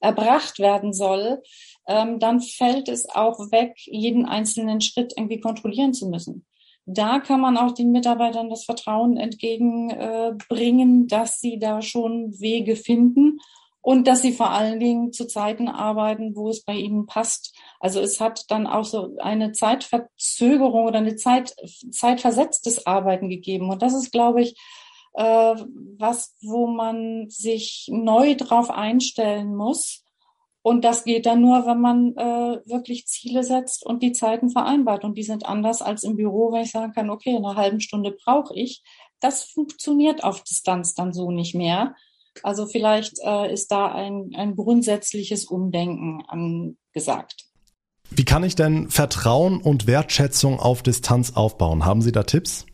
erbracht 0.00 0.58
werden 0.58 0.94
soll, 0.94 1.42
ähm, 1.86 2.18
dann 2.18 2.40
fällt 2.40 2.88
es 2.88 3.08
auch 3.08 3.38
weg, 3.50 3.74
jeden 3.84 4.24
einzelnen 4.24 4.80
Schritt 4.80 5.12
irgendwie 5.16 5.40
kontrollieren 5.40 5.92
zu 5.92 6.08
müssen. 6.08 6.46
Da 6.86 7.18
kann 7.18 7.40
man 7.40 7.56
auch 7.58 7.72
den 7.72 7.90
Mitarbeitern 7.90 8.48
das 8.48 8.64
Vertrauen 8.64 9.16
entgegenbringen, 9.16 11.04
äh, 11.04 11.06
dass 11.06 11.40
sie 11.40 11.58
da 11.58 11.82
schon 11.82 12.38
Wege 12.40 12.76
finden 12.76 13.40
und 13.86 14.08
dass 14.08 14.20
sie 14.20 14.32
vor 14.32 14.50
allen 14.50 14.80
Dingen 14.80 15.12
zu 15.12 15.28
Zeiten 15.28 15.68
arbeiten, 15.68 16.34
wo 16.34 16.48
es 16.48 16.64
bei 16.64 16.74
ihnen 16.74 17.06
passt. 17.06 17.54
Also 17.78 18.00
es 18.00 18.20
hat 18.20 18.50
dann 18.50 18.66
auch 18.66 18.84
so 18.84 19.16
eine 19.18 19.52
Zeitverzögerung 19.52 20.86
oder 20.86 20.98
eine 20.98 21.14
Zeit, 21.14 21.54
zeitversetztes 21.92 22.84
Arbeiten 22.84 23.28
gegeben. 23.28 23.70
Und 23.70 23.82
das 23.82 23.94
ist, 23.94 24.10
glaube 24.10 24.42
ich, 24.42 24.58
äh, 25.14 25.22
was, 25.98 26.34
wo 26.42 26.66
man 26.66 27.30
sich 27.30 27.86
neu 27.92 28.34
drauf 28.34 28.70
einstellen 28.70 29.54
muss. 29.54 30.02
Und 30.62 30.84
das 30.84 31.04
geht 31.04 31.24
dann 31.24 31.42
nur, 31.42 31.64
wenn 31.64 31.80
man 31.80 32.16
äh, 32.16 32.68
wirklich 32.68 33.06
Ziele 33.06 33.44
setzt 33.44 33.86
und 33.86 34.02
die 34.02 34.10
Zeiten 34.10 34.50
vereinbart. 34.50 35.04
Und 35.04 35.16
die 35.16 35.22
sind 35.22 35.46
anders 35.46 35.80
als 35.80 36.02
im 36.02 36.16
Büro, 36.16 36.50
wenn 36.50 36.64
ich 36.64 36.72
sagen 36.72 36.92
kann, 36.92 37.08
okay, 37.08 37.36
eine 37.36 37.54
halbe 37.54 37.80
Stunde 37.80 38.10
brauche 38.10 38.52
ich. 38.52 38.82
Das 39.20 39.44
funktioniert 39.44 40.24
auf 40.24 40.42
Distanz 40.42 40.94
dann 40.94 41.12
so 41.12 41.30
nicht 41.30 41.54
mehr. 41.54 41.94
Also 42.42 42.66
vielleicht 42.66 43.18
äh, 43.24 43.52
ist 43.52 43.70
da 43.70 43.86
ein, 43.92 44.30
ein 44.36 44.56
grundsätzliches 44.56 45.46
Umdenken 45.46 46.22
angesagt. 46.26 47.46
Wie 48.10 48.24
kann 48.24 48.44
ich 48.44 48.54
denn 48.54 48.88
Vertrauen 48.88 49.60
und 49.60 49.86
Wertschätzung 49.86 50.60
auf 50.60 50.82
Distanz 50.82 51.36
aufbauen? 51.36 51.84
Haben 51.84 52.02
Sie 52.02 52.12
da 52.12 52.22
Tipps? 52.22 52.66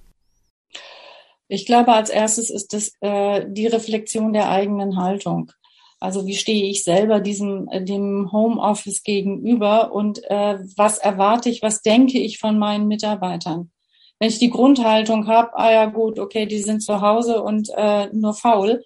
Ich 1.49 1.67
glaube, 1.67 1.93
als 1.93 2.11
erstes 2.11 2.51
ist 2.51 2.73
es 2.75 2.93
äh, 3.01 3.45
die 3.49 3.67
Reflexion 3.67 4.33
der 4.33 4.51
eigenen 4.51 4.97
Haltung. 4.97 5.53
Also 6.01 6.27
wie 6.27 6.35
stehe 6.35 6.69
ich 6.69 6.83
selber 6.83 7.21
diesem 7.21 7.69
äh, 7.71 7.85
dem 7.85 8.31
Homeoffice 8.33 9.03
gegenüber 9.03 9.93
und 9.93 10.21
äh, 10.31 10.59
was 10.77 10.99
erwarte 10.99 11.49
ich, 11.49 11.63
was 11.63 11.83
denke 11.83 12.19
ich 12.19 12.39
von 12.39 12.59
meinen 12.59 12.89
Mitarbeitern? 12.89 13.71
Wenn 14.19 14.29
ich 14.29 14.39
die 14.39 14.51
Grundhaltung 14.51 15.27
habe, 15.27 15.57
ah 15.57 15.71
ja 15.71 15.87
gut, 15.87 16.19
okay, 16.19 16.47
die 16.47 16.61
sind 16.61 16.83
zu 16.83 17.01
Hause 17.01 17.43
und 17.43 17.69
äh, 17.77 18.09
nur 18.13 18.35
faul, 18.35 18.83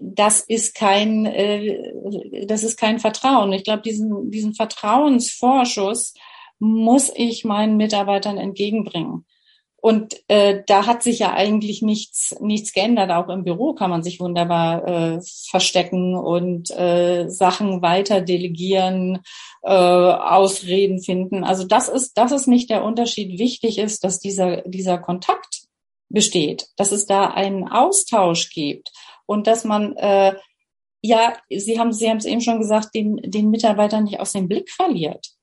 das 0.00 0.40
ist 0.40 0.74
kein 0.74 1.26
äh, 1.26 2.46
das 2.46 2.62
ist 2.62 2.78
kein 2.78 2.98
Vertrauen. 2.98 3.52
Ich 3.52 3.64
glaube, 3.64 3.82
diesen 3.82 4.30
diesen 4.30 4.54
Vertrauensvorschuss 4.54 6.14
muss 6.58 7.12
ich 7.14 7.44
meinen 7.44 7.76
Mitarbeitern 7.76 8.38
entgegenbringen. 8.38 9.24
Und 9.80 10.16
äh, 10.26 10.64
da 10.66 10.86
hat 10.86 11.04
sich 11.04 11.20
ja 11.20 11.32
eigentlich 11.32 11.82
nichts, 11.82 12.34
nichts 12.40 12.72
geändert. 12.72 13.12
Auch 13.12 13.28
im 13.28 13.44
Büro 13.44 13.74
kann 13.74 13.90
man 13.90 14.02
sich 14.02 14.18
wunderbar 14.18 14.86
äh, 14.88 15.20
verstecken 15.48 16.16
und 16.16 16.70
äh, 16.72 17.28
Sachen 17.28 17.80
weiter 17.80 18.20
delegieren, 18.20 19.20
äh, 19.62 19.70
Ausreden 19.70 21.00
finden. 21.00 21.44
Also 21.44 21.64
das 21.64 21.88
ist, 21.88 22.18
das 22.18 22.32
ist 22.32 22.48
nicht 22.48 22.70
der 22.70 22.82
Unterschied. 22.82 23.38
Wichtig 23.38 23.78
ist, 23.78 24.02
dass 24.02 24.18
dieser, 24.18 24.62
dieser 24.62 24.98
Kontakt 24.98 25.68
besteht, 26.08 26.66
dass 26.76 26.90
es 26.90 27.06
da 27.06 27.28
einen 27.28 27.68
Austausch 27.68 28.50
gibt 28.50 28.90
und 29.28 29.46
dass 29.46 29.64
man 29.64 29.96
äh, 29.96 30.34
ja, 31.00 31.34
Sie 31.48 31.78
haben, 31.78 31.92
Sie 31.92 32.10
haben 32.10 32.16
es 32.16 32.24
eben 32.24 32.40
schon 32.40 32.58
gesagt, 32.58 32.94
den, 32.94 33.18
den 33.22 33.50
Mitarbeiter 33.50 34.00
nicht 34.00 34.18
aus 34.18 34.32
dem 34.32 34.48
Blick 34.48 34.68
verliert 34.68 35.38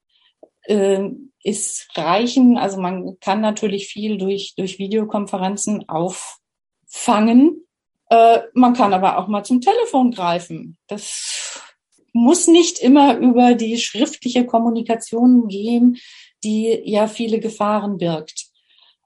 äh, 0.67 1.09
ist 1.43 1.87
reichen. 1.95 2.57
Also 2.57 2.79
man 2.79 3.19
kann 3.19 3.41
natürlich 3.41 3.87
viel 3.87 4.17
durch, 4.17 4.53
durch 4.55 4.79
Videokonferenzen 4.79 5.87
auffangen. 5.87 7.65
Äh, 8.09 8.39
man 8.53 8.73
kann 8.73 8.93
aber 8.93 9.17
auch 9.17 9.27
mal 9.27 9.43
zum 9.43 9.61
Telefon 9.61 10.11
greifen. 10.11 10.77
Das 10.87 11.61
muss 12.13 12.47
nicht 12.47 12.79
immer 12.79 13.17
über 13.17 13.55
die 13.55 13.77
schriftliche 13.77 14.45
Kommunikation 14.45 15.47
gehen, 15.47 15.97
die 16.43 16.81
ja 16.85 17.07
viele 17.07 17.39
Gefahren 17.39 17.97
birgt. 17.97 18.44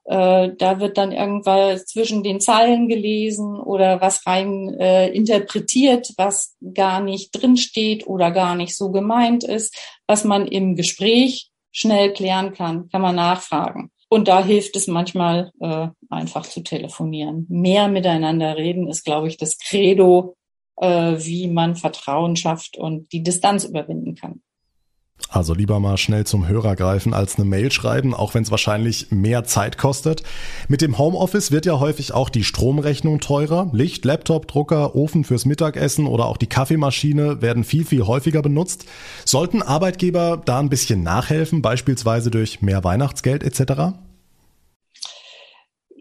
Äh, 0.04 0.50
da 0.58 0.80
wird 0.80 0.98
dann 0.98 1.12
irgendwas 1.12 1.84
zwischen 1.86 2.22
den 2.22 2.40
Zeilen 2.40 2.88
gelesen 2.88 3.60
oder 3.60 4.00
was 4.00 4.26
rein 4.26 4.74
äh, 4.78 5.08
interpretiert, 5.08 6.12
was 6.16 6.56
gar 6.74 7.00
nicht 7.00 7.30
drinsteht 7.32 8.06
oder 8.06 8.30
gar 8.30 8.54
nicht 8.54 8.76
so 8.76 8.90
gemeint 8.90 9.44
ist, 9.44 9.76
was 10.06 10.24
man 10.24 10.46
im 10.46 10.74
Gespräch 10.74 11.50
schnell 11.72 12.12
klären 12.12 12.52
kann, 12.52 12.88
kann 12.88 13.02
man 13.02 13.16
nachfragen. 13.16 13.90
Und 14.08 14.26
da 14.26 14.44
hilft 14.44 14.74
es 14.74 14.88
manchmal 14.88 15.52
äh, 15.60 15.86
einfach 16.08 16.44
zu 16.44 16.62
telefonieren. 16.62 17.46
Mehr 17.48 17.86
miteinander 17.86 18.56
reden 18.56 18.88
ist, 18.88 19.04
glaube 19.04 19.28
ich, 19.28 19.36
das 19.36 19.56
Credo, 19.58 20.34
äh, 20.76 21.14
wie 21.18 21.46
man 21.46 21.76
Vertrauen 21.76 22.34
schafft 22.34 22.76
und 22.76 23.12
die 23.12 23.22
Distanz 23.22 23.64
überwinden 23.64 24.16
kann. 24.16 24.42
Also 25.28 25.54
lieber 25.54 25.78
mal 25.78 25.96
schnell 25.96 26.24
zum 26.24 26.48
Hörer 26.48 26.74
greifen 26.74 27.14
als 27.14 27.36
eine 27.36 27.44
Mail 27.44 27.70
schreiben, 27.70 28.14
auch 28.14 28.34
wenn 28.34 28.42
es 28.42 28.50
wahrscheinlich 28.50 29.10
mehr 29.10 29.44
Zeit 29.44 29.78
kostet. 29.78 30.22
Mit 30.68 30.82
dem 30.82 30.98
Homeoffice 30.98 31.52
wird 31.52 31.66
ja 31.66 31.78
häufig 31.78 32.12
auch 32.12 32.30
die 32.30 32.42
Stromrechnung 32.42 33.20
teurer. 33.20 33.70
Licht, 33.72 34.04
Laptop, 34.04 34.48
Drucker, 34.48 34.96
Ofen 34.96 35.22
fürs 35.24 35.46
Mittagessen 35.46 36.06
oder 36.06 36.26
auch 36.26 36.36
die 36.36 36.48
Kaffeemaschine 36.48 37.42
werden 37.42 37.62
viel, 37.62 37.84
viel 37.84 38.06
häufiger 38.06 38.42
benutzt. 38.42 38.86
Sollten 39.24 39.62
Arbeitgeber 39.62 40.42
da 40.44 40.58
ein 40.58 40.68
bisschen 40.68 41.02
nachhelfen, 41.02 41.62
beispielsweise 41.62 42.30
durch 42.30 42.60
mehr 42.60 42.82
Weihnachtsgeld 42.82 43.44
etc.? 43.44 43.94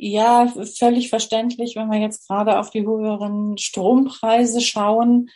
Ja, 0.01 0.47
völlig 0.77 1.09
verständlich, 1.09 1.75
wenn 1.75 1.89
wir 1.89 1.99
jetzt 1.99 2.27
gerade 2.27 2.57
auf 2.57 2.69
die 2.71 2.85
höheren 2.85 3.57
Strompreise 3.57 4.61
schauen 4.61 5.29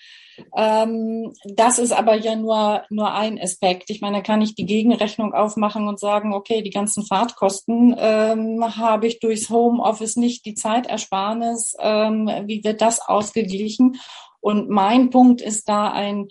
ähm, 0.56 1.34
das 1.46 1.80
ist 1.80 1.92
aber 1.92 2.16
ja 2.16 2.36
nur, 2.36 2.84
nur 2.90 3.14
ein 3.14 3.40
Aspekt. 3.40 3.90
Ich 3.90 4.02
meine, 4.02 4.18
da 4.18 4.22
kann 4.22 4.42
ich 4.42 4.56
die 4.56 4.66
Gegenrechnung 4.66 5.34
aufmachen 5.34 5.88
und 5.88 6.00
sagen, 6.00 6.34
okay, 6.34 6.62
die 6.62 6.70
ganzen 6.70 7.06
Fahrtkosten 7.06 7.96
ähm, 7.98 8.78
habe 8.78 9.08
ich 9.08 9.20
durchs 9.20 9.50
Homeoffice 9.50 10.16
nicht, 10.16 10.46
die 10.46 10.56
Zeitersparnis, 10.56 11.76
ähm, 11.80 12.30
wie 12.46 12.64
wird 12.64 12.82
das 12.82 13.00
ausgeglichen? 13.00 14.00
Und 14.40 14.70
mein 14.70 15.10
Punkt 15.10 15.42
ist 15.42 15.70
da 15.70 15.92
ein, 15.92 16.28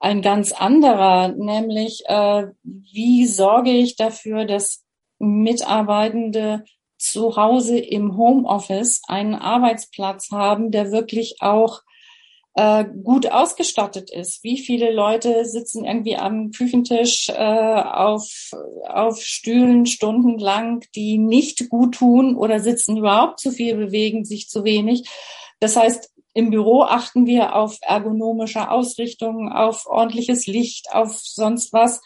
ein 0.00 0.22
ganz 0.22 0.52
anderer, 0.52 1.28
nämlich 1.28 2.02
äh, 2.06 2.46
wie 2.62 3.26
sorge 3.26 3.70
ich 3.70 3.96
dafür, 3.96 4.44
dass 4.44 4.84
Mitarbeitende 5.18 6.64
zu 6.98 7.36
Hause 7.36 7.78
im 7.78 8.16
Homeoffice 8.16 9.02
einen 9.06 9.34
Arbeitsplatz 9.34 10.30
haben, 10.30 10.70
der 10.70 10.92
wirklich 10.92 11.36
auch 11.40 11.82
äh, 12.56 12.86
gut 13.04 13.30
ausgestattet 13.30 14.10
ist. 14.10 14.42
Wie 14.42 14.58
viele 14.58 14.90
Leute 14.90 15.44
sitzen 15.44 15.84
irgendwie 15.84 16.16
am 16.16 16.50
Küchentisch 16.52 17.28
äh, 17.28 17.34
auf, 17.34 18.50
auf 18.88 19.20
Stühlen 19.20 19.84
stundenlang, 19.84 20.82
die 20.94 21.18
nicht 21.18 21.68
gut 21.68 21.96
tun 21.96 22.34
oder 22.34 22.60
sitzen 22.60 22.96
überhaupt 22.96 23.40
zu 23.40 23.50
viel, 23.50 23.76
bewegen 23.76 24.24
sich 24.24 24.48
zu 24.48 24.64
wenig. 24.64 25.06
Das 25.60 25.76
heißt, 25.76 26.10
im 26.32 26.50
Büro 26.50 26.82
achten 26.82 27.26
wir 27.26 27.54
auf 27.54 27.76
ergonomische 27.82 28.70
Ausrichtung, 28.70 29.52
auf 29.52 29.86
ordentliches 29.86 30.46
Licht, 30.46 30.92
auf 30.92 31.18
sonst 31.22 31.74
was. 31.74 32.00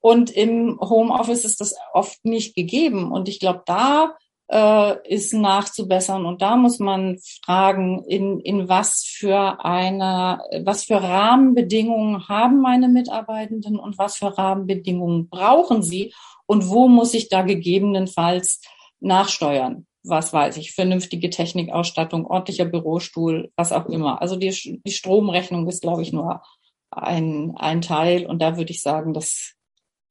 Und 0.00 0.30
im 0.30 0.80
Homeoffice 0.80 1.44
ist 1.44 1.60
das 1.60 1.76
oft 1.92 2.24
nicht 2.24 2.56
gegeben. 2.56 3.12
Und 3.12 3.28
ich 3.28 3.38
glaube, 3.38 3.62
da 3.66 4.16
äh, 4.52 5.08
ist 5.08 5.32
nachzubessern. 5.32 6.26
Und 6.26 6.42
da 6.42 6.56
muss 6.56 6.78
man 6.78 7.18
fragen, 7.44 8.04
in, 8.04 8.38
in 8.40 8.68
was 8.68 9.02
für 9.02 9.64
eine, 9.64 10.40
was 10.64 10.84
für 10.84 11.02
Rahmenbedingungen 11.02 12.28
haben 12.28 12.60
meine 12.60 12.88
Mitarbeitenden 12.88 13.78
und 13.78 13.96
was 13.96 14.16
für 14.16 14.36
Rahmenbedingungen 14.36 15.28
brauchen 15.28 15.82
sie 15.82 16.12
und 16.44 16.68
wo 16.68 16.86
muss 16.88 17.14
ich 17.14 17.30
da 17.30 17.42
gegebenenfalls 17.42 18.60
nachsteuern? 19.00 19.86
Was 20.04 20.32
weiß 20.32 20.58
ich, 20.58 20.72
vernünftige 20.72 21.30
Technikausstattung, 21.30 22.26
ordentlicher 22.26 22.66
Bürostuhl, 22.66 23.50
was 23.56 23.72
auch 23.72 23.86
immer. 23.86 24.20
Also 24.20 24.36
die, 24.36 24.82
die 24.84 24.92
Stromrechnung 24.92 25.66
ist, 25.68 25.80
glaube 25.80 26.02
ich, 26.02 26.12
nur 26.12 26.42
ein, 26.90 27.54
ein 27.56 27.80
Teil. 27.80 28.26
Und 28.26 28.42
da 28.42 28.58
würde 28.58 28.72
ich 28.72 28.82
sagen, 28.82 29.14
das 29.14 29.54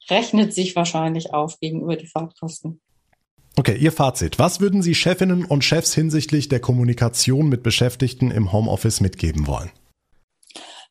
rechnet 0.09 0.53
sich 0.53 0.75
wahrscheinlich 0.75 1.33
auf 1.33 1.59
gegenüber 1.59 1.95
die 1.95 2.07
Fahrtkosten. 2.07 2.81
Okay, 3.57 3.75
Ihr 3.77 3.91
Fazit. 3.91 4.39
Was 4.39 4.61
würden 4.61 4.81
Sie 4.81 4.95
Chefinnen 4.95 5.45
und 5.45 5.63
Chefs 5.63 5.93
hinsichtlich 5.93 6.47
der 6.47 6.61
Kommunikation 6.61 7.49
mit 7.49 7.63
Beschäftigten 7.63 8.31
im 8.31 8.51
Homeoffice 8.51 9.01
mitgeben 9.01 9.45
wollen? 9.45 9.71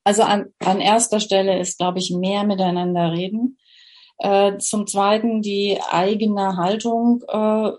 Also 0.05 0.23
an, 0.23 0.47
an 0.65 0.81
erster 0.81 1.21
Stelle 1.21 1.59
ist, 1.59 1.79
glaube 1.79 1.99
ich, 1.99 2.11
mehr 2.11 2.45
miteinander 2.45 3.13
reden. 3.13 3.59
Äh, 4.19 4.59
zum 4.59 4.87
Zweiten 4.87 5.41
die 5.41 5.79
eigene 5.91 6.57
Haltung 6.57 7.23
äh, 7.29 7.71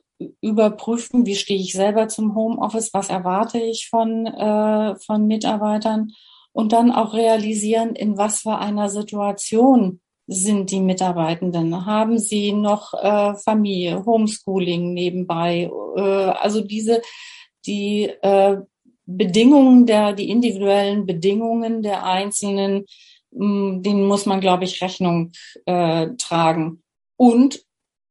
überprüfen. 0.41 1.25
Wie 1.25 1.35
stehe 1.35 1.59
ich 1.59 1.73
selber 1.73 2.07
zum 2.07 2.35
Homeoffice? 2.35 2.93
Was 2.93 3.09
erwarte 3.09 3.59
ich 3.59 3.87
von, 3.89 4.25
äh, 4.25 4.95
von 4.95 5.27
Mitarbeitern? 5.27 6.11
Und 6.53 6.73
dann 6.73 6.91
auch 6.91 7.13
realisieren, 7.13 7.95
in 7.95 8.17
was 8.17 8.41
für 8.41 8.57
einer 8.57 8.89
Situation 8.89 10.01
sind 10.27 10.71
die 10.71 10.79
Mitarbeitenden? 10.79 11.85
Haben 11.85 12.19
sie 12.19 12.53
noch 12.53 12.93
äh, 12.93 13.35
Familie, 13.35 14.05
Homeschooling 14.05 14.93
nebenbei? 14.93 15.69
Äh, 15.95 16.01
also 16.01 16.61
diese, 16.61 17.01
die 17.65 18.05
äh, 18.21 18.57
Bedingungen 19.05 19.85
der, 19.85 20.13
die 20.13 20.29
individuellen 20.29 21.05
Bedingungen 21.05 21.81
der 21.81 22.05
Einzelnen, 22.05 22.85
mh, 23.31 23.45
hm, 23.45 23.83
denen 23.83 24.07
muss 24.07 24.25
man, 24.25 24.41
glaube 24.41 24.63
ich, 24.63 24.81
Rechnung 24.81 25.31
äh, 25.65 26.07
tragen. 26.17 26.81
Und 27.17 27.63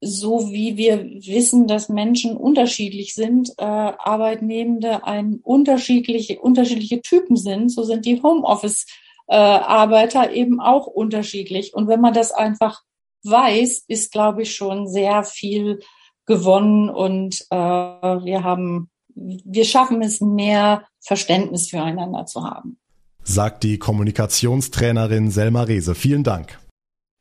so 0.02 0.50
wie 0.50 0.76
wir 0.76 1.04
wissen, 1.04 1.66
dass 1.66 1.90
Menschen 1.90 2.36
unterschiedlich 2.36 3.14
sind, 3.14 3.50
äh, 3.58 3.64
Arbeitnehmende 3.64 5.04
ein 5.04 5.40
unterschiedliche, 5.42 6.40
unterschiedliche 6.40 7.02
Typen 7.02 7.36
sind, 7.36 7.70
so 7.70 7.82
sind 7.82 8.06
die 8.06 8.22
Homeoffice 8.22 8.86
äh, 9.30 9.36
Arbeiter 9.36 10.32
eben 10.32 10.60
auch 10.60 10.86
unterschiedlich. 10.86 11.72
Und 11.72 11.86
wenn 11.86 12.00
man 12.00 12.12
das 12.12 12.32
einfach 12.32 12.82
weiß, 13.22 13.84
ist, 13.86 14.12
glaube 14.12 14.42
ich, 14.42 14.54
schon 14.54 14.88
sehr 14.88 15.22
viel 15.22 15.78
gewonnen 16.26 16.90
und 16.90 17.40
äh, 17.50 17.56
wir 17.56 18.42
haben, 18.42 18.90
wir 19.14 19.64
schaffen 19.64 20.02
es, 20.02 20.20
mehr 20.20 20.84
Verständnis 21.00 21.70
füreinander 21.70 22.26
zu 22.26 22.42
haben. 22.44 22.78
Sagt 23.22 23.62
die 23.62 23.78
Kommunikationstrainerin 23.78 25.30
Selma 25.30 25.62
Rehse. 25.62 25.94
Vielen 25.94 26.24
Dank. 26.24 26.58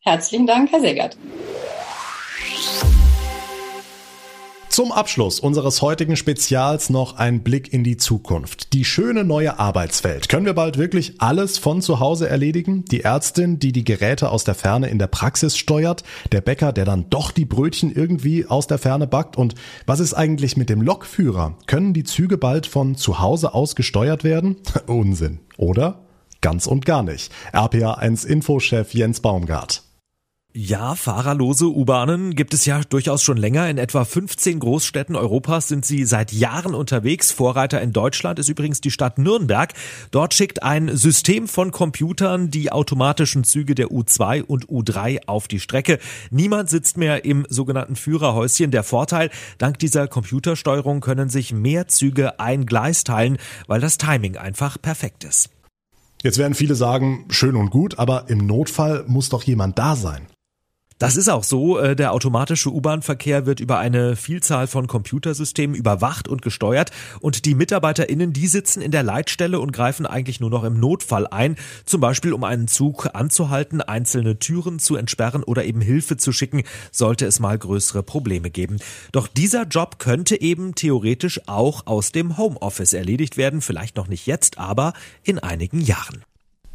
Herzlichen 0.01 0.47
Dank, 0.47 0.72
Herr 0.72 0.82
Segert. 0.82 1.18
Zum 4.80 4.93
Abschluss 4.93 5.41
unseres 5.41 5.82
heutigen 5.82 6.15
Spezials 6.15 6.89
noch 6.89 7.17
ein 7.17 7.43
Blick 7.43 7.73
in 7.73 7.84
die 7.84 7.97
Zukunft. 7.97 8.71
Die 8.71 8.86
schöne 8.86 9.25
neue 9.25 9.59
Arbeitswelt. 9.59 10.30
Können 10.30 10.45
wir 10.45 10.53
bald 10.53 10.77
wirklich 10.77 11.15
alles 11.17 11.57
von 11.57 11.82
zu 11.82 11.99
Hause 11.99 12.30
erledigen? 12.30 12.86
Die 12.86 13.01
Ärztin, 13.01 13.59
die 13.59 13.73
die 13.73 13.84
Geräte 13.84 14.30
aus 14.30 14.45
der 14.45 14.55
Ferne 14.55 14.88
in 14.88 14.97
der 14.97 15.07
Praxis 15.07 15.57
steuert, 15.57 16.05
der 16.32 16.39
Bäcker, 16.39 16.71
der 16.71 16.86
dann 16.86 17.09
doch 17.09 17.32
die 17.32 17.43
Brötchen 17.43 17.93
irgendwie 17.93 18.45
aus 18.45 18.67
der 18.67 18.77
Ferne 18.77 19.05
backt 19.05 19.36
und 19.36 19.53
was 19.86 19.99
ist 19.99 20.13
eigentlich 20.13 20.55
mit 20.55 20.69
dem 20.69 20.82
Lokführer? 20.82 21.57
Können 21.67 21.91
die 21.91 22.05
Züge 22.05 22.38
bald 22.38 22.65
von 22.65 22.95
zu 22.95 23.19
Hause 23.19 23.53
aus 23.53 23.75
gesteuert 23.75 24.23
werden? 24.23 24.55
Unsinn, 24.88 25.41
oder? 25.57 26.05
Ganz 26.39 26.67
und 26.67 26.86
gar 26.86 27.03
nicht. 27.03 27.34
RPA1 27.51 28.25
Infochef 28.25 28.93
Jens 28.93 29.19
Baumgart. 29.19 29.84
Ja, 30.52 30.95
fahrerlose 30.95 31.68
U-Bahnen 31.68 32.34
gibt 32.34 32.56
es 32.56 32.66
ja 32.66 32.82
durchaus 32.82 33.22
schon 33.22 33.38
länger. 33.38 33.70
In 33.70 33.78
etwa 33.78 34.04
15 34.04 34.60
Großstädten 34.60 35.16
Europas 35.16 35.68
sind 35.68 35.86
sie 35.86 36.06
seit 36.06 36.34
Jahren 36.34 36.74
unterwegs. 36.74 37.32
Vorreiter 37.32 37.80
in 37.80 37.93
Deutschland 37.93 38.39
ist 38.39 38.50
übrigens 38.50 38.82
die 38.82 38.89
Stadt 38.89 39.20
Nürnberg. 39.20 39.72
Dort 40.10 40.34
schickt 40.34 40.64
ein 40.64 40.97
System 40.97 41.47
von 41.47 41.70
Computern 41.70 42.50
die 42.50 42.72
automatischen 42.72 43.43
Züge 43.43 43.76
der 43.76 43.89
U2 43.89 44.41
und 44.41 44.66
U3 44.66 45.28
auf 45.28 45.47
die 45.47 45.60
Strecke. 45.60 46.00
Niemand 46.32 46.68
sitzt 46.72 46.97
mehr 46.97 47.26
im 47.26 47.45
sogenannten 47.47 47.95
Führerhäuschen. 47.95 48.72
Der 48.72 48.82
Vorteil, 48.84 49.30
dank 49.60 49.78
dieser 49.78 50.08
Computersteuerung 50.08 51.00
können 51.00 51.30
sich 51.30 51.54
mehr 51.54 51.88
Züge 51.88 52.39
ein 52.39 52.66
Gleis 52.66 53.04
teilen, 53.04 53.38
weil 53.68 53.82
das 53.82 54.00
Timing 54.00 54.36
einfach 54.36 54.82
perfekt 54.82 55.26
ist. 55.26 55.52
Jetzt 56.24 56.39
werden 56.39 56.56
viele 56.56 56.74
sagen, 56.74 57.26
schön 57.30 57.56
und 57.56 57.70
gut, 57.70 58.00
aber 58.00 58.26
im 58.30 58.47
Notfall 58.47 59.06
muss 59.08 59.30
doch 59.30 59.43
jemand 59.43 59.78
da 59.78 59.95
sein. 59.95 60.26
Das 61.00 61.16
ist 61.16 61.30
auch 61.30 61.45
so. 61.45 61.80
Äh, 61.80 61.95
der 61.95 62.12
automatische 62.12 62.70
U-Bahn-Verkehr 62.74 63.45
wird 63.45 63.62
über 63.62 63.80
eine 63.80 64.18
Vielzahl 64.18 64.68
von 64.68 64.88
Computersystemen 64.88 65.74
überwacht 65.74 66.28
und 66.28 66.41
gesteuert 66.41 66.91
und 67.22 67.45
die 67.45 67.56
MitarbeiterInnen, 67.56 68.34
die 68.34 68.47
sitzen 68.47 68.82
in 68.82 68.91
der 68.91 69.04
Leitstelle 69.04 69.62
und 69.62 69.72
greifen 69.72 70.06
eigentlich 70.06 70.41
nur 70.41 70.50
noch 70.50 70.66
im 70.66 70.78
Notfall 70.78 71.26
ein. 71.26 71.56
Zum 71.86 72.02
Beispiel, 72.02 72.34
um 72.34 72.43
einen 72.43 72.68
Zug 72.68 73.08
anzuhalten, 73.14 73.82
einzelne 73.82 74.39
Türen 74.39 74.78
zu 74.78 74.97
entsperren 74.97 75.43
oder 75.43 75.64
eben 75.64 75.80
Hilfe 75.80 76.18
zu 76.18 76.34
schicken, 76.34 76.64
sollte 76.91 77.26
es 77.26 77.39
mal 77.39 77.58
größere 77.58 78.04
Probleme 78.04 78.50
geben. 78.50 78.78
Doch 79.14 79.28
dieser 79.28 79.64
Job 79.64 80.00
könnte 80.00 80.41
eben 80.41 80.76
theoretisch 80.76 81.39
auch 81.47 81.88
aus 81.88 82.12
dem 82.12 82.38
Homeoffice 82.38 82.91
erledigt 82.91 83.38
werden. 83.38 83.62
Vielleicht 83.62 83.95
noch 83.95 84.10
nicht 84.10 84.26
jetzt, 84.26 84.58
aber 84.58 84.91
in 85.24 85.39
einigen 85.39 85.80
Jahren. 85.80 86.26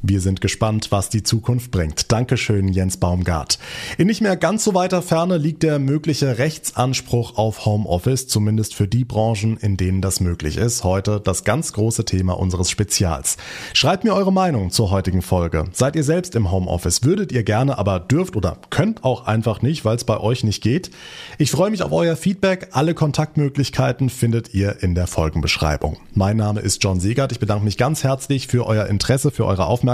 Wir 0.06 0.20
sind 0.20 0.42
gespannt, 0.42 0.88
was 0.90 1.08
die 1.08 1.22
Zukunft 1.22 1.70
bringt. 1.70 2.12
Dankeschön, 2.12 2.68
Jens 2.68 2.98
Baumgart. 2.98 3.58
In 3.96 4.06
nicht 4.06 4.20
mehr 4.20 4.36
ganz 4.36 4.62
so 4.62 4.74
weiter 4.74 5.00
Ferne 5.00 5.38
liegt 5.38 5.62
der 5.62 5.78
mögliche 5.78 6.36
Rechtsanspruch 6.36 7.38
auf 7.38 7.64
Homeoffice, 7.64 8.28
zumindest 8.28 8.74
für 8.74 8.86
die 8.86 9.06
Branchen, 9.06 9.56
in 9.56 9.78
denen 9.78 10.02
das 10.02 10.20
möglich 10.20 10.58
ist. 10.58 10.84
Heute 10.84 11.22
das 11.24 11.44
ganz 11.44 11.72
große 11.72 12.04
Thema 12.04 12.34
unseres 12.34 12.68
Spezials. 12.68 13.38
Schreibt 13.72 14.04
mir 14.04 14.12
eure 14.12 14.30
Meinung 14.30 14.70
zur 14.70 14.90
heutigen 14.90 15.22
Folge. 15.22 15.70
Seid 15.72 15.96
ihr 15.96 16.04
selbst 16.04 16.34
im 16.34 16.50
Homeoffice? 16.52 17.02
Würdet 17.02 17.32
ihr 17.32 17.42
gerne, 17.42 17.78
aber 17.78 17.98
dürft 17.98 18.36
oder 18.36 18.58
könnt 18.68 19.04
auch 19.04 19.26
einfach 19.26 19.62
nicht, 19.62 19.86
weil 19.86 19.96
es 19.96 20.04
bei 20.04 20.20
euch 20.20 20.44
nicht 20.44 20.62
geht? 20.62 20.90
Ich 21.38 21.50
freue 21.50 21.70
mich 21.70 21.82
auf 21.82 21.92
euer 21.92 22.16
Feedback. 22.16 22.68
Alle 22.72 22.92
Kontaktmöglichkeiten 22.92 24.10
findet 24.10 24.52
ihr 24.52 24.82
in 24.82 24.94
der 24.94 25.06
Folgenbeschreibung. 25.06 25.96
Mein 26.12 26.36
Name 26.36 26.60
ist 26.60 26.84
John 26.84 27.00
Segert. 27.00 27.32
Ich 27.32 27.40
bedanke 27.40 27.64
mich 27.64 27.78
ganz 27.78 28.04
herzlich 28.04 28.48
für 28.48 28.66
euer 28.66 28.84
Interesse, 28.84 29.30
für 29.30 29.46
eure 29.46 29.64
Aufmerksamkeit 29.64 29.93